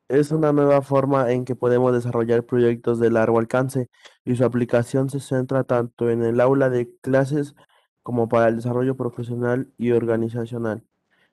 es 0.10 0.32
una 0.32 0.52
nueva 0.54 0.82
forma 0.82 1.32
en 1.32 1.46
que 1.46 1.56
podemos 1.56 1.94
desarrollar 1.94 2.46
proyectos 2.46 3.00
de 3.00 3.10
largo 3.10 3.40
alcance 3.40 3.90
y 4.26 4.36
su 4.36 4.46
aplicación 4.46 5.10
se 5.10 5.20
centra 5.20 5.64
tanto 5.64 6.10
en 6.10 6.24
el 6.24 6.40
aula 6.40 6.70
de 6.70 6.90
clases 7.02 7.56
como 8.04 8.30
para 8.30 8.48
el 8.50 8.58
desarrollo 8.58 8.96
profesional 8.98 9.72
y 9.78 9.92
organizacional. 9.92 10.84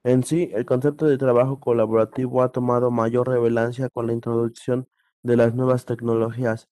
En 0.04 0.22
sí, 0.24 0.50
el 0.54 0.64
concepto 0.66 1.06
de 1.06 1.18
trabajo 1.18 1.60
colaborativo 1.60 2.42
ha 2.42 2.52
tomado 2.52 2.90
mayor 2.90 3.28
relevancia 3.28 3.88
con 3.88 4.06
la 4.06 4.12
introducción 4.12 4.88
de 5.22 5.36
las 5.36 5.54
nuevas 5.54 5.84
tecnologías. 5.84 6.68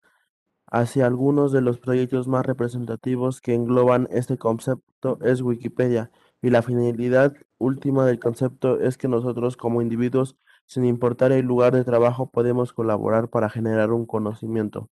Hacia 0.71 1.07
algunos 1.07 1.53
de 1.53 1.61
los 1.61 1.79
proyectos 1.79 2.29
más 2.29 2.47
representativos 2.47 3.41
que 3.41 3.55
engloban 3.55 4.09
este 4.11 4.39
concepto 4.39 5.19
es 5.23 5.43
Wikipedia, 5.43 6.11
y 6.43 6.51
la 6.51 6.63
finalidad 6.63 7.35
última 7.59 8.07
del 8.07 8.19
concepto 8.21 8.81
es 8.81 8.99
que 8.99 9.09
nosotros 9.09 9.57
como 9.57 9.83
individuos, 9.83 10.37
sin 10.67 10.85
importar 10.85 11.33
el 11.33 11.47
lugar 11.47 11.75
de 11.75 11.85
trabajo, 11.85 12.31
podemos 12.31 12.73
colaborar 12.73 13.29
para 13.31 13.49
generar 13.51 13.93
un 13.93 14.07
conocimiento. 14.07 14.91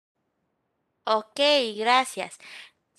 Ok, 1.05 1.40
gracias. 1.76 2.38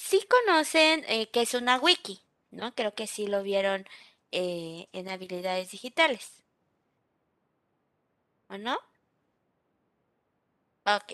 Sí 0.04 0.20
conocen 0.28 1.06
eh, 1.08 1.28
que 1.30 1.41
es 1.43 1.54
una 1.54 1.78
wiki, 1.78 2.22
¿no? 2.49 2.74
Creo 2.76 2.95
que 2.95 3.06
sí 3.08 3.28
lo 3.28 3.43
vieron 3.43 3.86
eh, 4.32 4.88
en 4.93 5.08
habilidades 5.10 5.72
digitales. 5.72 6.43
¿O 8.49 8.58
no? 8.58 8.78
Ok. 10.86 11.14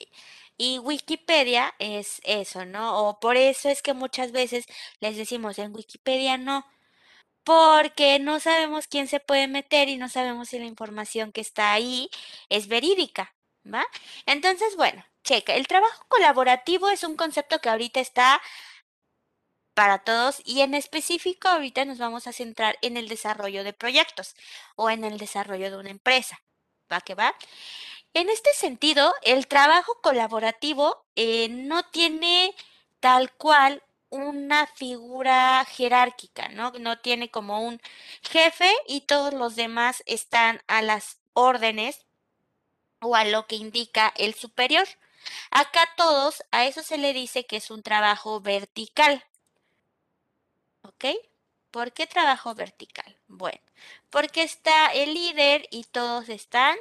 Y 0.57 0.79
Wikipedia 0.79 1.75
es 1.79 2.21
eso, 2.23 2.65
¿no? 2.65 3.07
O 3.09 3.19
por 3.19 3.35
eso 3.37 3.69
es 3.69 3.81
que 3.81 3.93
muchas 3.93 4.31
veces 4.31 4.65
les 4.99 5.17
decimos 5.17 5.59
en 5.59 5.75
Wikipedia 5.75 6.37
no, 6.37 6.65
porque 7.43 8.19
no 8.19 8.39
sabemos 8.39 8.87
quién 8.87 9.07
se 9.07 9.19
puede 9.19 9.47
meter 9.47 9.89
y 9.89 9.97
no 9.97 10.09
sabemos 10.09 10.49
si 10.49 10.59
la 10.59 10.65
información 10.65 11.31
que 11.31 11.41
está 11.41 11.73
ahí 11.73 12.09
es 12.49 12.67
verídica, 12.67 13.35
¿va? 13.73 13.85
Entonces, 14.25 14.75
bueno, 14.77 15.05
checa, 15.23 15.55
el 15.55 15.67
trabajo 15.67 16.05
colaborativo 16.09 16.89
es 16.89 17.03
un 17.03 17.15
concepto 17.17 17.59
que 17.59 17.69
ahorita 17.69 17.99
está 18.01 18.41
para 19.77 19.99
todos 19.99 20.41
y 20.43 20.61
en 20.61 20.73
específico 20.73 21.47
ahorita 21.47 21.85
nos 21.85 21.99
vamos 21.99 22.25
a 22.25 22.33
centrar 22.33 22.79
en 22.81 22.97
el 22.97 23.07
desarrollo 23.07 23.63
de 23.63 23.73
proyectos 23.73 24.33
o 24.75 24.89
en 24.89 25.03
el 25.03 25.19
desarrollo 25.19 25.69
de 25.69 25.77
una 25.77 25.91
empresa. 25.91 26.41
¿Va 26.91 26.99
que 26.99 27.13
va? 27.13 27.35
En 28.15 28.27
este 28.27 28.49
sentido, 28.55 29.13
el 29.21 29.45
trabajo 29.45 29.99
colaborativo 30.01 31.05
eh, 31.15 31.49
no 31.49 31.83
tiene 31.83 32.55
tal 32.99 33.31
cual 33.33 33.83
una 34.09 34.65
figura 34.65 35.63
jerárquica, 35.65 36.49
¿no? 36.49 36.71
No 36.79 36.99
tiene 36.99 37.29
como 37.29 37.61
un 37.61 37.79
jefe 38.23 38.73
y 38.87 39.01
todos 39.01 39.31
los 39.35 39.55
demás 39.55 40.01
están 40.07 40.59
a 40.65 40.81
las 40.81 41.19
órdenes 41.33 42.03
o 42.99 43.15
a 43.15 43.25
lo 43.25 43.45
que 43.45 43.57
indica 43.57 44.11
el 44.17 44.33
superior. 44.33 44.87
Acá 45.51 45.87
todos, 45.95 46.43
a 46.49 46.65
eso 46.65 46.81
se 46.81 46.97
le 46.97 47.13
dice 47.13 47.45
que 47.45 47.57
es 47.57 47.69
un 47.69 47.83
trabajo 47.83 48.41
vertical. 48.41 49.23
¿Ok? 50.81 51.05
¿Por 51.71 51.93
qué 51.93 52.07
trabajo 52.07 52.55
vertical? 52.55 53.17
Bueno, 53.27 53.61
porque 54.09 54.43
está 54.43 54.87
el 54.87 55.13
líder 55.13 55.67
y 55.71 55.83
todos 55.85 56.29
están 56.29 56.77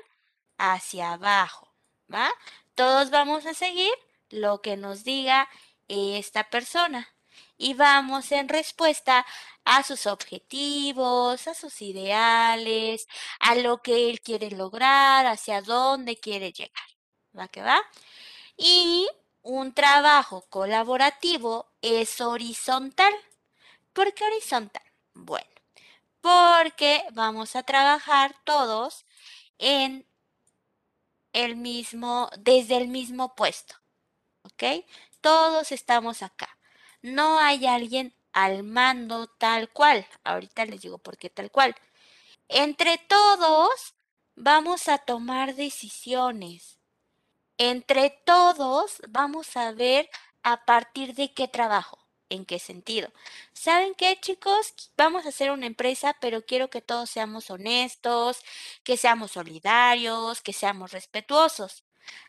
hacia 0.58 1.12
abajo, 1.12 1.72
¿va? 2.12 2.30
Todos 2.74 3.10
vamos 3.10 3.46
a 3.46 3.54
seguir 3.54 3.92
lo 4.30 4.62
que 4.62 4.76
nos 4.76 5.04
diga 5.04 5.48
esta 5.88 6.50
persona 6.50 7.08
y 7.58 7.74
vamos 7.74 8.32
en 8.32 8.48
respuesta 8.48 9.26
a 9.64 9.82
sus 9.82 10.06
objetivos, 10.06 11.48
a 11.48 11.54
sus 11.54 11.82
ideales, 11.82 13.08
a 13.40 13.54
lo 13.56 13.82
que 13.82 14.10
él 14.10 14.20
quiere 14.20 14.50
lograr, 14.50 15.26
hacia 15.26 15.62
dónde 15.62 16.16
quiere 16.16 16.52
llegar. 16.52 16.86
¿Va 17.38 17.48
que 17.48 17.62
va? 17.62 17.80
Y 18.56 19.08
un 19.42 19.74
trabajo 19.74 20.46
colaborativo 20.48 21.66
es 21.82 22.20
horizontal. 22.20 23.12
¿Por 23.96 24.12
qué 24.12 24.24
horizontal? 24.24 24.82
Bueno, 25.14 25.48
porque 26.20 27.02
vamos 27.14 27.56
a 27.56 27.62
trabajar 27.62 28.36
todos 28.44 29.06
en 29.56 30.06
el 31.32 31.56
mismo, 31.56 32.28
desde 32.38 32.76
el 32.76 32.88
mismo 32.88 33.34
puesto. 33.34 33.74
¿Ok? 34.42 34.84
Todos 35.22 35.72
estamos 35.72 36.22
acá. 36.22 36.58
No 37.00 37.38
hay 37.38 37.66
alguien 37.66 38.14
al 38.34 38.64
mando 38.64 39.28
tal 39.28 39.72
cual. 39.72 40.06
Ahorita 40.24 40.66
les 40.66 40.82
digo 40.82 40.98
por 40.98 41.16
qué 41.16 41.30
tal 41.30 41.50
cual. 41.50 41.74
Entre 42.48 42.98
todos 42.98 43.94
vamos 44.34 44.88
a 44.88 44.98
tomar 44.98 45.54
decisiones. 45.54 46.78
Entre 47.56 48.10
todos 48.10 49.00
vamos 49.08 49.56
a 49.56 49.72
ver 49.72 50.10
a 50.42 50.66
partir 50.66 51.14
de 51.14 51.32
qué 51.32 51.48
trabajo. 51.48 52.05
¿En 52.28 52.44
qué 52.44 52.58
sentido? 52.58 53.12
¿Saben 53.52 53.94
qué, 53.94 54.18
chicos? 54.20 54.74
Vamos 54.96 55.26
a 55.26 55.28
hacer 55.28 55.50
una 55.52 55.66
empresa, 55.66 56.16
pero 56.20 56.44
quiero 56.44 56.70
que 56.70 56.82
todos 56.82 57.08
seamos 57.08 57.50
honestos, 57.50 58.42
que 58.82 58.96
seamos 58.96 59.32
solidarios, 59.32 60.40
que 60.42 60.52
seamos 60.52 60.90
respetuosos. 60.92 61.84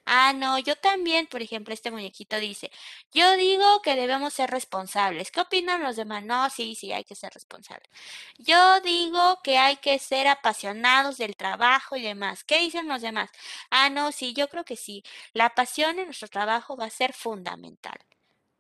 Ah, 0.06 0.34
no, 0.34 0.60
yo 0.60 0.76
también, 0.76 1.28
por 1.28 1.42
ejemplo, 1.42 1.74
este 1.74 1.92
muñequito 1.92 2.40
dice, 2.40 2.72
yo 3.12 3.38
digo 3.38 3.82
que 3.84 3.96
debemos 3.96 4.34
ser 4.34 4.50
responsables. 4.52 5.32
¿Qué 5.32 5.42
opinan 5.42 5.84
los 5.84 5.96
demás? 5.96 6.24
No, 6.24 6.50
sí, 6.50 6.76
sí, 6.76 6.92
hay 6.94 7.04
que 7.04 7.16
ser 7.16 7.32
responsables. 7.34 7.90
Yo 8.38 8.82
digo 8.82 9.40
que 9.44 9.58
hay 9.58 9.78
que 9.78 10.00
ser 10.00 10.28
apasionados 10.28 11.18
del 11.18 11.36
trabajo 11.36 11.96
y 11.96 12.02
demás. 12.04 12.44
¿Qué 12.44 12.60
dicen 12.60 12.88
los 12.88 13.02
demás? 13.02 13.30
Ah, 13.72 13.90
no, 13.90 14.12
sí, 14.12 14.34
yo 14.34 14.48
creo 14.50 14.64
que 14.66 14.76
sí. 14.76 15.04
La 15.34 15.54
pasión 15.56 16.00
en 16.00 16.06
nuestro 16.06 16.28
trabajo 16.28 16.76
va 16.78 16.86
a 16.86 16.90
ser 16.90 17.14
fundamental. 17.14 17.98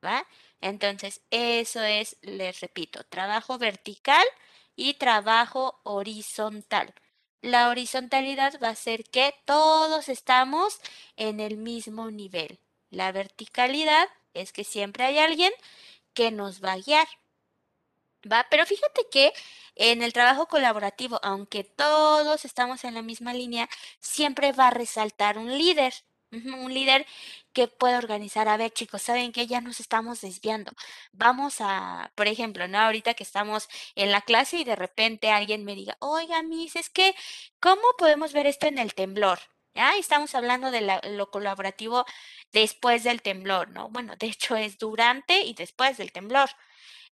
¿Va? 0.05 0.25
Entonces, 0.61 1.21
eso 1.31 1.81
es, 1.83 2.17
les 2.21 2.59
repito, 2.61 3.03
trabajo 3.05 3.57
vertical 3.57 4.25
y 4.75 4.95
trabajo 4.95 5.79
horizontal. 5.83 6.93
La 7.41 7.69
horizontalidad 7.69 8.59
va 8.61 8.69
a 8.69 8.75
ser 8.75 9.03
que 9.03 9.33
todos 9.45 10.09
estamos 10.09 10.79
en 11.15 11.39
el 11.39 11.57
mismo 11.57 12.09
nivel. 12.11 12.59
La 12.89 13.11
verticalidad 13.11 14.07
es 14.33 14.51
que 14.51 14.63
siempre 14.63 15.05
hay 15.05 15.19
alguien 15.19 15.51
que 16.13 16.31
nos 16.31 16.63
va 16.63 16.73
a 16.73 16.77
guiar. 16.77 17.07
¿Va? 18.29 18.47
Pero 18.49 18.65
fíjate 18.65 19.05
que 19.11 19.33
en 19.75 20.01
el 20.01 20.13
trabajo 20.13 20.47
colaborativo, 20.47 21.19
aunque 21.23 21.63
todos 21.63 22.45
estamos 22.45 22.83
en 22.83 22.95
la 22.95 23.01
misma 23.01 23.33
línea, 23.33 23.69
siempre 23.99 24.51
va 24.51 24.67
a 24.67 24.71
resaltar 24.71 25.37
un 25.37 25.55
líder. 25.57 25.93
Un 26.31 26.73
líder 26.73 27.05
que 27.53 27.67
pueda 27.67 27.97
organizar. 27.97 28.47
A 28.49 28.57
ver, 28.57 28.71
chicos, 28.71 29.01
¿saben 29.01 29.31
que 29.31 29.47
Ya 29.47 29.61
nos 29.61 29.79
estamos 29.79 30.21
desviando. 30.21 30.73
Vamos 31.13 31.57
a, 31.61 32.11
por 32.15 32.27
ejemplo, 32.27 32.67
¿no? 32.67 32.79
Ahorita 32.79 33.13
que 33.13 33.23
estamos 33.23 33.69
en 33.95 34.11
la 34.11 34.21
clase 34.21 34.57
y 34.57 34.63
de 34.65 34.75
repente 34.75 35.31
alguien 35.31 35.63
me 35.63 35.75
diga, 35.75 35.95
oiga, 35.99 36.43
Miss, 36.43 36.75
es 36.75 36.89
que, 36.89 37.15
¿cómo 37.61 37.81
podemos 37.97 38.33
ver 38.33 38.45
esto 38.45 38.67
en 38.67 38.77
el 38.77 38.93
temblor? 38.93 39.39
¿Ya? 39.73 39.95
Estamos 39.97 40.35
hablando 40.35 40.69
de 40.71 40.81
lo 41.11 41.31
colaborativo 41.31 42.05
después 42.51 43.03
del 43.03 43.21
temblor, 43.21 43.69
¿no? 43.69 43.89
Bueno, 43.89 44.15
de 44.17 44.27
hecho 44.27 44.55
es 44.57 44.77
durante 44.77 45.41
y 45.43 45.53
después 45.53 45.97
del 45.97 46.11
temblor. 46.11 46.49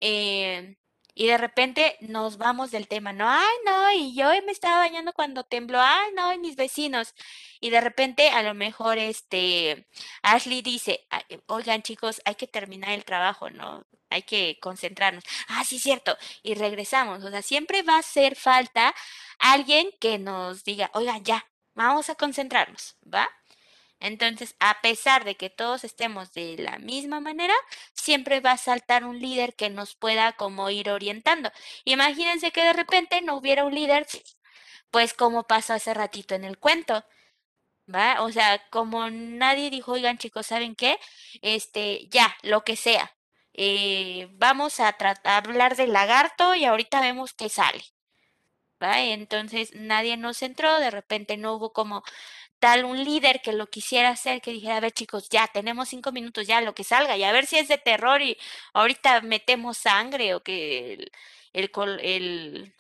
Eh, 0.01 0.77
y 1.13 1.27
de 1.27 1.37
repente 1.37 1.97
nos 2.01 2.37
vamos 2.37 2.71
del 2.71 2.87
tema, 2.87 3.13
no, 3.13 3.29
ay, 3.29 3.55
no, 3.65 3.91
y 3.91 4.15
yo 4.15 4.29
me 4.45 4.51
estaba 4.51 4.79
bañando 4.79 5.13
cuando 5.13 5.43
tembló, 5.43 5.79
ay, 5.81 6.11
no, 6.15 6.33
y 6.33 6.39
mis 6.39 6.55
vecinos. 6.55 7.13
Y 7.59 7.69
de 7.69 7.81
repente 7.81 8.29
a 8.29 8.43
lo 8.43 8.53
mejor 8.53 8.97
este 8.97 9.87
Ashley 10.23 10.61
dice, 10.61 11.07
eh, 11.29 11.39
oigan 11.47 11.81
chicos, 11.83 12.21
hay 12.25 12.35
que 12.35 12.47
terminar 12.47 12.91
el 12.91 13.05
trabajo, 13.05 13.49
¿no? 13.49 13.85
Hay 14.09 14.23
que 14.23 14.59
concentrarnos. 14.61 15.23
Ah, 15.47 15.63
sí, 15.65 15.79
cierto. 15.79 16.17
Y 16.43 16.53
regresamos. 16.55 17.23
O 17.23 17.29
sea, 17.31 17.41
siempre 17.41 17.81
va 17.83 17.95
a 17.95 17.99
hacer 17.99 18.35
falta 18.35 18.93
alguien 19.39 19.89
que 19.99 20.19
nos 20.19 20.63
diga, 20.63 20.91
oigan, 20.93 21.23
ya, 21.23 21.45
vamos 21.73 22.09
a 22.09 22.15
concentrarnos, 22.15 22.97
¿va? 23.11 23.29
Entonces, 24.03 24.55
a 24.59 24.81
pesar 24.81 25.23
de 25.23 25.35
que 25.35 25.49
todos 25.49 25.85
estemos 25.85 26.33
de 26.33 26.57
la 26.57 26.77
misma 26.77 27.21
manera, 27.21 27.53
siempre 27.93 28.41
va 28.41 28.51
a 28.51 28.57
saltar 28.57 29.05
un 29.05 29.19
líder 29.19 29.55
que 29.55 29.69
nos 29.69 29.95
pueda 29.95 30.33
como 30.33 30.69
ir 30.69 30.89
orientando. 30.89 31.51
Imagínense 31.85 32.51
que 32.51 32.63
de 32.63 32.73
repente 32.73 33.21
no 33.21 33.37
hubiera 33.37 33.63
un 33.65 33.73
líder, 33.73 34.05
pues 34.91 35.13
como 35.13 35.43
pasó 35.47 35.73
hace 35.73 35.93
ratito 35.93 36.35
en 36.35 36.43
el 36.43 36.57
cuento. 36.59 37.05
¿Va? 37.93 38.21
O 38.23 38.31
sea, 38.31 38.61
como 38.69 39.09
nadie 39.09 39.69
dijo, 39.69 39.93
oigan 39.93 40.17
chicos, 40.17 40.47
¿saben 40.47 40.75
qué? 40.75 40.99
Este, 41.41 42.07
ya, 42.09 42.35
lo 42.43 42.63
que 42.63 42.75
sea. 42.75 43.15
Eh, 43.53 44.27
vamos 44.33 44.79
a, 44.81 44.95
a 45.23 45.37
hablar 45.37 45.75
del 45.77 45.93
lagarto 45.93 46.55
y 46.55 46.65
ahorita 46.65 47.01
vemos 47.01 47.33
qué 47.33 47.49
sale. 47.49 47.83
¿Va? 48.81 48.99
Entonces 49.01 49.71
nadie 49.75 50.17
nos 50.17 50.41
entró, 50.41 50.79
de 50.79 50.91
repente 50.91 51.37
no 51.37 51.53
hubo 51.53 51.71
como 51.73 52.03
tal 52.63 52.85
un 52.85 53.03
líder 53.03 53.41
que 53.41 53.51
lo 53.51 53.67
quisiera 53.67 54.09
hacer, 54.09 54.41
que 54.41 54.51
dijera, 54.53 54.77
a 54.77 54.79
ver 54.79 54.93
chicos, 54.93 55.27
ya 55.29 55.47
tenemos 55.47 55.89
cinco 55.89 56.13
minutos, 56.13 56.47
ya 56.47 56.61
lo 56.61 56.73
que 56.73 56.85
salga, 56.85 57.17
y 57.17 57.23
a 57.25 57.33
ver 57.33 57.45
si 57.45 57.57
es 57.57 57.67
de 57.67 57.77
terror 57.77 58.21
y 58.21 58.37
ahorita 58.71 59.19
metemos 59.19 59.77
sangre 59.77 60.33
o 60.33 60.41
que 60.43 60.93
el, 60.93 61.71
el, 62.01 62.73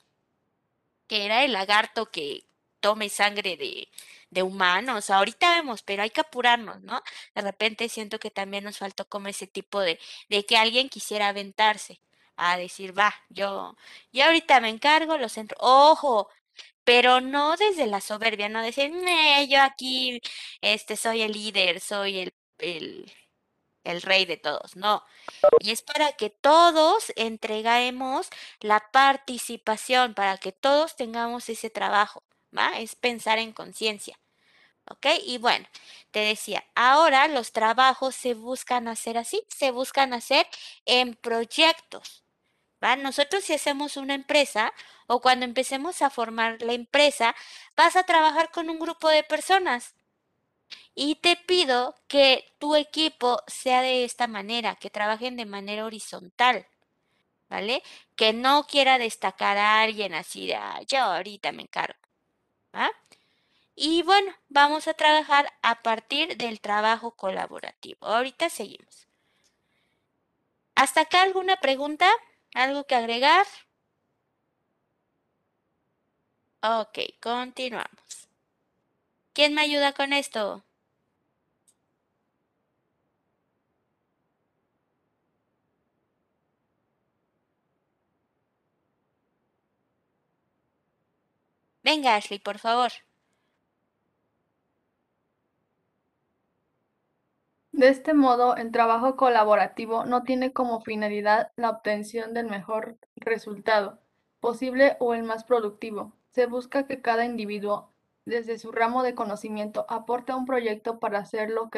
que 1.07 1.25
era 1.25 1.43
el 1.43 1.51
lagarto 1.51 2.09
que 2.11 2.45
tome 2.79 3.09
sangre 3.09 3.57
de, 3.57 3.89
de 4.29 4.41
humanos. 4.43 5.09
Ahorita 5.09 5.55
vemos, 5.55 5.81
pero 5.83 6.03
hay 6.03 6.11
que 6.11 6.21
apurarnos, 6.21 6.81
¿no? 6.81 7.01
De 7.35 7.41
repente 7.41 7.89
siento 7.89 8.19
que 8.19 8.31
también 8.31 8.63
nos 8.63 8.77
faltó 8.77 9.03
como 9.09 9.27
ese 9.27 9.47
tipo 9.47 9.81
de, 9.81 9.99
de 10.29 10.45
que 10.45 10.55
alguien 10.57 10.87
quisiera 10.87 11.27
aventarse 11.27 11.99
a 12.37 12.57
decir, 12.57 12.97
va, 12.97 13.13
yo, 13.29 13.75
yo 14.13 14.25
ahorita 14.25 14.61
me 14.61 14.69
encargo, 14.69 15.17
los 15.17 15.33
centro. 15.33 15.57
Ojo, 15.59 16.29
pero 16.83 17.21
no 17.21 17.55
desde 17.57 17.87
la 17.87 18.01
soberbia, 18.01 18.49
no 18.49 18.61
decir, 18.61 18.91
yo 19.49 19.61
aquí 19.61 20.21
este, 20.61 20.95
soy 20.97 21.21
el 21.21 21.31
líder, 21.33 21.79
soy 21.79 22.19
el, 22.19 22.33
el, 22.59 23.11
el 23.83 24.01
rey 24.01 24.25
de 24.25 24.37
todos, 24.37 24.75
no. 24.75 25.03
Y 25.59 25.71
es 25.71 25.81
para 25.81 26.13
que 26.13 26.29
todos 26.29 27.11
entregamos 27.15 28.29
la 28.61 28.81
participación, 28.91 30.13
para 30.15 30.37
que 30.37 30.51
todos 30.51 30.95
tengamos 30.95 31.49
ese 31.49 31.69
trabajo, 31.69 32.23
¿va? 32.57 32.79
Es 32.79 32.95
pensar 32.95 33.39
en 33.39 33.53
conciencia. 33.53 34.19
¿Ok? 34.89 35.07
Y 35.25 35.37
bueno, 35.37 35.67
te 36.11 36.19
decía, 36.19 36.65
ahora 36.75 37.27
los 37.27 37.51
trabajos 37.53 38.15
se 38.15 38.33
buscan 38.33 38.87
hacer 38.87 39.17
así, 39.17 39.43
se 39.47 39.71
buscan 39.71 40.13
hacer 40.13 40.47
en 40.85 41.15
proyectos. 41.15 42.22
Nosotros 42.97 43.43
si 43.43 43.53
hacemos 43.53 43.97
una 43.97 44.13
empresa 44.13 44.73
o 45.07 45.21
cuando 45.21 45.45
empecemos 45.45 46.01
a 46.01 46.09
formar 46.09 46.61
la 46.61 46.73
empresa, 46.73 47.35
vas 47.75 47.95
a 47.95 48.03
trabajar 48.03 48.51
con 48.51 48.69
un 48.69 48.79
grupo 48.79 49.09
de 49.09 49.23
personas. 49.23 49.95
Y 50.95 51.15
te 51.15 51.35
pido 51.35 51.95
que 52.07 52.45
tu 52.59 52.75
equipo 52.75 53.41
sea 53.47 53.81
de 53.81 54.03
esta 54.03 54.27
manera, 54.27 54.75
que 54.75 54.89
trabajen 54.89 55.37
de 55.37 55.45
manera 55.45 55.85
horizontal, 55.85 56.67
¿vale? 57.49 57.83
Que 58.15 58.33
no 58.33 58.65
quiera 58.67 58.97
destacar 58.97 59.57
a 59.57 59.81
alguien 59.81 60.13
así 60.13 60.47
de, 60.47 60.57
yo 60.87 60.99
ahorita 60.99 61.51
me 61.51 61.63
encargo, 61.63 61.97
Y 63.75 64.03
bueno, 64.03 64.33
vamos 64.49 64.87
a 64.87 64.93
trabajar 64.93 65.51
a 65.61 65.81
partir 65.83 66.37
del 66.37 66.59
trabajo 66.59 67.11
colaborativo. 67.11 68.05
Ahorita 68.05 68.49
seguimos. 68.49 69.07
¿Hasta 70.75 71.01
acá 71.01 71.21
alguna 71.21 71.57
pregunta? 71.57 72.09
¿Algo 72.55 72.85
que 72.87 72.95
agregar? 72.95 73.45
Ok, 76.63 76.97
continuamos. 77.21 78.27
¿Quién 79.35 79.53
me 79.53 79.61
ayuda 79.61 79.93
con 79.93 80.11
esto? 80.11 80.63
Venga, 91.83 92.15
Ashley, 92.15 92.39
por 92.39 92.57
favor. 92.59 92.91
De 97.73 97.87
este 97.87 98.13
modo, 98.13 98.55
el 98.55 98.71
trabajo 98.71 99.15
colaborativo 99.15 100.05
no 100.05 100.21
tiene 100.21 100.53
como 100.53 100.81
finalidad 100.81 101.51
la 101.55 101.71
obtención 101.71 102.35
del 102.35 102.45
mejor 102.45 102.97
resultado 103.15 103.97
posible 104.39 104.95
o 104.99 105.15
el 105.15 105.23
más 105.23 105.43
productivo. 105.43 106.13
Se 106.29 106.45
busca 106.45 106.85
que 106.85 107.01
cada 107.01 107.25
individuo, 107.25 107.89
desde 108.25 108.59
su 108.59 108.71
ramo 108.71 109.01
de 109.01 109.15
conocimiento, 109.15 109.87
aporte 109.89 110.35
un 110.35 110.45
proyecto 110.45 110.99
para 110.99 111.17
hacerlo 111.17 111.71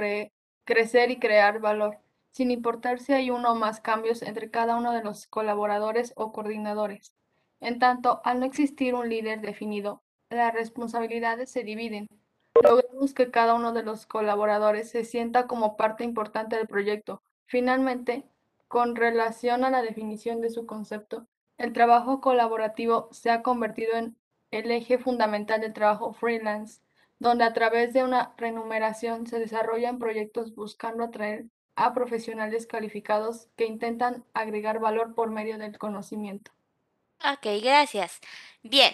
crecer 0.65 1.11
y 1.11 1.19
crear 1.19 1.61
valor, 1.61 1.99
sin 2.29 2.51
importar 2.51 2.99
si 2.99 3.13
hay 3.13 3.31
uno 3.31 3.53
o 3.53 3.55
más 3.55 3.79
cambios 3.79 4.21
entre 4.21 4.51
cada 4.51 4.75
uno 4.75 4.91
de 4.91 5.01
los 5.01 5.27
colaboradores 5.27 6.11
o 6.17 6.33
coordinadores. 6.33 7.15
En 7.61 7.79
tanto, 7.79 8.19
al 8.25 8.41
no 8.41 8.45
existir 8.45 8.95
un 8.95 9.07
líder 9.07 9.39
definido, 9.39 10.03
las 10.29 10.53
responsabilidades 10.53 11.49
se 11.49 11.63
dividen. 11.63 12.09
Logramos 12.63 13.13
que 13.13 13.31
cada 13.31 13.53
uno 13.53 13.73
de 13.73 13.83
los 13.83 14.05
colaboradores 14.05 14.89
se 14.89 15.03
sienta 15.03 15.47
como 15.47 15.75
parte 15.75 16.03
importante 16.03 16.55
del 16.55 16.67
proyecto. 16.67 17.21
Finalmente, 17.45 18.23
con 18.67 18.95
relación 18.95 19.63
a 19.63 19.69
la 19.69 19.81
definición 19.81 20.41
de 20.41 20.49
su 20.49 20.65
concepto, 20.65 21.27
el 21.57 21.73
trabajo 21.73 22.21
colaborativo 22.21 23.09
se 23.11 23.29
ha 23.29 23.41
convertido 23.41 23.95
en 23.95 24.17
el 24.51 24.71
eje 24.71 24.97
fundamental 24.97 25.61
del 25.61 25.73
trabajo 25.73 26.13
freelance, 26.13 26.81
donde 27.19 27.43
a 27.43 27.53
través 27.53 27.93
de 27.93 28.03
una 28.03 28.33
remuneración 28.37 29.27
se 29.27 29.39
desarrollan 29.39 29.99
proyectos 29.99 30.55
buscando 30.55 31.03
atraer 31.03 31.45
a 31.75 31.93
profesionales 31.93 32.67
calificados 32.67 33.47
que 33.55 33.65
intentan 33.65 34.23
agregar 34.33 34.79
valor 34.79 35.13
por 35.13 35.29
medio 35.29 35.57
del 35.57 35.77
conocimiento. 35.77 36.51
Ok, 37.19 37.47
gracias. 37.61 38.19
Bien, 38.63 38.93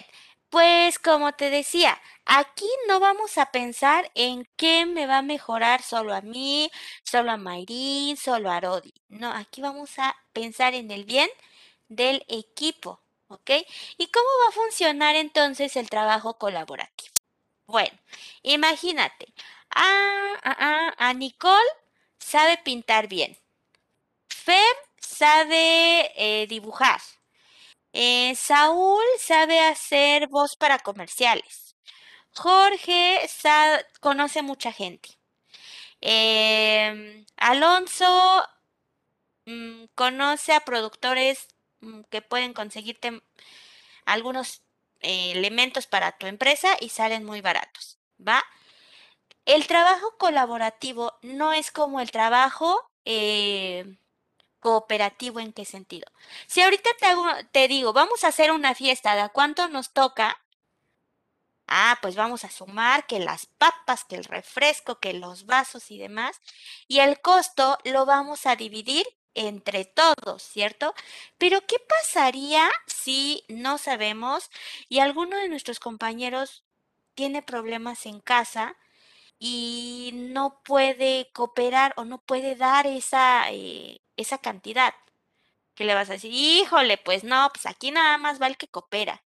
pues 0.52 0.98
como 0.98 1.32
te 1.32 1.48
decía, 1.48 1.98
aquí 2.26 2.68
no 2.86 3.00
vamos 3.00 3.38
a 3.38 3.46
pensar 3.46 4.10
en 4.14 4.46
qué 4.56 4.84
me 4.84 5.06
va 5.06 5.18
a 5.18 5.22
mejorar 5.22 5.82
solo 5.82 6.14
a 6.14 6.20
mí, 6.20 6.70
solo 7.04 7.32
a 7.32 7.38
Mayrin, 7.38 8.18
solo 8.18 8.50
a 8.50 8.60
Rodi. 8.60 8.92
No, 9.08 9.32
aquí 9.32 9.62
vamos 9.62 9.98
a 9.98 10.14
pensar 10.34 10.74
en 10.74 10.90
el 10.90 11.04
bien 11.06 11.30
del 11.88 12.24
equipo, 12.28 13.00
¿ok? 13.28 13.50
¿Y 13.96 14.08
cómo 14.08 14.28
va 14.44 14.48
a 14.50 14.52
funcionar 14.52 15.16
entonces 15.16 15.74
el 15.76 15.88
trabajo 15.88 16.36
colaborativo? 16.38 17.14
Bueno, 17.66 17.98
imagínate, 18.42 19.32
a, 19.70 20.92
a 20.98 21.14
Nicole 21.14 21.70
sabe 22.18 22.58
pintar 22.58 23.08
bien, 23.08 23.38
Fer 24.28 24.76
sabe 24.98 26.12
eh, 26.16 26.46
dibujar, 26.46 27.00
eh, 27.92 28.34
Saúl 28.36 29.04
sabe 29.18 29.60
hacer 29.60 30.28
voz 30.28 30.56
para 30.56 30.78
comerciales. 30.78 31.76
Jorge 32.34 33.20
conoce 34.00 34.42
mucha 34.42 34.72
gente. 34.72 35.18
Em, 36.00 37.24
Alonso 37.36 38.06
mm, 39.46 39.84
conoce 39.94 40.52
a 40.52 40.60
productores 40.60 41.48
mm, 41.80 42.02
que 42.10 42.22
pueden 42.22 42.52
conseguirte 42.54 43.22
algunos 44.04 44.62
eh, 45.00 45.32
elementos 45.32 45.86
para 45.86 46.12
tu 46.12 46.26
empresa 46.26 46.76
y 46.80 46.88
salen 46.90 47.24
muy 47.24 47.40
baratos, 47.40 47.98
¿va? 48.18 48.42
El 49.44 49.66
trabajo 49.66 50.16
colaborativo 50.18 51.14
no 51.22 51.52
es 51.52 51.70
como 51.72 52.00
el 52.00 52.10
trabajo 52.12 52.80
eh, 53.04 53.96
cooperativo 54.62 55.40
en 55.40 55.52
qué 55.52 55.64
sentido. 55.66 56.06
Si 56.46 56.62
ahorita 56.62 56.88
te, 57.50 57.68
digo, 57.68 57.92
vamos 57.92 58.24
a 58.24 58.28
hacer 58.28 58.52
una 58.52 58.74
fiesta, 58.74 59.16
¿de 59.16 59.28
cuánto 59.30 59.68
nos 59.68 59.92
toca? 59.92 60.40
Ah, 61.66 61.98
pues 62.00 62.16
vamos 62.16 62.44
a 62.44 62.50
sumar 62.50 63.06
que 63.06 63.18
las 63.18 63.46
papas, 63.46 64.04
que 64.04 64.16
el 64.16 64.24
refresco, 64.24 65.00
que 65.00 65.14
los 65.14 65.46
vasos 65.46 65.90
y 65.90 65.98
demás. 65.98 66.40
Y 66.86 67.00
el 67.00 67.20
costo 67.20 67.78
lo 67.84 68.06
vamos 68.06 68.46
a 68.46 68.56
dividir 68.56 69.04
entre 69.34 69.84
todos, 69.84 70.42
¿cierto? 70.42 70.94
Pero 71.38 71.66
¿qué 71.66 71.76
pasaría 71.78 72.70
si 72.86 73.44
no 73.48 73.78
sabemos 73.78 74.50
y 74.88 75.00
alguno 75.00 75.36
de 75.38 75.48
nuestros 75.48 75.80
compañeros 75.80 76.62
tiene 77.14 77.42
problemas 77.42 78.06
en 78.06 78.20
casa 78.20 78.76
y 79.44 80.12
no 80.14 80.62
puede 80.62 81.28
cooperar 81.32 81.94
o 81.96 82.04
no 82.04 82.18
puede 82.18 82.54
dar 82.54 82.86
esa, 82.86 83.50
eh, 83.50 84.00
esa 84.16 84.38
cantidad. 84.38 84.94
¿Qué 85.74 85.82
le 85.84 85.94
vas 85.94 86.08
a 86.10 86.12
decir? 86.12 86.32
Híjole, 86.32 86.96
pues 86.96 87.24
no, 87.24 87.50
pues 87.52 87.66
aquí 87.66 87.90
nada 87.90 88.18
más 88.18 88.40
va 88.40 88.46
el 88.46 88.56
que 88.56 88.68
coopera. 88.68 89.24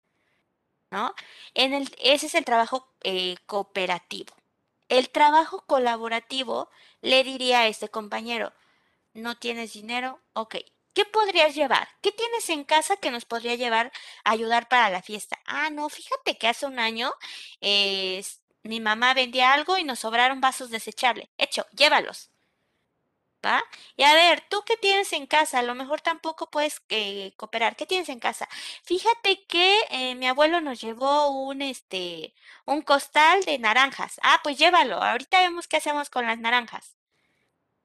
¿No? 0.91 1.15
En 1.53 1.75
el, 1.75 1.95
ese 2.03 2.25
es 2.27 2.35
el 2.35 2.47
trabajo 2.47 2.91
eh, 3.03 3.37
cooperativo. 3.45 4.35
El 4.89 5.11
trabajo 5.11 5.67
colaborativo 5.67 6.71
le 7.03 7.23
diría 7.23 7.61
a 7.61 7.67
este 7.67 7.91
compañero, 7.91 8.55
¿no 9.13 9.37
tienes 9.37 9.75
dinero? 9.75 10.23
Ok, 10.33 10.57
¿qué 10.95 11.05
podrías 11.05 11.55
llevar? 11.55 11.87
¿Qué 12.01 12.13
tienes 12.13 12.49
en 12.49 12.65
casa 12.65 12.97
que 12.97 13.11
nos 13.11 13.27
podría 13.27 13.57
llevar 13.57 13.93
a 14.25 14.31
ayudar 14.31 14.69
para 14.71 14.89
la 14.89 15.03
fiesta? 15.03 15.39
Ah, 15.45 15.69
no, 15.69 15.91
fíjate 15.91 16.39
que 16.39 16.49
hace 16.49 16.65
un 16.65 16.79
año 16.79 17.13
mi 18.63 18.81
mamá 18.81 19.15
vendía 19.15 19.53
algo 19.53 19.79
y 19.79 19.85
nos 19.85 20.01
sobraron 20.01 20.41
vasos 20.41 20.71
desechables. 20.71 21.29
Hecho, 21.39 21.67
llévalos. 21.73 22.31
¿Va? 23.45 23.63
Y 23.97 24.03
a 24.03 24.15
ver, 24.15 24.43
¿tú 24.51 24.63
qué 24.67 24.77
tienes 24.77 25.13
en 25.13 25.27
casa? 25.27 25.61
A 25.61 25.63
lo 25.63 25.75
mejor 25.77 26.01
tampoco 26.01 26.51
puedes 26.51 26.83
eh, 26.89 27.33
cooperar. 27.37 27.77
¿Qué 27.77 27.87
tienes 27.87 28.09
en 28.09 28.19
casa? 28.19 28.49
Fíjate 28.83 29.47
que 29.47 29.81
eh, 29.91 30.15
mi 30.17 30.27
abuelo 30.27 30.61
nos 30.61 30.81
llevó 30.81 31.29
un, 31.31 31.63
este, 31.63 32.35
un 32.67 32.83
costal 32.83 33.45
de 33.45 33.59
naranjas. 33.61 34.19
Ah, 34.23 34.41
pues 34.43 34.59
llévalo. 34.59 34.97
Ahorita 35.03 35.41
vemos 35.41 35.69
qué 35.69 35.77
hacemos 35.77 36.11
con 36.11 36.27
las 36.27 36.39
naranjas. 36.41 36.97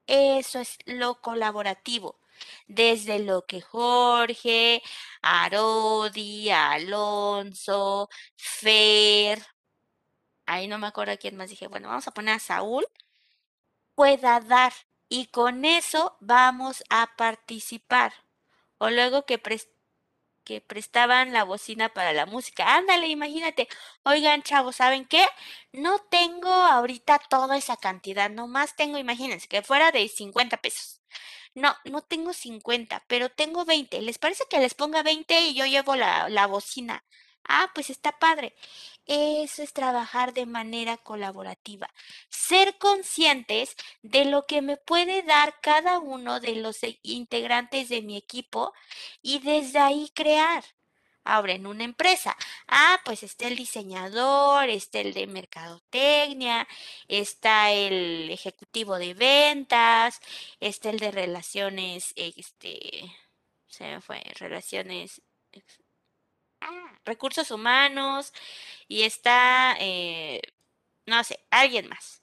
Eso 0.06 0.60
es 0.60 0.78
lo 0.86 1.20
colaborativo. 1.20 2.20
Desde 2.66 3.18
lo 3.20 3.46
que 3.46 3.60
Jorge, 3.62 4.82
Arodi, 5.22 6.50
Alonso, 6.50 8.08
Fer, 8.36 9.42
ahí 10.46 10.68
no 10.68 10.78
me 10.78 10.86
acuerdo 10.86 11.16
quién 11.18 11.36
más 11.36 11.50
dije, 11.50 11.68
bueno, 11.68 11.88
vamos 11.88 12.06
a 12.08 12.12
poner 12.12 12.34
a 12.34 12.38
Saúl, 12.38 12.86
pueda 13.94 14.40
dar 14.40 14.72
y 15.08 15.26
con 15.26 15.64
eso 15.64 16.16
vamos 16.20 16.84
a 16.90 17.14
participar. 17.16 18.12
O 18.78 18.90
luego 18.90 19.24
que, 19.26 19.40
que 20.44 20.60
prestaban 20.60 21.32
la 21.32 21.44
bocina 21.44 21.88
para 21.94 22.12
la 22.12 22.26
música. 22.26 22.74
Ándale, 22.76 23.08
imagínate. 23.08 23.68
Oigan, 24.04 24.42
chavos, 24.42 24.76
¿saben 24.76 25.06
qué? 25.06 25.24
No 25.72 25.98
tengo 26.10 26.48
ahorita 26.50 27.18
toda 27.30 27.56
esa 27.56 27.76
cantidad, 27.76 28.30
nomás 28.30 28.76
tengo, 28.76 28.98
imagínense, 28.98 29.48
que 29.48 29.62
fuera 29.62 29.90
de 29.92 30.08
50 30.08 30.58
pesos. 30.58 31.00
No, 31.54 31.74
no 31.84 32.02
tengo 32.02 32.32
50, 32.32 33.04
pero 33.06 33.30
tengo 33.30 33.64
20. 33.64 34.02
¿Les 34.02 34.18
parece 34.18 34.44
que 34.50 34.58
les 34.60 34.74
ponga 34.74 35.02
20 35.02 35.40
y 35.42 35.54
yo 35.54 35.66
llevo 35.66 35.94
la, 35.96 36.28
la 36.28 36.46
bocina? 36.46 37.04
Ah, 37.46 37.70
pues 37.74 37.90
está 37.90 38.18
padre. 38.18 38.54
Eso 39.06 39.62
es 39.62 39.72
trabajar 39.72 40.32
de 40.34 40.46
manera 40.46 40.96
colaborativa. 40.96 41.88
Ser 42.30 42.78
conscientes 42.78 43.76
de 44.02 44.24
lo 44.24 44.46
que 44.46 44.62
me 44.62 44.76
puede 44.76 45.22
dar 45.22 45.60
cada 45.60 45.98
uno 45.98 46.40
de 46.40 46.56
los 46.56 46.82
e, 46.82 46.98
integrantes 47.02 47.88
de 47.88 48.02
mi 48.02 48.16
equipo 48.16 48.72
y 49.22 49.40
desde 49.40 49.78
ahí 49.78 50.10
crear. 50.14 50.64
Ahora, 51.24 51.54
en 51.54 51.66
una 51.66 51.84
empresa, 51.84 52.36
ah, 52.68 53.00
pues 53.04 53.22
está 53.22 53.48
el 53.48 53.56
diseñador, 53.56 54.68
está 54.68 55.00
el 55.00 55.14
de 55.14 55.26
mercadotecnia, 55.26 56.68
está 57.08 57.72
el 57.72 58.30
ejecutivo 58.30 58.98
de 58.98 59.14
ventas, 59.14 60.20
está 60.60 60.90
el 60.90 60.98
de 60.98 61.10
relaciones, 61.12 62.12
este, 62.16 63.16
se 63.68 63.84
me 63.84 64.00
fue, 64.02 64.22
relaciones 64.38 65.22
recursos 67.04 67.50
humanos 67.50 68.32
y 68.88 69.02
está, 69.04 69.76
eh, 69.80 70.42
no 71.06 71.22
sé, 71.24 71.46
alguien 71.50 71.88
más. 71.88 72.22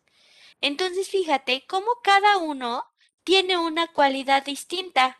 Entonces, 0.61 1.09
fíjate 1.09 1.65
cómo 1.67 1.87
cada 2.03 2.37
uno 2.37 2.85
tiene 3.23 3.57
una 3.57 3.87
cualidad 3.87 4.45
distinta. 4.45 5.19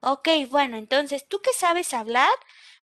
Ok, 0.00 0.28
bueno, 0.50 0.76
entonces 0.76 1.26
tú 1.28 1.40
que 1.42 1.52
sabes 1.52 1.92
hablar, 1.94 2.30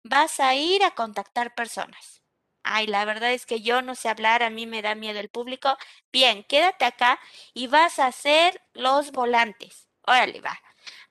vas 0.04 0.40
a 0.40 0.56
ir 0.56 0.84
a 0.84 0.92
contactar 0.92 1.56
personas. 1.56 2.22
Ay, 2.64 2.88
la 2.88 3.06
verdad 3.06 3.32
es 3.34 3.46
que 3.46 3.62
yo 3.62 3.82
no 3.82 3.96
sé 3.96 4.10
hablar, 4.10 4.44
a 4.44 4.50
mí 4.50 4.66
me 4.68 4.82
da 4.82 4.96
miedo 4.96 5.20
el 5.20 5.30
público. 5.30 5.78
Bien, 6.12 6.44
quédate 6.46 6.86
acá 6.86 7.20
y 7.54 7.68
vas 7.68 8.00
a 8.00 8.08
hacer 8.08 8.62
los 8.74 9.12
volantes. 9.12 9.88
Órale, 10.06 10.42
va. 10.42 10.60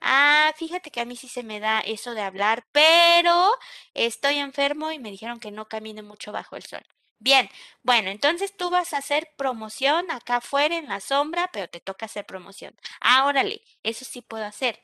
Ah, 0.05 0.51
fíjate 0.57 0.91
que 0.91 0.99
a 1.01 1.05
mí 1.05 1.15
sí 1.15 1.27
se 1.29 1.43
me 1.43 1.59
da 1.59 1.79
eso 1.79 2.13
de 2.13 2.21
hablar, 2.21 2.65
pero 2.71 3.51
estoy 3.93 4.37
enfermo 4.37 4.91
y 4.91 4.99
me 4.99 5.09
dijeron 5.11 5.39
que 5.39 5.49
no 5.51 5.67
camine 5.69 6.01
mucho 6.01 6.31
bajo 6.33 6.55
el 6.57 6.63
sol. 6.63 6.83
Bien, 7.19 7.49
bueno, 7.83 8.09
entonces 8.09 8.55
tú 8.57 8.69
vas 8.69 8.93
a 8.93 8.97
hacer 8.97 9.29
promoción 9.37 10.11
acá 10.11 10.37
afuera 10.37 10.75
en 10.77 10.89
la 10.89 10.99
sombra, 10.99 11.49
pero 11.53 11.69
te 11.69 11.79
toca 11.79 12.05
hacer 12.07 12.25
promoción. 12.25 12.75
Ah, 12.99 13.25
órale, 13.25 13.61
eso 13.83 14.03
sí 14.05 14.21
puedo 14.21 14.43
hacer. 14.45 14.83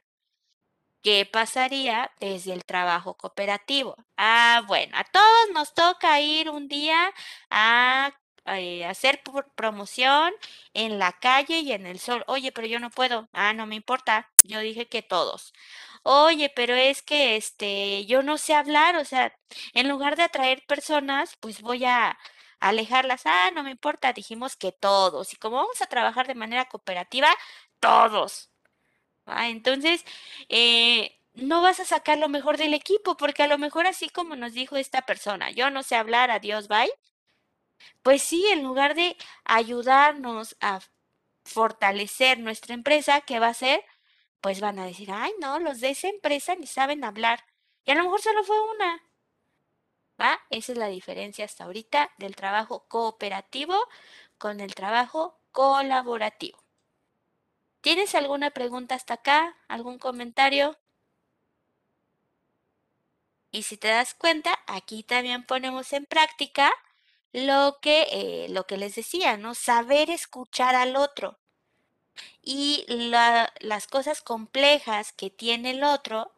¿Qué 1.01 1.25
pasaría 1.25 2.11
desde 2.19 2.51
el 2.53 2.65
trabajo 2.65 3.15
cooperativo? 3.15 3.95
Ah, 4.17 4.63
bueno, 4.67 4.97
a 4.97 5.03
todos 5.05 5.49
nos 5.53 5.73
toca 5.73 6.19
ir 6.19 6.49
un 6.49 6.67
día 6.67 7.13
a 7.49 8.11
eh, 8.57 8.85
hacer 8.85 9.21
promoción 9.55 10.33
en 10.73 10.99
la 10.99 11.13
calle 11.13 11.59
y 11.59 11.71
en 11.71 11.85
el 11.85 11.99
sol. 11.99 12.23
Oye, 12.27 12.51
pero 12.51 12.67
yo 12.67 12.79
no 12.79 12.89
puedo. 12.89 13.29
Ah, 13.33 13.53
no 13.53 13.65
me 13.65 13.75
importa. 13.75 14.29
Yo 14.43 14.59
dije 14.59 14.87
que 14.87 15.01
todos. 15.01 15.53
Oye, 16.03 16.51
pero 16.55 16.75
es 16.75 17.01
que 17.01 17.35
este, 17.35 18.05
yo 18.05 18.23
no 18.23 18.37
sé 18.37 18.55
hablar, 18.55 18.95
o 18.97 19.05
sea, 19.05 19.33
en 19.73 19.89
lugar 19.89 20.15
de 20.15 20.23
atraer 20.23 20.65
personas, 20.67 21.35
pues 21.39 21.61
voy 21.61 21.85
a 21.85 22.17
alejarlas. 22.59 23.21
Ah, 23.25 23.51
no 23.53 23.63
me 23.63 23.71
importa. 23.71 24.13
Dijimos 24.13 24.55
que 24.55 24.71
todos. 24.71 25.33
Y 25.33 25.37
como 25.37 25.57
vamos 25.57 25.81
a 25.81 25.87
trabajar 25.87 26.27
de 26.27 26.35
manera 26.35 26.65
cooperativa, 26.65 27.29
todos. 27.79 28.49
Ah, 29.25 29.49
entonces, 29.49 30.03
eh, 30.49 31.19
no 31.33 31.61
vas 31.61 31.79
a 31.79 31.85
sacar 31.85 32.17
lo 32.17 32.29
mejor 32.29 32.57
del 32.57 32.73
equipo, 32.73 33.15
porque 33.17 33.43
a 33.43 33.47
lo 33.47 33.57
mejor 33.57 33.85
así 33.87 34.09
como 34.09 34.35
nos 34.35 34.53
dijo 34.53 34.75
esta 34.77 35.03
persona, 35.03 35.51
yo 35.51 35.69
no 35.69 35.83
sé 35.83 35.95
hablar, 35.95 36.31
adiós, 36.31 36.67
bye. 36.67 36.89
Pues 38.03 38.21
sí, 38.23 38.45
en 38.47 38.63
lugar 38.63 38.95
de 38.95 39.17
ayudarnos 39.45 40.55
a 40.61 40.79
fortalecer 41.45 42.39
nuestra 42.39 42.73
empresa, 42.73 43.21
¿qué 43.21 43.39
va 43.39 43.47
a 43.47 43.51
hacer? 43.51 43.83
Pues 44.41 44.61
van 44.61 44.79
a 44.79 44.85
decir, 44.85 45.11
ay, 45.11 45.31
no, 45.41 45.59
los 45.59 45.81
de 45.81 45.89
esa 45.91 46.07
empresa 46.07 46.55
ni 46.55 46.67
saben 46.67 47.03
hablar. 47.03 47.43
Y 47.85 47.91
a 47.91 47.95
lo 47.95 48.03
mejor 48.03 48.21
solo 48.21 48.43
fue 48.43 48.57
una. 48.75 49.03
¿Va? 50.21 50.39
Esa 50.49 50.73
es 50.73 50.77
la 50.77 50.87
diferencia 50.87 51.45
hasta 51.45 51.63
ahorita 51.65 52.11
del 52.17 52.35
trabajo 52.35 52.85
cooperativo 52.87 53.75
con 54.37 54.59
el 54.59 54.75
trabajo 54.75 55.39
colaborativo. 55.51 56.59
¿Tienes 57.81 58.13
alguna 58.15 58.51
pregunta 58.51 58.95
hasta 58.95 59.15
acá? 59.15 59.55
¿Algún 59.67 59.99
comentario? 59.99 60.77
Y 63.51 63.63
si 63.63 63.77
te 63.77 63.87
das 63.87 64.13
cuenta, 64.13 64.59
aquí 64.67 65.03
también 65.03 65.45
ponemos 65.45 65.91
en 65.93 66.05
práctica 66.05 66.71
lo 67.33 67.79
que, 67.81 68.07
eh, 68.11 68.47
lo 68.49 68.65
que 68.67 68.77
les 68.77 68.95
decía, 68.95 69.37
¿no? 69.37 69.55
Saber 69.55 70.09
escuchar 70.11 70.75
al 70.75 70.95
otro. 70.95 71.39
Y 72.41 72.85
la- 72.87 73.53
las 73.61 73.87
cosas 73.87 74.21
complejas 74.21 75.13
que 75.13 75.29
tiene 75.29 75.71
el 75.71 75.83
otro, 75.83 76.33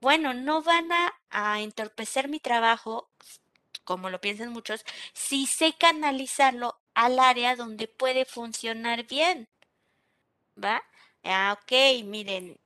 bueno, 0.00 0.34
no 0.34 0.62
van 0.62 0.90
a, 0.92 1.60
entorpecer 1.60 2.28
mi 2.28 2.40
trabajo, 2.40 3.10
como 3.84 4.10
lo 4.10 4.20
piensan 4.20 4.52
muchos, 4.52 4.84
si 5.14 5.46
sé 5.46 5.74
canalizarlo 5.78 6.80
al 6.94 7.18
área 7.20 7.56
donde 7.56 7.88
puede 7.88 8.24
funcionar 8.26 9.06
bien. 9.06 9.48
¿Va? 10.62 10.82
Ah, 11.24 11.56
ok, 11.60 11.72
miren, 12.04 12.58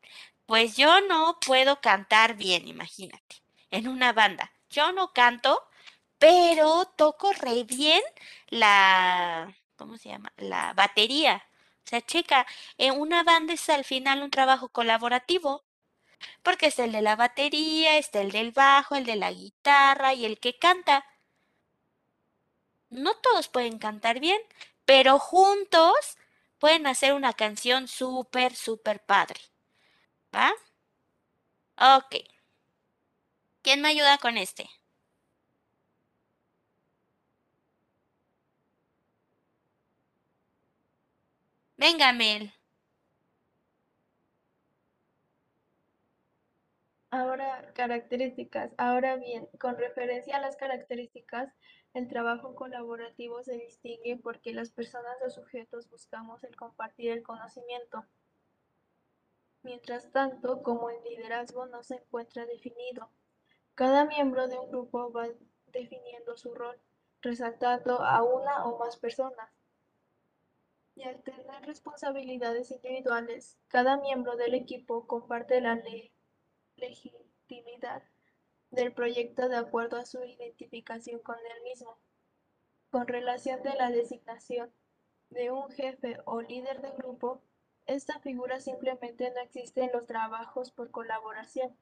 pues 0.46 0.76
yo 0.76 1.00
no 1.02 1.38
puedo 1.46 1.80
cantar 1.80 2.36
bien, 2.36 2.68
imagínate, 2.68 3.36
en 3.70 3.88
una 3.88 4.12
banda. 4.12 4.52
Yo 4.70 4.92
no 4.92 5.12
canto, 5.12 5.60
pero 6.18 6.86
toco 6.96 7.32
re 7.32 7.64
bien 7.64 8.02
la, 8.48 9.54
¿cómo 9.76 9.98
se 9.98 10.10
llama? 10.10 10.32
La 10.36 10.72
batería. 10.74 11.44
O 11.84 11.88
sea, 11.88 12.00
checa, 12.02 12.46
en 12.78 12.98
una 13.00 13.22
banda 13.24 13.52
es 13.54 13.68
al 13.68 13.84
final 13.84 14.22
un 14.22 14.30
trabajo 14.30 14.68
colaborativo, 14.70 15.64
porque 16.42 16.66
está 16.66 16.84
el 16.84 16.92
de 16.92 17.02
la 17.02 17.16
batería, 17.16 17.98
está 17.98 18.20
el 18.20 18.32
del 18.32 18.52
bajo, 18.52 18.96
el 18.96 19.04
de 19.06 19.16
la 19.16 19.32
guitarra 19.32 20.14
y 20.14 20.24
el 20.26 20.38
que 20.40 20.58
canta. 20.58 21.04
No 22.88 23.14
todos 23.16 23.48
pueden 23.48 23.78
cantar 23.78 24.20
bien, 24.20 24.40
pero 24.86 25.18
juntos 25.18 26.16
pueden 26.58 26.86
hacer 26.86 27.12
una 27.12 27.32
canción 27.34 27.88
súper, 27.88 28.54
súper 28.56 29.04
padre. 29.04 29.40
¿Va? 30.34 30.52
Ok. 31.78 32.16
¿Quién 33.62 33.80
me 33.80 33.88
ayuda 33.88 34.18
con 34.18 34.38
este? 34.38 34.70
Venga, 41.76 42.12
Mel. 42.12 42.52
Ahora, 47.10 47.72
características. 47.74 48.72
Ahora 48.76 49.16
bien, 49.16 49.48
con 49.60 49.76
referencia 49.78 50.36
a 50.36 50.40
las 50.40 50.56
características, 50.56 51.52
el 51.92 52.08
trabajo 52.08 52.56
colaborativo 52.56 53.42
se 53.44 53.56
distingue 53.56 54.16
porque 54.16 54.52
las 54.52 54.70
personas 54.70 55.14
o 55.24 55.30
sujetos 55.30 55.88
buscamos 55.90 56.42
el 56.42 56.56
compartir 56.56 57.12
el 57.12 57.22
conocimiento. 57.22 58.04
Mientras 59.62 60.10
tanto, 60.10 60.62
como 60.62 60.90
el 60.90 61.02
liderazgo 61.04 61.66
no 61.66 61.84
se 61.84 61.94
encuentra 61.94 62.46
definido, 62.46 63.08
cada 63.76 64.04
miembro 64.04 64.48
de 64.48 64.58
un 64.58 64.70
grupo 64.70 65.12
va 65.12 65.28
definiendo 65.68 66.36
su 66.36 66.52
rol, 66.52 66.80
resaltando 67.22 68.00
a 68.02 68.22
una 68.24 68.64
o 68.66 68.78
más 68.78 68.96
personas. 68.96 69.48
Y 70.96 71.02
al 71.02 71.22
tener 71.22 71.62
responsabilidades 71.66 72.70
individuales, 72.70 73.58
cada 73.68 73.96
miembro 73.96 74.36
del 74.36 74.54
equipo 74.54 75.06
comparte 75.06 75.60
la 75.60 75.74
le- 75.74 76.12
legitimidad 76.76 78.02
del 78.70 78.92
proyecto 78.92 79.48
de 79.48 79.56
acuerdo 79.56 79.96
a 79.96 80.06
su 80.06 80.22
identificación 80.24 81.20
con 81.20 81.36
el 81.36 81.62
mismo. 81.62 81.98
Con 82.90 83.08
relación 83.08 83.62
de 83.62 83.74
la 83.74 83.90
designación 83.90 84.72
de 85.30 85.50
un 85.50 85.68
jefe 85.70 86.18
o 86.26 86.42
líder 86.42 86.80
de 86.80 86.90
grupo, 86.92 87.42
esta 87.86 88.18
figura 88.20 88.60
simplemente 88.60 89.30
no 89.30 89.40
existe 89.40 89.82
en 89.82 89.92
los 89.92 90.06
trabajos 90.06 90.70
por 90.70 90.90
colaboración. 90.90 91.76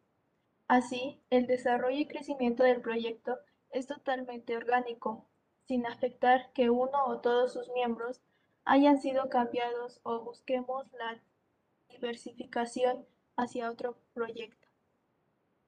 Así, 0.68 1.20
el 1.28 1.47
desarrollo 1.47 1.98
y 1.98 2.06
crecimiento 2.06 2.62
del 2.62 2.80
proyecto 2.80 3.39
es 3.70 3.86
totalmente 3.86 4.56
orgánico, 4.56 5.26
sin 5.66 5.86
afectar 5.86 6.52
que 6.55 6.70
uno 6.70 7.05
o 7.06 7.20
todos 7.20 7.52
sus 7.52 7.68
miembros 7.70 8.22
hayan 8.64 9.01
sido 9.01 9.28
cambiados 9.28 10.01
o 10.02 10.20
busquemos 10.20 10.86
la 10.93 11.20
diversificación 11.89 13.06
hacia 13.36 13.70
otro 13.70 13.97
proyecto. 14.14 14.68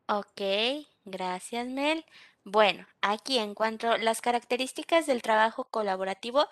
Ok, 0.07 0.87
gracias, 1.05 1.67
Mel. 1.67 2.05
Bueno, 2.45 2.87
aquí 3.01 3.39
en 3.39 3.55
cuanto 3.55 3.91
a 3.91 3.99
las 3.99 4.21
características 4.21 5.07
del 5.07 5.23
trabajo 5.23 5.65
colaborativo, 5.65 6.47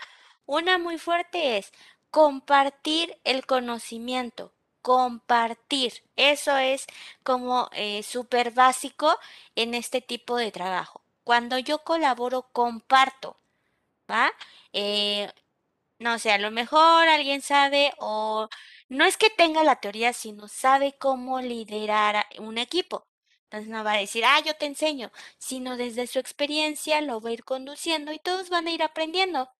una 0.46 0.78
muy 0.78 0.98
fuerte 0.98 1.58
es 1.58 1.70
compartir 2.10 3.18
el 3.24 3.44
conocimiento, 3.46 4.52
compartir. 4.80 6.02
Eso 6.16 6.56
es 6.56 6.86
como 7.22 7.68
eh, 7.72 8.02
súper 8.02 8.52
básico 8.52 9.16
en 9.54 9.74
este 9.74 10.00
tipo 10.00 10.36
de 10.36 10.50
trabajo. 10.50 11.02
Cuando 11.24 11.58
yo 11.58 11.78
colaboro, 11.84 12.42
comparto, 12.52 13.36
¿va? 14.10 14.32
Eh, 14.72 15.30
no 16.02 16.18
sé, 16.18 16.32
a 16.32 16.38
lo 16.38 16.50
mejor 16.50 17.08
alguien 17.08 17.42
sabe 17.42 17.92
o 17.98 18.48
no 18.88 19.04
es 19.04 19.16
que 19.16 19.30
tenga 19.30 19.64
la 19.64 19.76
teoría, 19.80 20.12
sino 20.12 20.48
sabe 20.48 20.94
cómo 20.98 21.40
liderar 21.40 22.26
un 22.38 22.58
equipo. 22.58 23.06
Entonces 23.44 23.68
no 23.70 23.84
va 23.84 23.92
a 23.94 23.98
decir, 23.98 24.24
ah, 24.24 24.40
yo 24.44 24.54
te 24.56 24.66
enseño, 24.66 25.12
sino 25.38 25.76
desde 25.76 26.06
su 26.06 26.18
experiencia 26.18 27.00
lo 27.02 27.20
va 27.20 27.30
a 27.30 27.32
ir 27.34 27.44
conduciendo 27.44 28.12
y 28.12 28.18
todos 28.18 28.48
van 28.50 28.66
a 28.66 28.70
ir 28.72 28.82
aprendiendo. 28.82 29.50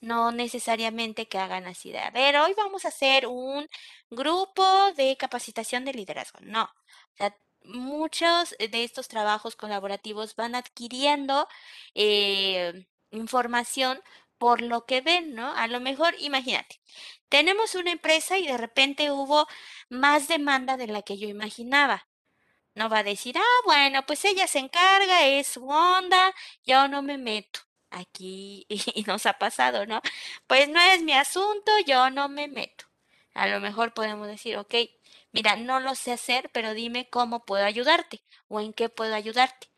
No 0.00 0.32
necesariamente 0.32 1.28
que 1.28 1.38
hagan 1.38 1.66
así 1.66 1.92
de, 1.92 1.98
a 2.00 2.10
ver, 2.10 2.36
hoy 2.36 2.54
vamos 2.56 2.84
a 2.84 2.88
hacer 2.88 3.26
un 3.26 3.68
grupo 4.10 4.92
de 4.96 5.16
capacitación 5.16 5.84
de 5.84 5.92
liderazgo. 5.94 6.38
No, 6.42 6.68
sea, 7.16 7.36
muchos 7.62 8.54
de 8.58 8.84
estos 8.84 9.08
trabajos 9.08 9.56
colaborativos 9.56 10.36
van 10.36 10.54
adquiriendo 10.54 11.48
eh, 11.94 12.86
información 13.10 14.00
por 14.38 14.62
lo 14.62 14.86
que 14.86 15.00
ven, 15.00 15.34
¿no? 15.34 15.52
A 15.54 15.66
lo 15.68 15.80
mejor, 15.80 16.14
imagínate, 16.18 16.80
tenemos 17.28 17.74
una 17.74 17.92
empresa 17.92 18.38
y 18.38 18.46
de 18.46 18.56
repente 18.56 19.10
hubo 19.10 19.46
más 19.90 20.28
demanda 20.28 20.76
de 20.76 20.86
la 20.88 21.02
que 21.02 21.18
yo 21.18 21.28
imaginaba. 21.28 22.08
No 22.74 22.88
va 22.88 22.98
a 23.00 23.02
decir, 23.02 23.36
ah, 23.38 23.60
bueno, 23.64 24.06
pues 24.06 24.24
ella 24.24 24.46
se 24.46 24.60
encarga, 24.60 25.26
es 25.26 25.48
su 25.48 25.68
onda, 25.68 26.34
yo 26.64 26.88
no 26.88 27.02
me 27.02 27.18
meto. 27.18 27.60
Aquí 27.90 28.66
y 28.68 29.02
nos 29.04 29.26
ha 29.26 29.34
pasado, 29.38 29.86
¿no? 29.86 30.00
Pues 30.46 30.68
no 30.68 30.80
es 30.80 31.02
mi 31.02 31.12
asunto, 31.12 31.72
yo 31.86 32.10
no 32.10 32.28
me 32.28 32.48
meto. 32.48 32.86
A 33.34 33.46
lo 33.48 33.60
mejor 33.60 33.94
podemos 33.94 34.28
decir, 34.28 34.56
ok, 34.58 34.74
mira, 35.32 35.56
no 35.56 35.80
lo 35.80 35.94
sé 35.94 36.12
hacer, 36.12 36.50
pero 36.52 36.74
dime 36.74 37.08
cómo 37.10 37.44
puedo 37.44 37.64
ayudarte 37.64 38.22
o 38.48 38.60
en 38.60 38.72
qué 38.72 38.88
puedo 38.88 39.14
ayudarte. 39.14 39.68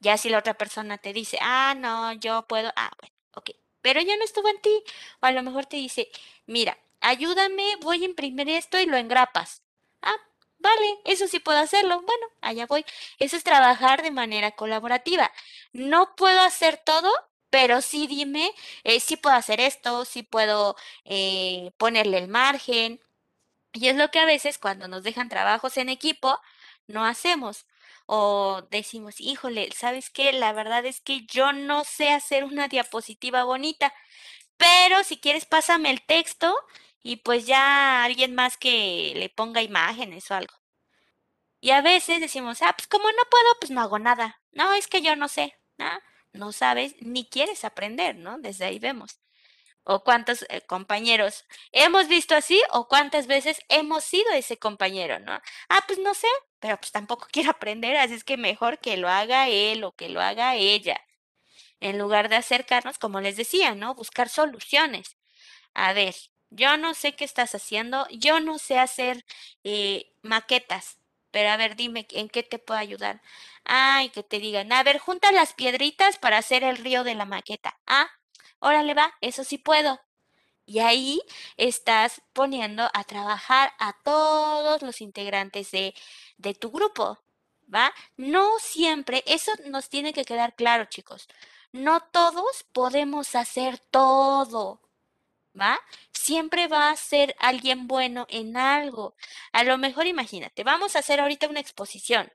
Ya 0.00 0.16
si 0.18 0.28
la 0.30 0.38
otra 0.38 0.54
persona 0.54 0.98
te 0.98 1.12
dice, 1.12 1.38
ah, 1.42 1.74
no, 1.76 2.12
yo 2.14 2.46
puedo, 2.48 2.72
ah, 2.76 2.90
bueno, 3.00 3.14
ok, 3.34 3.50
pero 3.86 4.00
ya 4.00 4.16
no 4.16 4.24
estuvo 4.24 4.48
en 4.48 4.60
ti. 4.60 4.82
O 5.20 5.26
a 5.26 5.30
lo 5.30 5.44
mejor 5.44 5.66
te 5.66 5.76
dice, 5.76 6.08
mira, 6.46 6.76
ayúdame, 7.00 7.76
voy 7.80 8.02
a 8.02 8.06
imprimir 8.06 8.48
esto 8.50 8.80
y 8.80 8.86
lo 8.86 8.96
engrapas. 8.96 9.62
Ah, 10.02 10.16
vale, 10.58 10.98
eso 11.04 11.28
sí 11.28 11.38
puedo 11.38 11.58
hacerlo. 11.60 12.02
Bueno, 12.02 12.26
allá 12.40 12.66
voy. 12.66 12.84
Eso 13.20 13.36
es 13.36 13.44
trabajar 13.44 14.02
de 14.02 14.10
manera 14.10 14.50
colaborativa. 14.50 15.30
No 15.72 16.16
puedo 16.16 16.40
hacer 16.40 16.78
todo, 16.84 17.12
pero 17.48 17.80
sí 17.80 18.08
dime, 18.08 18.50
eh, 18.82 18.98
sí 18.98 19.16
puedo 19.16 19.36
hacer 19.36 19.60
esto, 19.60 20.04
sí 20.04 20.24
puedo 20.24 20.74
eh, 21.04 21.70
ponerle 21.78 22.18
el 22.18 22.26
margen. 22.26 23.00
Y 23.72 23.88
es 23.88 23.96
lo 23.96 24.10
que 24.10 24.18
a 24.20 24.26
veces 24.26 24.58
cuando 24.58 24.88
nos 24.88 25.04
dejan 25.04 25.28
trabajos 25.28 25.76
en 25.76 25.88
equipo, 25.90 26.40
no 26.88 27.04
hacemos. 27.04 27.66
O 28.06 28.62
decimos, 28.70 29.20
híjole, 29.20 29.70
¿sabes 29.74 30.10
qué? 30.10 30.32
La 30.32 30.52
verdad 30.52 30.84
es 30.86 31.00
que 31.00 31.26
yo 31.26 31.52
no 31.52 31.84
sé 31.84 32.10
hacer 32.10 32.44
una 32.44 32.68
diapositiva 32.68 33.44
bonita, 33.44 33.92
pero 34.58 35.04
si 35.04 35.18
quieres 35.18 35.46
pásame 35.46 35.90
el 35.90 36.02
texto 36.06 36.54
y 37.02 37.16
pues 37.18 37.46
ya 37.46 38.04
alguien 38.04 38.34
más 38.34 38.56
que 38.58 39.14
le 39.16 39.28
ponga 39.30 39.62
imágenes 39.62 40.30
o 40.30 40.34
algo. 40.34 40.54
Y 41.60 41.70
a 41.70 41.82
veces 41.82 42.20
decimos, 42.20 42.62
ah, 42.62 42.74
pues 42.76 42.86
como 42.88 43.10
no 43.10 43.22
puedo, 43.30 43.46
pues 43.60 43.70
no 43.70 43.80
hago 43.82 43.98
nada. 43.98 44.40
No, 44.52 44.72
es 44.74 44.86
que 44.86 45.02
yo 45.02 45.16
no 45.16 45.28
sé, 45.28 45.54
¿no? 45.78 45.86
No 46.32 46.52
sabes 46.52 46.94
ni 47.00 47.28
quieres 47.28 47.64
aprender, 47.64 48.16
¿no? 48.16 48.38
Desde 48.38 48.64
ahí 48.66 48.78
vemos. 48.78 49.20
O 49.88 50.02
cuántos 50.04 50.44
eh, 50.48 50.62
compañeros 50.66 51.44
hemos 51.72 52.08
visto 52.08 52.34
así 52.34 52.60
o 52.72 52.88
cuántas 52.88 53.26
veces 53.28 53.60
hemos 53.68 54.04
sido 54.04 54.30
ese 54.32 54.58
compañero, 54.58 55.20
¿no? 55.20 55.32
Ah, 55.68 55.80
pues 55.86 55.98
no 56.00 56.12
sé, 56.14 56.28
pero 56.60 56.76
pues 56.78 56.92
tampoco 56.92 57.26
quiero 57.32 57.50
aprender, 57.50 57.96
así 57.96 58.14
es 58.14 58.24
que 58.24 58.36
mejor 58.36 58.78
que 58.80 58.96
lo 58.96 59.08
haga 59.08 59.48
él 59.48 59.84
o 59.84 59.92
que 59.92 60.08
lo 60.08 60.20
haga 60.20 60.56
ella. 60.56 61.00
En 61.80 61.98
lugar 61.98 62.28
de 62.28 62.36
acercarnos, 62.36 62.98
como 62.98 63.20
les 63.20 63.36
decía, 63.36 63.74
¿no? 63.74 63.94
Buscar 63.94 64.28
soluciones. 64.28 65.16
A 65.74 65.92
ver, 65.92 66.14
yo 66.50 66.76
no 66.76 66.94
sé 66.94 67.14
qué 67.16 67.24
estás 67.24 67.54
haciendo, 67.54 68.06
yo 68.10 68.40
no 68.40 68.58
sé 68.58 68.78
hacer 68.78 69.24
eh, 69.64 70.12
maquetas, 70.22 70.98
pero 71.30 71.50
a 71.50 71.56
ver, 71.56 71.76
dime 71.76 72.06
en 72.10 72.28
qué 72.28 72.42
te 72.42 72.58
puedo 72.58 72.80
ayudar. 72.80 73.20
Ay, 73.64 74.10
que 74.10 74.22
te 74.22 74.38
digan, 74.40 74.72
a 74.72 74.82
ver, 74.82 74.98
junta 74.98 75.32
las 75.32 75.54
piedritas 75.54 76.18
para 76.18 76.38
hacer 76.38 76.64
el 76.64 76.78
río 76.78 77.04
de 77.04 77.14
la 77.14 77.26
maqueta. 77.26 77.78
Ah, 77.86 78.08
órale 78.60 78.94
va, 78.94 79.14
eso 79.20 79.44
sí 79.44 79.58
puedo. 79.58 80.00
Y 80.66 80.80
ahí 80.80 81.22
estás 81.56 82.22
poniendo 82.32 82.90
a 82.92 83.04
trabajar 83.04 83.72
a 83.78 83.94
todos 84.04 84.82
los 84.82 85.00
integrantes 85.00 85.70
de, 85.70 85.94
de 86.38 86.54
tu 86.54 86.70
grupo, 86.70 87.18
¿va? 87.72 87.92
No 88.16 88.58
siempre, 88.58 89.22
eso 89.26 89.52
nos 89.66 89.88
tiene 89.88 90.12
que 90.12 90.24
quedar 90.24 90.54
claro, 90.56 90.86
chicos. 90.86 91.28
No 91.72 92.00
todos 92.00 92.64
podemos 92.72 93.34
hacer 93.36 93.78
todo, 93.78 94.80
¿va? 95.58 95.78
Siempre 96.12 96.68
va 96.68 96.90
a 96.90 96.96
ser 96.96 97.34
alguien 97.38 97.86
bueno 97.86 98.26
en 98.30 98.56
algo. 98.56 99.14
A 99.52 99.64
lo 99.64 99.78
mejor 99.78 100.06
imagínate, 100.06 100.64
vamos 100.64 100.96
a 100.96 101.00
hacer 101.00 101.20
ahorita 101.20 101.48
una 101.48 101.60
exposición. 101.60 102.32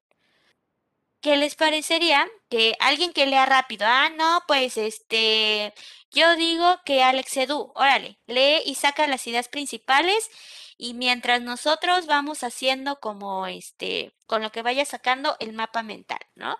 ¿Qué 1.21 1.37
les 1.37 1.55
parecería 1.55 2.27
que 2.49 2.75
alguien 2.79 3.13
que 3.13 3.27
lea 3.27 3.45
rápido? 3.45 3.85
Ah, 3.87 4.09
no, 4.17 4.43
pues 4.47 4.75
este, 4.77 5.73
yo 6.11 6.35
digo 6.35 6.79
que 6.83 7.03
Alex 7.03 7.37
Edu, 7.37 7.71
órale, 7.75 8.17
lee 8.25 8.61
y 8.65 8.73
saca 8.75 9.05
las 9.07 9.27
ideas 9.27 9.47
principales 9.47 10.31
y 10.77 10.95
mientras 10.95 11.41
nosotros 11.41 12.07
vamos 12.07 12.43
haciendo 12.43 12.99
como 12.99 13.45
este, 13.45 14.13
con 14.25 14.41
lo 14.41 14.51
que 14.51 14.63
vaya 14.63 14.83
sacando 14.85 15.37
el 15.39 15.53
mapa 15.53 15.83
mental, 15.83 16.19
¿no? 16.35 16.57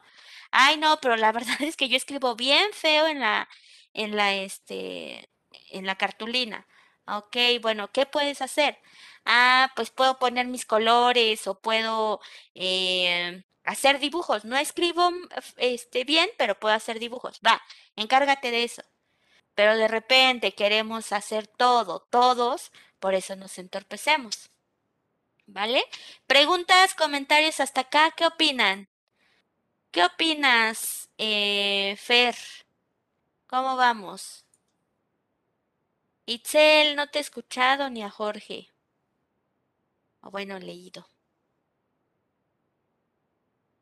Ay, 0.52 0.78
no, 0.78 1.00
pero 1.02 1.18
la 1.18 1.32
verdad 1.34 1.62
es 1.62 1.76
que 1.78 1.90
yo 1.90 1.98
escribo 1.98 2.36
bien 2.36 2.72
feo 2.74 3.08
en 3.08 3.20
la, 3.20 3.50
en 3.94 4.16
la, 4.16 4.34
este, 4.36 5.30
en 5.72 5.86
la 5.88 5.98
cartulina. 5.98 6.68
Ok, 7.08 7.38
bueno, 7.62 7.92
¿qué 7.92 8.06
puedes 8.06 8.42
hacer? 8.42 8.80
Ah, 9.26 9.72
pues 9.76 9.90
puedo 9.92 10.20
poner 10.20 10.48
mis 10.48 10.66
colores 10.66 11.48
o 11.48 11.60
puedo 11.60 12.22
eh, 12.56 13.44
hacer 13.64 14.00
dibujos. 14.00 14.46
No 14.46 14.58
escribo 14.58 15.12
mm, 15.12 15.28
este, 15.58 16.04
bien, 16.04 16.30
pero 16.38 16.60
puedo 16.60 16.76
hacer 16.76 17.00
dibujos. 17.00 17.40
Va, 17.46 17.62
encárgate 17.96 18.52
de 18.52 18.64
eso. 18.64 18.84
Pero 19.56 19.76
de 19.78 19.88
repente 19.88 20.54
queremos 20.56 21.12
hacer 21.12 21.48
todo, 21.48 22.02
todos, 22.10 22.72
por 23.00 23.14
eso 23.16 23.36
nos 23.36 23.58
entorpecemos. 23.58 24.50
¿Vale? 25.48 25.84
Preguntas, 26.28 26.96
comentarios 26.96 27.60
hasta 27.60 27.82
acá, 27.82 28.12
¿qué 28.16 28.26
opinan? 28.26 28.90
¿Qué 29.92 30.04
opinas, 30.06 31.10
eh, 31.18 31.96
Fer? 31.98 32.36
¿Cómo 33.48 33.76
vamos? 33.76 34.46
Itzel, 36.26 36.96
no 36.96 37.10
te 37.10 37.20
he 37.20 37.22
escuchado 37.22 37.90
ni 37.90 38.02
a 38.04 38.10
Jorge. 38.10 38.72
O 40.22 40.32
bueno, 40.32 40.58
leído. 40.60 41.11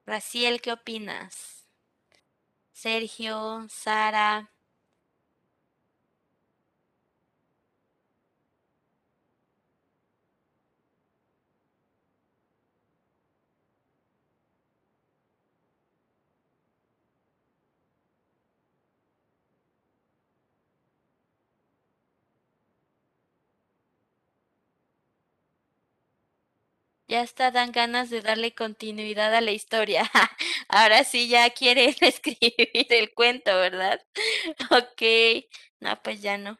Raciel, 0.09 0.59
¿qué 0.59 0.71
opinas? 0.71 1.67
Sergio, 2.73 3.67
Sara. 3.69 4.49
Ya 27.09 27.21
hasta 27.21 27.51
dan 27.51 27.71
ganas 27.73 28.09
de 28.09 28.21
darle 28.21 28.53
continuidad 28.55 29.35
a 29.35 29.41
la 29.41 29.51
historia. 29.51 30.09
Ahora 30.69 31.03
sí 31.03 31.27
ya 31.27 31.49
quieren 31.49 31.93
escribir 32.01 32.87
el 32.89 33.13
cuento, 33.13 33.51
¿verdad? 33.55 33.99
Ok. 34.71 35.01
No, 35.81 36.01
pues 36.03 36.21
ya 36.21 36.37
no. 36.37 36.57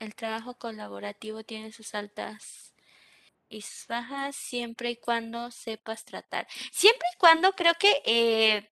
El 0.00 0.14
trabajo 0.14 0.58
colaborativo 0.58 1.44
tiene 1.44 1.72
sus 1.72 1.94
altas 1.94 2.74
y 3.48 3.62
sus 3.62 3.86
bajas 3.88 4.36
siempre 4.36 4.90
y 4.92 4.96
cuando 4.96 5.50
sepas 5.50 6.04
tratar. 6.04 6.48
Siempre 6.72 7.08
y 7.14 7.18
cuando 7.18 7.52
creo 7.54 7.74
que 7.78 8.02
eh, 8.06 8.70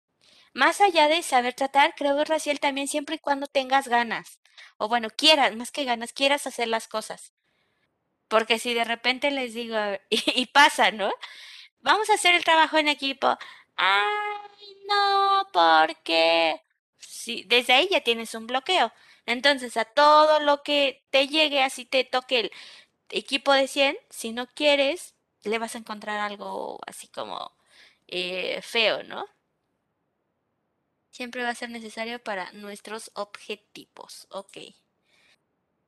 más 0.54 0.82
allá 0.82 1.08
de 1.08 1.24
saber 1.24 1.54
tratar, 1.54 1.96
creo, 1.96 2.24
Raciel, 2.26 2.60
también 2.60 2.88
siempre 2.88 3.16
y 3.16 3.20
cuando 3.20 3.48
tengas 3.48 3.88
ganas. 3.88 4.40
O 4.78 4.88
bueno, 4.90 5.10
quieras, 5.10 5.56
más 5.56 5.72
que 5.72 5.86
ganas, 5.86 6.14
quieras 6.14 6.48
hacer 6.48 6.68
las 6.68 6.88
cosas. 6.88 7.34
Porque 8.28 8.60
si 8.60 8.74
de 8.74 8.84
repente 8.86 9.32
les 9.32 9.54
digo, 9.54 9.78
y, 10.10 10.22
y 10.42 10.46
pasa, 10.48 10.92
¿no? 10.92 11.12
Vamos 11.82 12.10
a 12.10 12.16
hacer 12.16 12.36
el 12.36 12.44
trabajo 12.44 12.78
en 12.78 12.88
equipo. 12.90 13.38
Ay, 13.78 14.78
no, 14.88 15.48
porque 15.54 16.62
sí, 16.98 17.44
desde 17.48 17.74
ahí 17.74 17.88
ya 17.92 18.02
tienes 18.02 18.34
un 18.36 18.48
bloqueo. 18.48 18.92
Entonces, 19.26 19.78
a 19.78 19.86
todo 19.86 20.40
lo 20.40 20.64
que 20.64 21.04
te 21.12 21.28
llegue, 21.28 21.64
así 21.64 21.86
te 21.86 22.04
toque 22.04 22.40
el 22.42 22.52
equipo 23.10 23.54
de 23.54 23.68
100, 23.68 23.98
si 24.10 24.32
no 24.34 24.48
quieres, 24.48 25.16
le 25.44 25.60
vas 25.60 25.76
a 25.76 25.80
encontrar 25.80 26.20
algo 26.20 26.80
así 26.88 27.08
como 27.10 27.54
eh, 28.08 28.62
feo, 28.64 29.04
¿no? 29.04 29.26
Siempre 31.20 31.44
va 31.44 31.50
a 31.50 31.54
ser 31.54 31.70
necesario 31.70 32.24
para 32.24 32.50
nuestros 32.54 33.12
objetivos. 33.14 34.26
Ok. 34.30 34.58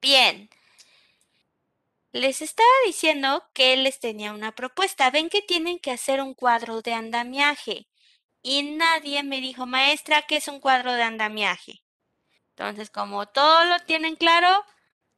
Bien. 0.02 0.50
Les 2.12 2.42
estaba 2.42 2.68
diciendo 2.86 3.42
que 3.54 3.78
les 3.78 4.02
tenía 4.02 4.34
una 4.34 4.54
propuesta. 4.54 5.10
Ven 5.10 5.30
que 5.30 5.42
tienen 5.42 5.80
que 5.80 5.92
hacer 5.92 6.20
un 6.20 6.34
cuadro 6.34 6.82
de 6.82 6.94
andamiaje. 6.94 7.88
Y 8.42 8.64
nadie 8.74 9.24
me 9.24 9.40
dijo, 9.40 9.66
maestra, 9.66 10.24
¿qué 10.24 10.36
es 10.36 10.50
un 10.50 10.60
cuadro 10.60 10.92
de 10.92 11.04
andamiaje? 11.04 11.82
Entonces, 12.50 12.90
como 12.90 13.26
todo 13.26 13.64
lo 13.64 13.80
tienen 13.86 14.18
claro, 14.18 14.66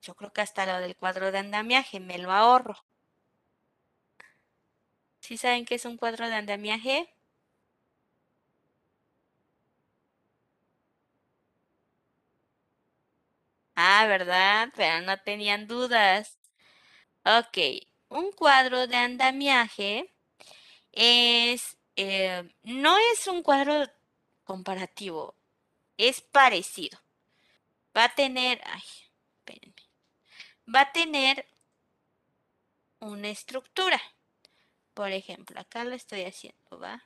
yo 0.04 0.14
creo 0.14 0.32
que 0.32 0.42
hasta 0.42 0.68
lo 0.68 0.78
del 0.80 0.96
cuadro 0.96 1.32
de 1.32 1.40
andamiaje 1.40 2.00
me 2.00 2.20
lo 2.20 2.32
ahorro. 2.32 2.86
¿Sí 5.22 5.38
saben 5.38 5.66
qué 5.66 5.74
es 5.74 5.86
un 5.86 5.98
cuadro 5.98 6.28
de 6.28 6.36
andamiaje? 6.36 7.13
Ah, 13.76 14.06
¿verdad? 14.08 14.70
Pero 14.76 15.02
no 15.02 15.20
tenían 15.22 15.68
dudas. 15.68 16.38
Ok, 17.26 17.58
un 18.10 18.32
cuadro 18.34 18.88
de 18.88 18.96
andamiaje 18.98 20.14
es, 20.92 21.78
eh, 21.96 22.44
no 22.64 22.98
es 23.14 23.28
un 23.28 23.44
cuadro 23.44 23.90
comparativo, 24.44 25.36
es 25.98 26.22
parecido. 26.22 27.00
Va 27.98 28.06
a 28.06 28.16
tener, 28.16 28.62
ay, 28.66 28.84
espérenme, 29.38 29.84
va 30.74 30.82
a 30.82 30.92
tener 30.92 31.48
una 33.00 33.30
estructura. 33.30 34.02
Por 34.94 35.12
ejemplo, 35.12 35.60
acá 35.60 35.84
lo 35.86 35.96
estoy 35.96 36.24
haciendo, 36.24 36.80
¿va? 36.80 37.04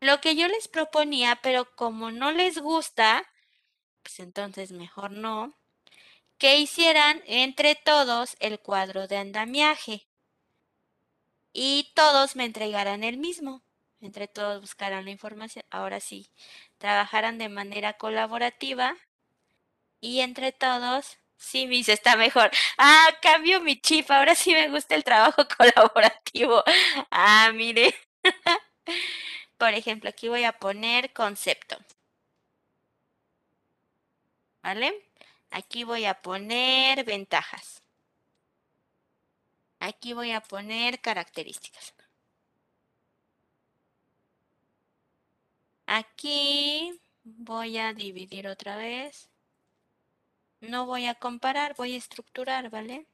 Lo 0.00 0.20
que 0.20 0.34
yo 0.34 0.48
les 0.48 0.66
proponía, 0.66 1.38
pero 1.42 1.74
como 1.76 2.10
no 2.10 2.32
les 2.32 2.58
gusta, 2.58 3.29
pues 4.10 4.26
entonces 4.26 4.72
mejor 4.72 5.12
no, 5.12 5.54
que 6.36 6.58
hicieran 6.58 7.22
entre 7.26 7.76
todos 7.76 8.36
el 8.40 8.58
cuadro 8.58 9.06
de 9.06 9.16
andamiaje 9.18 10.08
y 11.52 11.92
todos 11.94 12.34
me 12.34 12.44
entregaran 12.44 13.04
el 13.04 13.18
mismo. 13.18 13.62
Entre 14.00 14.26
todos 14.26 14.60
buscaran 14.60 15.04
la 15.04 15.12
información. 15.12 15.64
Ahora 15.70 16.00
sí, 16.00 16.28
trabajaran 16.78 17.38
de 17.38 17.48
manera 17.48 17.92
colaborativa 17.92 18.96
y 20.00 20.20
entre 20.20 20.50
todos, 20.50 21.18
sí, 21.36 21.68
mis 21.68 21.88
está 21.88 22.16
mejor. 22.16 22.50
Ah, 22.78 23.10
cambio 23.22 23.60
mi 23.60 23.80
chip. 23.80 24.10
Ahora 24.10 24.34
sí 24.34 24.52
me 24.54 24.70
gusta 24.70 24.96
el 24.96 25.04
trabajo 25.04 25.46
colaborativo. 25.56 26.64
Ah, 27.12 27.52
mire. 27.54 27.94
Por 29.58 29.72
ejemplo, 29.74 30.10
aquí 30.10 30.28
voy 30.28 30.42
a 30.42 30.52
poner 30.58 31.12
concepto. 31.12 31.76
¿Vale? 34.62 34.92
Aquí 35.50 35.84
voy 35.84 36.04
a 36.04 36.20
poner 36.22 37.04
ventajas. 37.04 37.82
Aquí 39.80 40.12
voy 40.12 40.32
a 40.32 40.40
poner 40.40 41.00
características. 41.00 41.94
Aquí 45.86 47.00
voy 47.24 47.78
a 47.78 47.92
dividir 47.92 48.46
otra 48.46 48.76
vez. 48.76 49.28
No 50.60 50.86
voy 50.86 51.06
a 51.06 51.14
comparar, 51.14 51.74
voy 51.76 51.94
a 51.94 51.98
estructurar, 51.98 52.70
¿vale? 52.70 53.06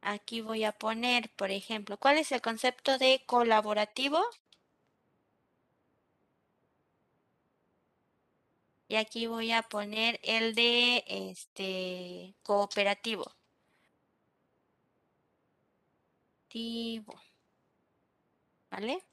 Aquí 0.00 0.40
voy 0.40 0.64
a 0.64 0.72
poner, 0.72 1.30
por 1.30 1.50
ejemplo, 1.50 1.96
¿cuál 1.98 2.18
es 2.18 2.32
el 2.32 2.40
concepto 2.42 2.98
de 2.98 3.22
colaborativo? 3.26 4.22
Y 8.88 8.96
aquí 8.96 9.26
voy 9.26 9.52
a 9.52 9.62
poner 9.62 10.18
el 10.22 10.54
de 10.54 11.04
este 11.06 12.34
cooperativo. 12.42 13.32
¿Vale? 18.70 19.04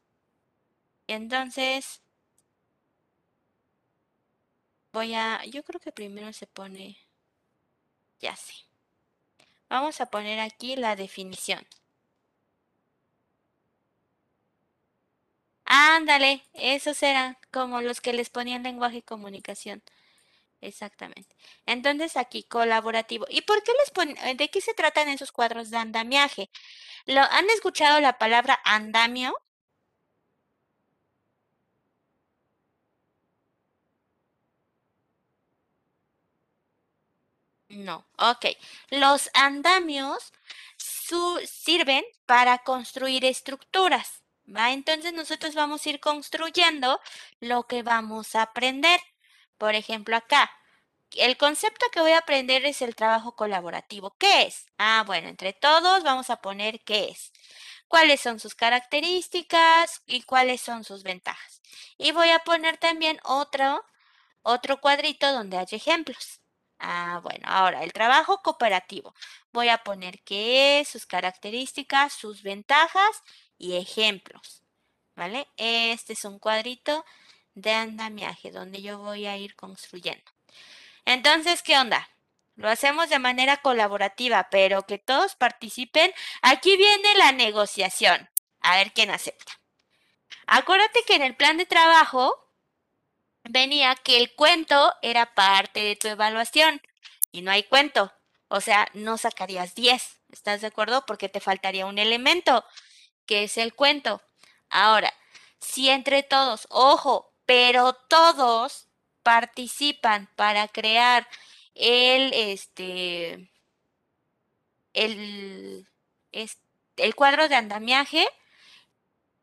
Entonces 1.07 2.01
voy 4.91 5.13
a, 5.13 5.43
yo 5.45 5.63
creo 5.63 5.79
que 5.79 5.91
primero 5.91 6.31
se 6.33 6.47
pone, 6.47 6.97
ya 8.19 8.35
sé. 8.35 8.53
Vamos 9.69 9.99
a 10.01 10.05
poner 10.07 10.39
aquí 10.39 10.75
la 10.75 10.95
definición. 10.95 11.65
Ándale, 15.65 16.43
esos 16.53 17.01
eran 17.03 17.37
como 17.51 17.81
los 17.81 18.01
que 18.01 18.13
les 18.13 18.29
ponían 18.29 18.63
lenguaje 18.63 18.97
y 18.97 19.01
comunicación. 19.01 19.83
Exactamente. 20.61 21.35
Entonces 21.67 22.17
aquí 22.17 22.43
colaborativo. 22.43 23.25
¿Y 23.29 23.41
por 23.43 23.63
qué 23.63 23.71
les 23.81 23.91
ponen, 23.91 24.37
de 24.37 24.49
qué 24.49 24.61
se 24.61 24.73
tratan 24.75 25.09
esos 25.09 25.31
cuadros 25.33 25.69
de 25.71 25.77
andamiaje? 25.77 26.49
¿Lo, 27.07 27.21
¿Han 27.21 27.49
escuchado 27.51 27.99
la 28.01 28.17
palabra 28.19 28.59
andamio? 28.65 29.35
No, 37.69 38.05
ok. 38.17 38.45
Los 38.89 39.29
andamios 39.33 40.31
sirven 41.45 42.03
para 42.25 42.59
construir 42.59 43.25
estructuras, 43.25 44.23
¿va? 44.53 44.71
Entonces 44.71 45.13
nosotros 45.13 45.55
vamos 45.55 45.85
a 45.85 45.89
ir 45.89 45.99
construyendo 45.99 46.99
lo 47.39 47.63
que 47.67 47.83
vamos 47.83 48.35
a 48.35 48.43
aprender. 48.43 48.99
Por 49.57 49.75
ejemplo, 49.75 50.15
acá, 50.17 50.51
el 51.11 51.37
concepto 51.37 51.85
que 51.91 52.01
voy 52.01 52.11
a 52.11 52.19
aprender 52.19 52.65
es 52.65 52.81
el 52.81 52.95
trabajo 52.95 53.35
colaborativo. 53.35 54.15
¿Qué 54.19 54.43
es? 54.43 54.67
Ah, 54.77 55.03
bueno, 55.05 55.29
entre 55.29 55.53
todos 55.53 56.03
vamos 56.03 56.29
a 56.29 56.37
poner 56.41 56.81
qué 56.83 57.09
es. 57.09 57.31
¿Cuáles 57.87 58.21
son 58.21 58.39
sus 58.39 58.55
características 58.55 60.01
y 60.07 60.23
cuáles 60.23 60.61
son 60.61 60.83
sus 60.83 61.03
ventajas? 61.03 61.61
Y 61.97 62.11
voy 62.11 62.29
a 62.31 62.39
poner 62.39 62.77
también 62.77 63.19
otro, 63.23 63.85
otro 64.43 64.81
cuadrito 64.81 65.31
donde 65.31 65.57
hay 65.57 65.67
ejemplos. 65.71 66.41
Ah, 66.79 67.19
bueno, 67.23 67.47
ahora 67.47 67.83
el 67.83 67.93
trabajo 67.93 68.41
cooperativo. 68.43 69.13
Voy 69.53 69.69
a 69.69 69.79
poner 69.79 70.21
qué 70.23 70.79
es, 70.81 70.89
sus 70.89 71.05
características, 71.05 72.13
sus 72.13 72.43
ventajas 72.43 73.23
y 73.57 73.75
ejemplos. 73.75 74.63
¿Vale? 75.15 75.47
Este 75.55 76.13
es 76.13 76.25
un 76.25 76.39
cuadrito 76.39 77.05
de 77.53 77.71
andamiaje 77.71 78.51
donde 78.51 78.81
yo 78.81 78.99
voy 78.99 79.25
a 79.27 79.37
ir 79.37 79.55
construyendo. 79.55 80.29
Entonces, 81.05 81.63
¿qué 81.63 81.77
onda? 81.77 82.09
Lo 82.55 82.69
hacemos 82.69 83.09
de 83.09 83.19
manera 83.19 83.57
colaborativa, 83.57 84.47
pero 84.49 84.85
que 84.85 84.97
todos 84.97 85.35
participen. 85.35 86.13
Aquí 86.41 86.75
viene 86.77 87.15
la 87.17 87.31
negociación. 87.31 88.29
A 88.61 88.77
ver 88.77 88.93
quién 88.93 89.09
acepta. 89.11 89.53
Acuérdate 90.47 91.03
que 91.07 91.15
en 91.15 91.21
el 91.21 91.35
plan 91.35 91.57
de 91.57 91.65
trabajo 91.65 92.51
venía 93.43 93.95
que 93.95 94.17
el 94.17 94.33
cuento 94.33 94.93
era 95.01 95.33
parte 95.33 95.81
de 95.81 95.95
tu 95.95 96.07
evaluación 96.07 96.81
y 97.31 97.41
no 97.41 97.51
hay 97.51 97.63
cuento. 97.63 98.11
O 98.47 98.61
sea, 98.61 98.87
no 98.93 99.17
sacarías 99.17 99.75
10. 99.75 100.21
¿Estás 100.29 100.61
de 100.61 100.67
acuerdo? 100.67 101.05
Porque 101.05 101.29
te 101.29 101.39
faltaría 101.39 101.85
un 101.85 101.97
elemento, 101.97 102.65
que 103.25 103.43
es 103.43 103.57
el 103.57 103.73
cuento. 103.73 104.21
Ahora, 104.69 105.13
si 105.59 105.89
entre 105.89 106.23
todos, 106.23 106.67
ojo, 106.69 107.31
pero 107.45 107.93
todos 107.93 108.87
participan 109.23 110.29
para 110.35 110.67
crear 110.67 111.27
el, 111.73 112.33
este, 112.33 113.49
el, 114.93 115.87
el 116.31 117.15
cuadro 117.15 117.47
de 117.49 117.55
andamiaje, 117.55 118.27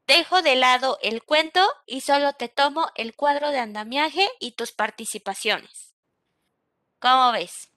Dejo 0.07 0.43
de 0.43 0.57
lado 0.57 0.99
el 1.01 1.23
cuento 1.23 1.67
y 1.87 2.01
solo 2.01 2.33
te 2.33 2.49
tomo 2.49 2.91
el 2.97 3.15
cuadro 3.15 3.51
de 3.51 3.59
andamiaje 3.59 4.29
y 4.41 4.53
tus 4.53 4.73
participaciones. 4.73 5.95
¿Cómo 6.99 7.33
ves? 7.33 7.72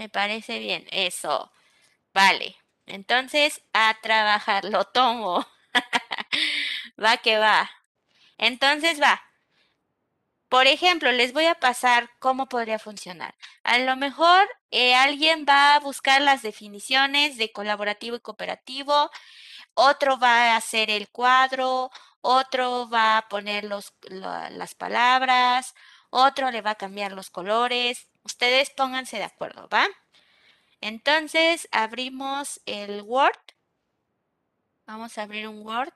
Me 0.00 0.08
parece 0.08 0.58
bien, 0.60 0.86
eso. 0.92 1.52
Vale. 2.14 2.56
Entonces, 2.86 3.62
a 3.74 3.98
trabajar, 4.02 4.64
lo 4.64 4.84
tomo. 4.86 5.46
va 7.04 7.18
que 7.18 7.38
va. 7.38 7.70
Entonces 8.38 9.00
va. 9.02 9.22
Por 10.48 10.66
ejemplo, 10.66 11.12
les 11.12 11.32
voy 11.32 11.46
a 11.46 11.54
pasar 11.54 12.10
cómo 12.18 12.48
podría 12.48 12.78
funcionar. 12.78 13.34
A 13.62 13.78
lo 13.78 13.96
mejor 13.96 14.48
eh, 14.70 14.94
alguien 14.94 15.46
va 15.48 15.74
a 15.76 15.80
buscar 15.80 16.20
las 16.22 16.42
definiciones 16.42 17.36
de 17.38 17.52
colaborativo 17.52 18.16
y 18.16 18.20
cooperativo, 18.20 19.10
otro 19.74 20.18
va 20.18 20.52
a 20.54 20.56
hacer 20.56 20.90
el 20.90 21.08
cuadro, 21.10 21.90
otro 22.22 22.88
va 22.90 23.18
a 23.18 23.28
poner 23.28 23.64
los, 23.64 23.94
las 24.10 24.74
palabras, 24.74 25.74
otro 26.10 26.50
le 26.50 26.62
va 26.62 26.72
a 26.72 26.76
cambiar 26.76 27.12
los 27.12 27.30
colores. 27.30 28.09
Ustedes 28.24 28.70
pónganse 28.70 29.16
de 29.16 29.24
acuerdo, 29.24 29.68
¿va? 29.68 29.86
Entonces 30.80 31.68
abrimos 31.72 32.60
el 32.66 33.02
Word. 33.02 33.38
Vamos 34.86 35.18
a 35.18 35.22
abrir 35.22 35.48
un 35.48 35.64
Word. 35.66 35.94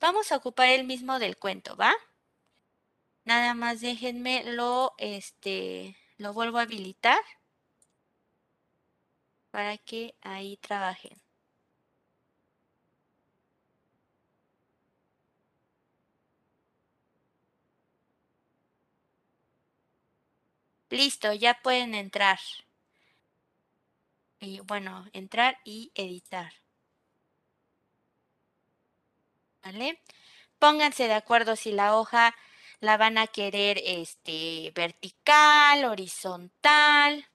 Vamos 0.00 0.32
a 0.32 0.36
ocupar 0.36 0.68
el 0.68 0.84
mismo 0.84 1.18
del 1.18 1.36
cuento, 1.36 1.76
¿va? 1.76 1.92
Nada 3.24 3.54
más 3.54 3.80
déjenme 3.80 4.42
lo, 4.44 4.94
este, 4.98 5.96
lo 6.18 6.32
vuelvo 6.32 6.58
a 6.58 6.62
habilitar 6.62 7.20
para 9.50 9.78
que 9.78 10.16
ahí 10.22 10.56
trabajen. 10.56 11.20
Listo, 20.92 21.32
ya 21.32 21.54
pueden 21.62 21.94
entrar. 21.94 22.38
Y 24.40 24.60
bueno, 24.60 25.06
entrar 25.14 25.58
y 25.64 25.90
editar. 25.94 26.52
¿Vale? 29.64 30.00
Pónganse 30.58 31.08
de 31.08 31.14
acuerdo 31.14 31.56
si 31.56 31.72
la 31.72 31.96
hoja 31.96 32.34
la 32.80 32.96
van 32.98 33.16
a 33.18 33.26
querer 33.26 33.80
este, 33.84 34.72
vertical, 34.74 35.86
horizontal. 35.86 37.26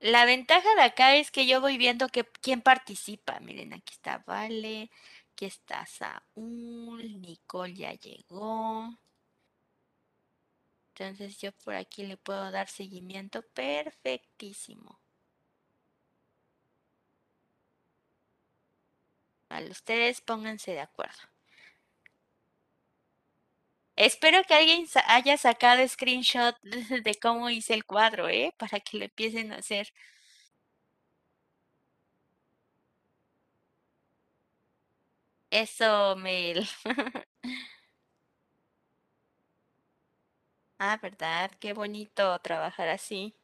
La 0.00 0.24
ventaja 0.24 0.74
de 0.76 0.82
acá 0.82 1.14
es 1.16 1.30
que 1.30 1.46
yo 1.46 1.60
voy 1.60 1.76
viendo 1.78 2.08
que 2.08 2.24
quién 2.42 2.62
participa. 2.62 3.38
Miren, 3.40 3.72
aquí 3.74 3.92
está 3.94 4.22
Vale, 4.26 4.90
aquí 5.40 5.46
está 5.46 5.86
Saúl, 5.86 7.20
Nicole 7.22 7.74
ya 7.74 7.94
llegó. 7.94 8.98
Entonces 10.94 11.38
yo 11.38 11.52
por 11.52 11.74
aquí 11.74 12.04
le 12.04 12.18
puedo 12.18 12.50
dar 12.50 12.68
seguimiento 12.68 13.42
perfectísimo. 13.54 15.00
Vale, 19.48 19.70
ustedes 19.70 20.20
pónganse 20.20 20.72
de 20.72 20.80
acuerdo. 20.80 21.22
Espero 23.96 24.42
que 24.44 24.54
alguien 24.54 24.86
haya 25.06 25.36
sacado 25.36 25.86
screenshot 25.88 26.56
de 27.04 27.14
cómo 27.20 27.48
hice 27.50 27.74
el 27.74 27.84
cuadro, 27.84 28.28
¿eh? 28.28 28.54
Para 28.58 28.80
que 28.80 28.98
lo 28.98 29.04
empiecen 29.04 29.52
a 29.52 29.56
hacer. 29.56 29.92
Eso, 35.50 36.16
Mel. 36.16 36.66
Ah, 40.80 40.98
¿verdad? 41.00 41.52
Qué 41.60 41.72
bonito 41.74 42.36
trabajar 42.40 42.88
así. 42.88 43.36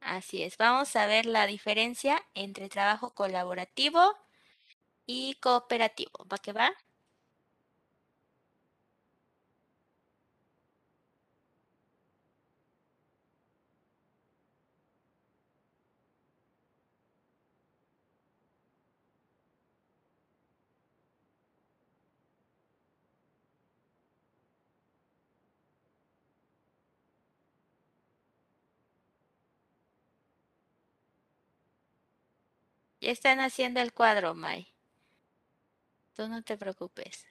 Así 0.00 0.42
es. 0.42 0.56
Vamos 0.56 0.96
a 0.96 1.06
ver 1.06 1.26
la 1.26 1.46
diferencia 1.46 2.24
entre 2.34 2.70
trabajo 2.70 3.12
colaborativo 3.14 4.16
y 5.06 5.34
cooperativo. 5.40 6.26
¿Va 6.32 6.38
que 6.38 6.52
va? 6.52 6.72
Están 33.06 33.38
haciendo 33.38 33.80
el 33.80 33.92
cuadro, 33.92 34.34
Mai. 34.34 34.66
Tú 36.16 36.26
no 36.26 36.42
te 36.42 36.58
preocupes. 36.58 37.24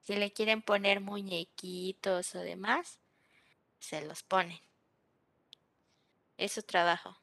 Si 0.00 0.16
le 0.16 0.32
quieren 0.32 0.62
poner 0.62 1.02
muñequitos 1.02 2.34
o 2.34 2.38
demás, 2.38 3.00
se 3.78 4.00
los 4.00 4.22
ponen. 4.22 4.60
Es 6.38 6.52
su 6.52 6.62
trabajo. 6.62 7.21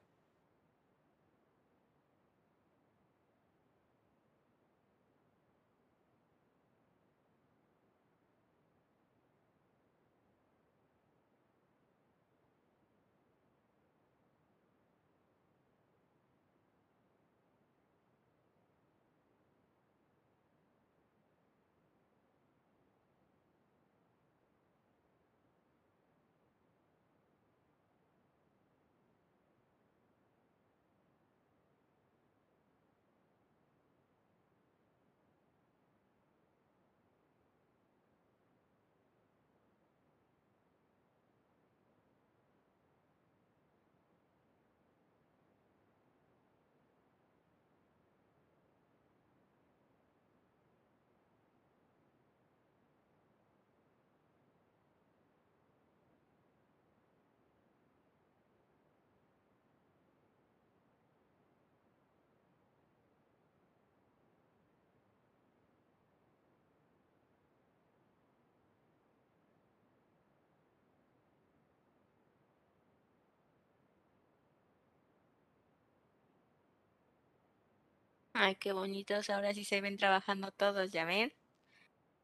Ay, 78.42 78.56
qué 78.56 78.72
bonitos. 78.72 79.30
Ahora 79.30 79.54
sí 79.54 79.66
se 79.66 79.82
ven 79.82 79.98
trabajando 79.98 80.52
todos, 80.54 80.92
¿ya 80.92 81.04
ven? 81.04 81.34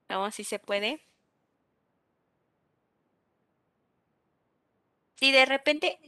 Vamos, 0.10 0.36
si 0.36 0.44
se 0.44 0.60
puede. 0.60 1.02
Si 5.16 5.34
de 5.34 5.46
repente 5.46 6.00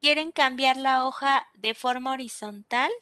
quieren 0.00 0.30
cambiar 0.30 0.76
la 0.76 1.04
hoja 1.04 1.48
de 1.54 1.74
forma 1.74 2.12
horizontal, 2.12 2.92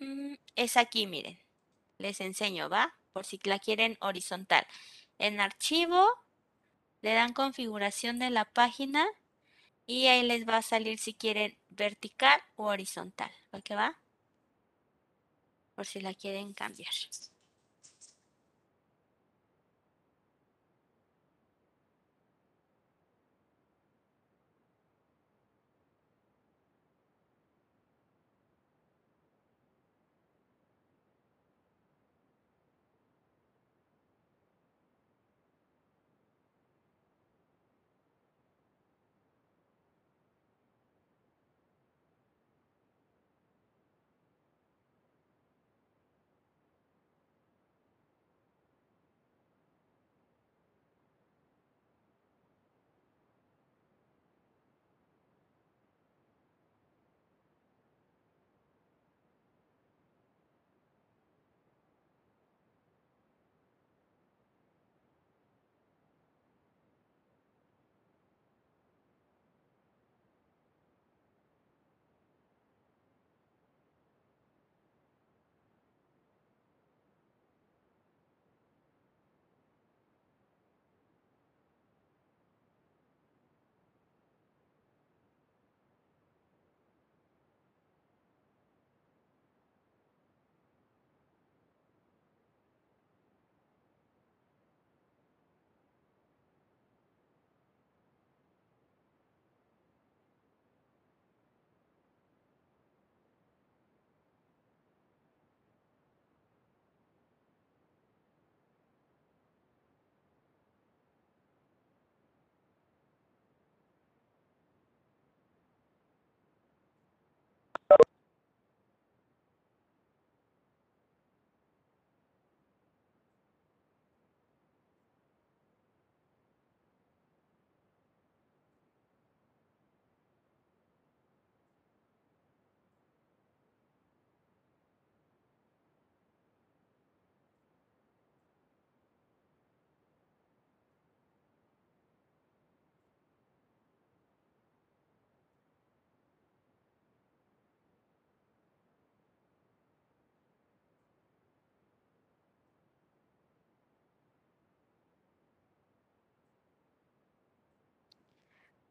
mm, 0.00 0.34
es 0.56 0.76
aquí, 0.76 1.06
miren. 1.06 1.38
Les 1.98 2.20
enseño, 2.20 2.68
¿va? 2.70 2.94
Por 3.12 3.26
si 3.26 3.40
la 3.44 3.58
quieren 3.58 3.96
horizontal. 4.00 4.66
En 5.18 5.40
archivo, 5.40 6.06
le 7.02 7.14
dan 7.14 7.32
configuración 7.32 8.18
de 8.20 8.30
la 8.30 8.44
página 8.46 9.06
y 9.88 10.06
ahí 10.06 10.22
les 10.22 10.46
va 10.46 10.58
a 10.58 10.62
salir 10.62 10.98
si 11.00 11.14
quieren 11.14 11.58
vertical 11.70 12.40
o 12.56 12.66
horizontal. 12.66 13.32
¿Va 13.52 13.60
que 13.62 13.74
va? 13.74 13.98
Por 15.74 15.86
si 15.86 16.00
la 16.02 16.12
quieren 16.12 16.52
cambiar. 16.52 16.92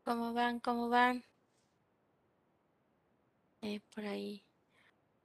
¿Cómo 0.07 0.31
van? 0.33 0.61
¿Cómo 0.61 0.87
van? 0.87 1.25
Eh, 3.61 3.81
por 3.93 4.03
ahí. 4.05 4.43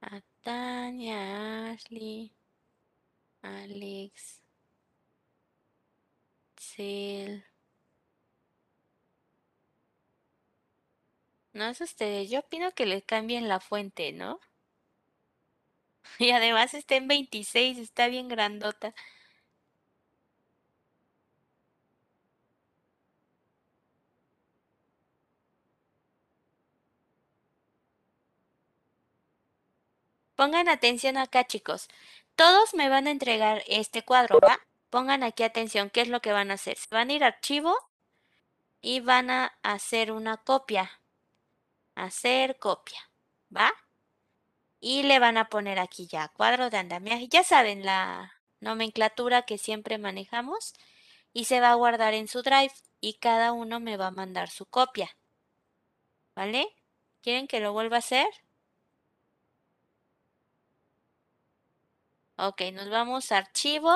A 0.01 0.21
Tania, 0.43 1.71
Ashley, 1.73 2.33
Alex, 3.43 4.41
Cel. 6.59 7.43
No 11.53 11.63
es 11.65 11.79
ustedes, 11.79 12.29
yo 12.29 12.41
opino 12.41 12.73
que 12.73 12.85
le 12.85 13.01
cambien 13.01 13.47
la 13.47 13.59
fuente, 13.59 14.11
¿no? 14.11 14.39
Y 16.19 16.31
además 16.31 16.73
está 16.73 16.95
en 16.95 17.07
26, 17.07 17.77
está 17.77 18.07
bien 18.07 18.27
grandota. 18.27 18.93
Pongan 30.43 30.67
atención 30.67 31.15
acá, 31.15 31.45
chicos. 31.45 31.87
Todos 32.35 32.73
me 32.73 32.89
van 32.89 33.07
a 33.07 33.11
entregar 33.11 33.63
este 33.65 34.03
cuadro, 34.03 34.41
¿va? 34.41 34.59
Pongan 34.89 35.23
aquí 35.23 35.41
atención, 35.43 35.89
¿qué 35.89 36.01
es 36.01 36.09
lo 36.09 36.19
que 36.19 36.33
van 36.33 36.51
a 36.51 36.55
hacer? 36.55 36.77
Van 36.91 37.09
a 37.09 37.13
ir 37.13 37.23
a 37.23 37.27
archivo 37.27 37.73
y 38.81 38.99
van 38.99 39.29
a 39.29 39.57
hacer 39.63 40.11
una 40.11 40.35
copia. 40.35 40.99
Hacer 41.95 42.59
copia, 42.59 43.09
¿va? 43.55 43.71
Y 44.81 45.03
le 45.03 45.17
van 45.19 45.37
a 45.37 45.47
poner 45.47 45.79
aquí 45.79 46.07
ya 46.07 46.27
cuadro 46.27 46.69
de 46.69 46.75
andamiaje. 46.75 47.29
Ya 47.29 47.45
saben 47.45 47.85
la 47.85 48.33
nomenclatura 48.59 49.43
que 49.43 49.57
siempre 49.57 49.97
manejamos. 49.97 50.73
Y 51.31 51.45
se 51.45 51.61
va 51.61 51.71
a 51.71 51.75
guardar 51.75 52.13
en 52.13 52.27
su 52.27 52.41
drive 52.41 52.73
y 52.99 53.13
cada 53.13 53.53
uno 53.53 53.79
me 53.79 53.95
va 53.95 54.07
a 54.07 54.11
mandar 54.11 54.49
su 54.49 54.65
copia. 54.65 55.15
¿Vale? 56.35 56.67
¿Quieren 57.21 57.47
que 57.47 57.61
lo 57.61 57.71
vuelva 57.71 57.95
a 57.95 57.99
hacer? 57.99 58.27
Ok, 62.37 62.61
nos 62.73 62.89
vamos 62.89 63.31
a 63.31 63.37
archivo. 63.37 63.95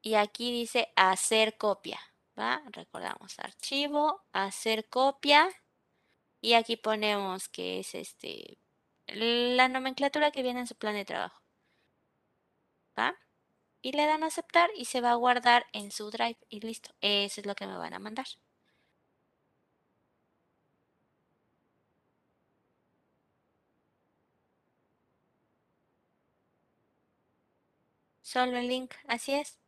Y 0.00 0.14
aquí 0.14 0.52
dice 0.52 0.92
hacer 0.96 1.56
copia. 1.56 2.00
¿Va? 2.38 2.62
Recordamos 2.72 3.38
archivo, 3.38 4.22
hacer 4.32 4.88
copia. 4.88 5.48
Y 6.40 6.54
aquí 6.54 6.76
ponemos 6.76 7.48
que 7.48 7.80
es 7.80 7.94
este 7.94 8.58
la 9.08 9.68
nomenclatura 9.68 10.30
que 10.30 10.42
viene 10.42 10.60
en 10.60 10.66
su 10.66 10.76
plan 10.76 10.94
de 10.94 11.04
trabajo. 11.04 11.42
¿Va? 12.98 13.14
Y 13.82 13.92
le 13.92 14.06
dan 14.06 14.22
a 14.24 14.26
aceptar 14.28 14.70
y 14.76 14.86
se 14.86 15.00
va 15.00 15.12
a 15.12 15.16
guardar 15.16 15.66
en 15.72 15.90
su 15.92 16.10
drive 16.10 16.38
y 16.48 16.60
listo. 16.60 16.90
Eso 17.00 17.40
es 17.40 17.46
lo 17.46 17.54
que 17.54 17.66
me 17.66 17.76
van 17.76 17.94
a 17.94 17.98
mandar. 17.98 18.26
Solo 28.32 28.56
el 28.56 28.68
link, 28.68 28.94
así 29.06 29.34
es. 29.34 29.61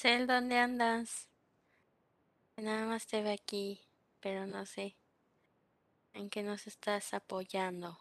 Cel, 0.00 0.26
¿dónde 0.26 0.56
andas? 0.56 1.28
Nada 2.56 2.86
más 2.86 3.06
te 3.06 3.20
veo 3.20 3.34
aquí, 3.34 3.82
pero 4.20 4.46
no 4.46 4.64
sé 4.64 4.96
en 6.14 6.30
qué 6.30 6.42
nos 6.42 6.66
estás 6.66 7.12
apoyando. 7.12 7.98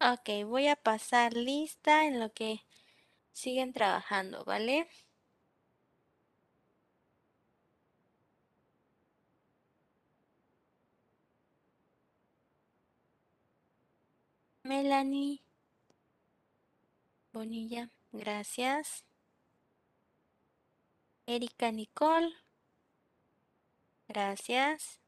Ok, 0.00 0.30
voy 0.46 0.68
a 0.68 0.76
pasar 0.76 1.34
lista 1.34 2.06
en 2.06 2.18
lo 2.18 2.32
que 2.32 2.60
siguen 3.32 3.72
trabajando, 3.74 4.44
¿vale? 4.44 4.88
Melanie 14.68 15.40
Bonilla, 17.32 17.88
gracias. 18.10 19.04
Erika 21.34 21.70
Nicole, 21.70 22.32
gracias. 24.08 25.00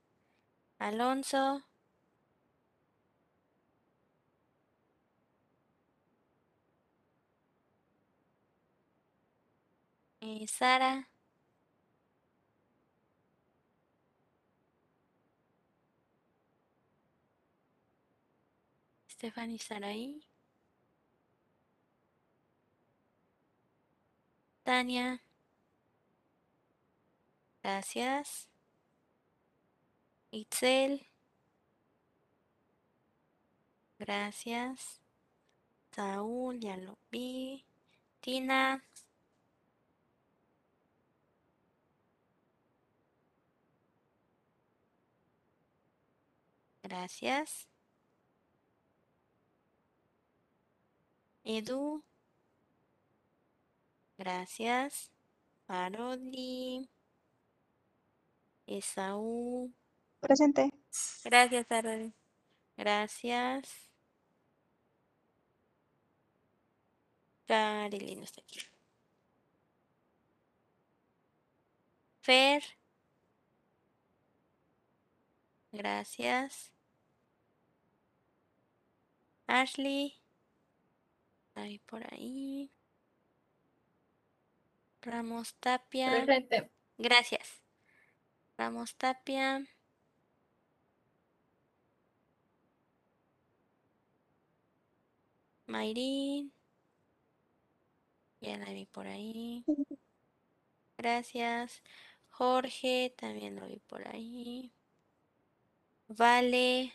Alonso, 0.78 1.64
eh, 10.28 10.46
Sara, 10.46 11.08
Stephanie 19.08 19.58
Saraí, 19.58 20.22
Tania, 24.64 25.22
gracias. 27.62 28.48
Itzel, 30.30 31.06
gracias. 33.98 35.00
Saúl, 35.92 36.60
ya 36.60 36.76
lo 36.76 36.98
vi. 37.10 37.64
Tina, 38.20 38.84
gracias. 46.88 47.68
Edu, 51.44 52.02
gracias. 54.18 55.10
Parodi, 55.66 56.88
Esaú, 58.66 59.72
Presente. 60.20 60.70
gracias, 61.24 61.66
Parodi. 61.66 62.14
Gracias. 62.76 63.90
Carly 67.46 68.14
no 68.16 68.24
está 68.24 68.40
aquí. 68.42 68.60
Fer, 72.22 72.62
gracias. 75.72 76.72
Ashley, 79.48 80.14
ahí 81.54 81.78
por 81.80 82.02
ahí. 82.12 82.70
Ramos 85.02 85.54
Tapia, 85.56 86.10
Presente. 86.24 86.70
gracias. 86.98 87.62
Ramos 88.58 88.94
Tapia. 88.96 89.66
Mayrin. 95.68 96.50
Ya 98.40 98.56
la 98.58 98.72
vi 98.72 98.86
por 98.86 99.06
ahí. 99.06 99.64
Gracias. 100.98 101.82
Jorge, 102.30 103.14
también 103.16 103.56
lo 103.56 103.66
vi 103.66 103.78
por 103.80 104.06
ahí. 104.08 104.72
Vale. 106.08 106.92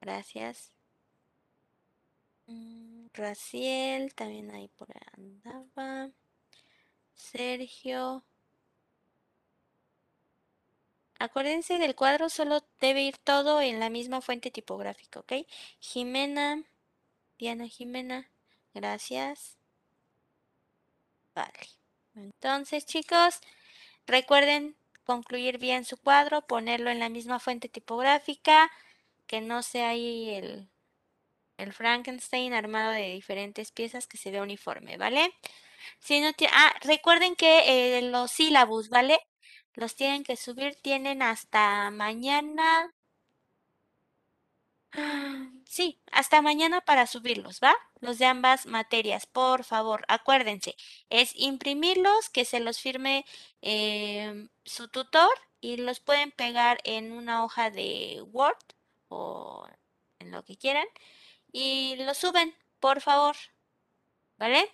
Gracias. 0.00 0.72
Mm, 2.46 3.06
Raciel, 3.14 4.14
también 4.14 4.50
ahí 4.50 4.68
por 4.68 4.88
ahí 4.90 5.02
andaba. 5.16 6.10
Sergio. 7.14 8.24
Acuérdense 11.20 11.78
del 11.78 11.94
cuadro, 11.96 12.28
solo 12.30 12.64
debe 12.80 13.02
ir 13.02 13.18
todo 13.18 13.60
en 13.60 13.80
la 13.80 13.90
misma 13.90 14.20
fuente 14.20 14.50
tipográfica, 14.50 15.20
¿ok? 15.20 15.32
Jimena, 15.80 16.62
Diana 17.38 17.68
Jimena, 17.68 18.30
gracias. 18.74 19.58
Vale. 21.34 21.68
Entonces, 22.14 22.86
chicos, 22.86 23.40
recuerden 24.06 24.76
concluir 25.04 25.58
bien 25.58 25.84
su 25.84 25.96
cuadro, 25.96 26.42
ponerlo 26.42 26.90
en 26.90 27.00
la 27.00 27.08
misma 27.08 27.38
fuente 27.40 27.68
tipográfica, 27.68 28.70
que 29.28 29.40
no 29.40 29.62
sea 29.62 29.90
ahí 29.90 30.30
el, 30.30 30.68
el 31.58 31.72
Frankenstein 31.72 32.54
armado 32.54 32.92
de 32.92 33.12
diferentes 33.12 33.72
piezas 33.72 34.06
que 34.08 34.18
se 34.18 34.30
vea 34.30 34.42
uniforme, 34.42 34.96
¿vale? 34.98 35.34
Si 36.00 36.20
no 36.20 36.30
ah, 36.52 36.74
recuerden 36.82 37.36
que 37.36 37.98
eh, 37.98 38.02
los 38.02 38.32
sílabus, 38.32 38.88
¿vale? 38.90 39.20
Los 39.74 39.96
tienen 39.96 40.24
que 40.24 40.36
subir, 40.36 40.76
tienen 40.82 41.22
hasta 41.22 41.90
mañana. 41.90 42.92
Sí, 45.66 46.00
hasta 46.12 46.40
mañana 46.42 46.80
para 46.80 47.06
subirlos, 47.06 47.60
¿va? 47.62 47.74
Los 48.00 48.18
de 48.18 48.24
ambas 48.26 48.66
materias, 48.66 49.26
por 49.26 49.64
favor, 49.64 50.04
acuérdense, 50.08 50.74
es 51.10 51.32
imprimirlos, 51.36 52.30
que 52.30 52.44
se 52.46 52.58
los 52.60 52.80
firme 52.80 53.26
em, 53.60 54.48
su 54.64 54.88
tutor 54.88 55.30
y 55.60 55.76
los 55.76 56.00
pueden 56.00 56.32
pegar 56.32 56.78
en 56.84 57.12
una 57.12 57.44
hoja 57.44 57.70
de 57.70 58.22
Word 58.32 58.56
o 59.08 59.66
en 60.18 60.30
lo 60.30 60.44
que 60.44 60.56
quieran 60.56 60.86
y 61.52 61.96
los 61.96 62.16
suben, 62.16 62.54
por 62.80 63.00
favor, 63.00 63.36
¿vale? 64.36 64.70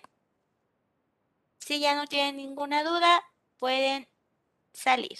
Si 1.59 1.79
ya 1.79 1.95
no 1.95 2.07
tienen 2.07 2.37
ninguna 2.37 2.83
duda, 2.83 3.23
pueden 3.57 4.07
salir. 4.73 5.17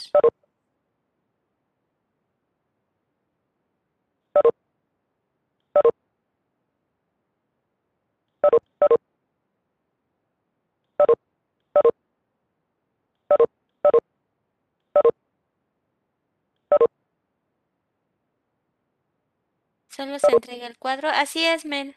Solo 19.95 20.19
se 20.19 20.29
entrega 20.29 20.67
el 20.67 20.77
cuadro. 20.77 21.07
Así 21.07 21.45
es, 21.45 21.65
Mel. 21.65 21.95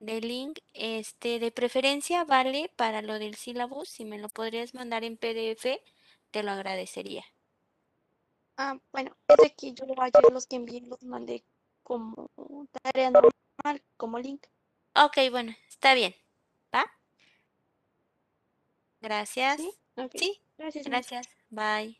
De 0.00 0.20
link, 0.20 0.58
este, 0.74 1.38
de 1.38 1.50
preferencia 1.50 2.24
vale 2.24 2.70
para 2.76 3.00
lo 3.00 3.18
del 3.18 3.36
sílabus. 3.36 3.88
Si 3.88 4.04
me 4.04 4.18
lo 4.18 4.28
podrías 4.28 4.74
mandar 4.74 5.02
en 5.04 5.16
PDF, 5.16 5.80
te 6.30 6.42
lo 6.42 6.50
agradecería. 6.50 7.24
Ah, 8.58 8.78
bueno, 8.92 9.16
es 9.28 9.36
de 9.36 9.54
que 9.54 9.72
yo 9.72 9.86
ayer 9.98 10.32
los 10.32 10.46
que 10.46 10.56
envié 10.56 10.82
los 10.82 11.02
mandé 11.04 11.42
como 11.82 12.28
tarea 12.82 13.10
normal, 13.10 13.82
como 13.96 14.18
link. 14.18 14.44
Ok, 14.94 15.30
bueno, 15.30 15.54
está 15.68 15.94
bien. 15.94 16.14
¿Va? 16.74 16.84
Gracias. 19.00 19.58
¿Sí? 19.58 19.72
Sí, 20.16 20.42
Gracias. 20.58 20.86
Gracias. 20.86 21.28
Bye. 21.48 21.98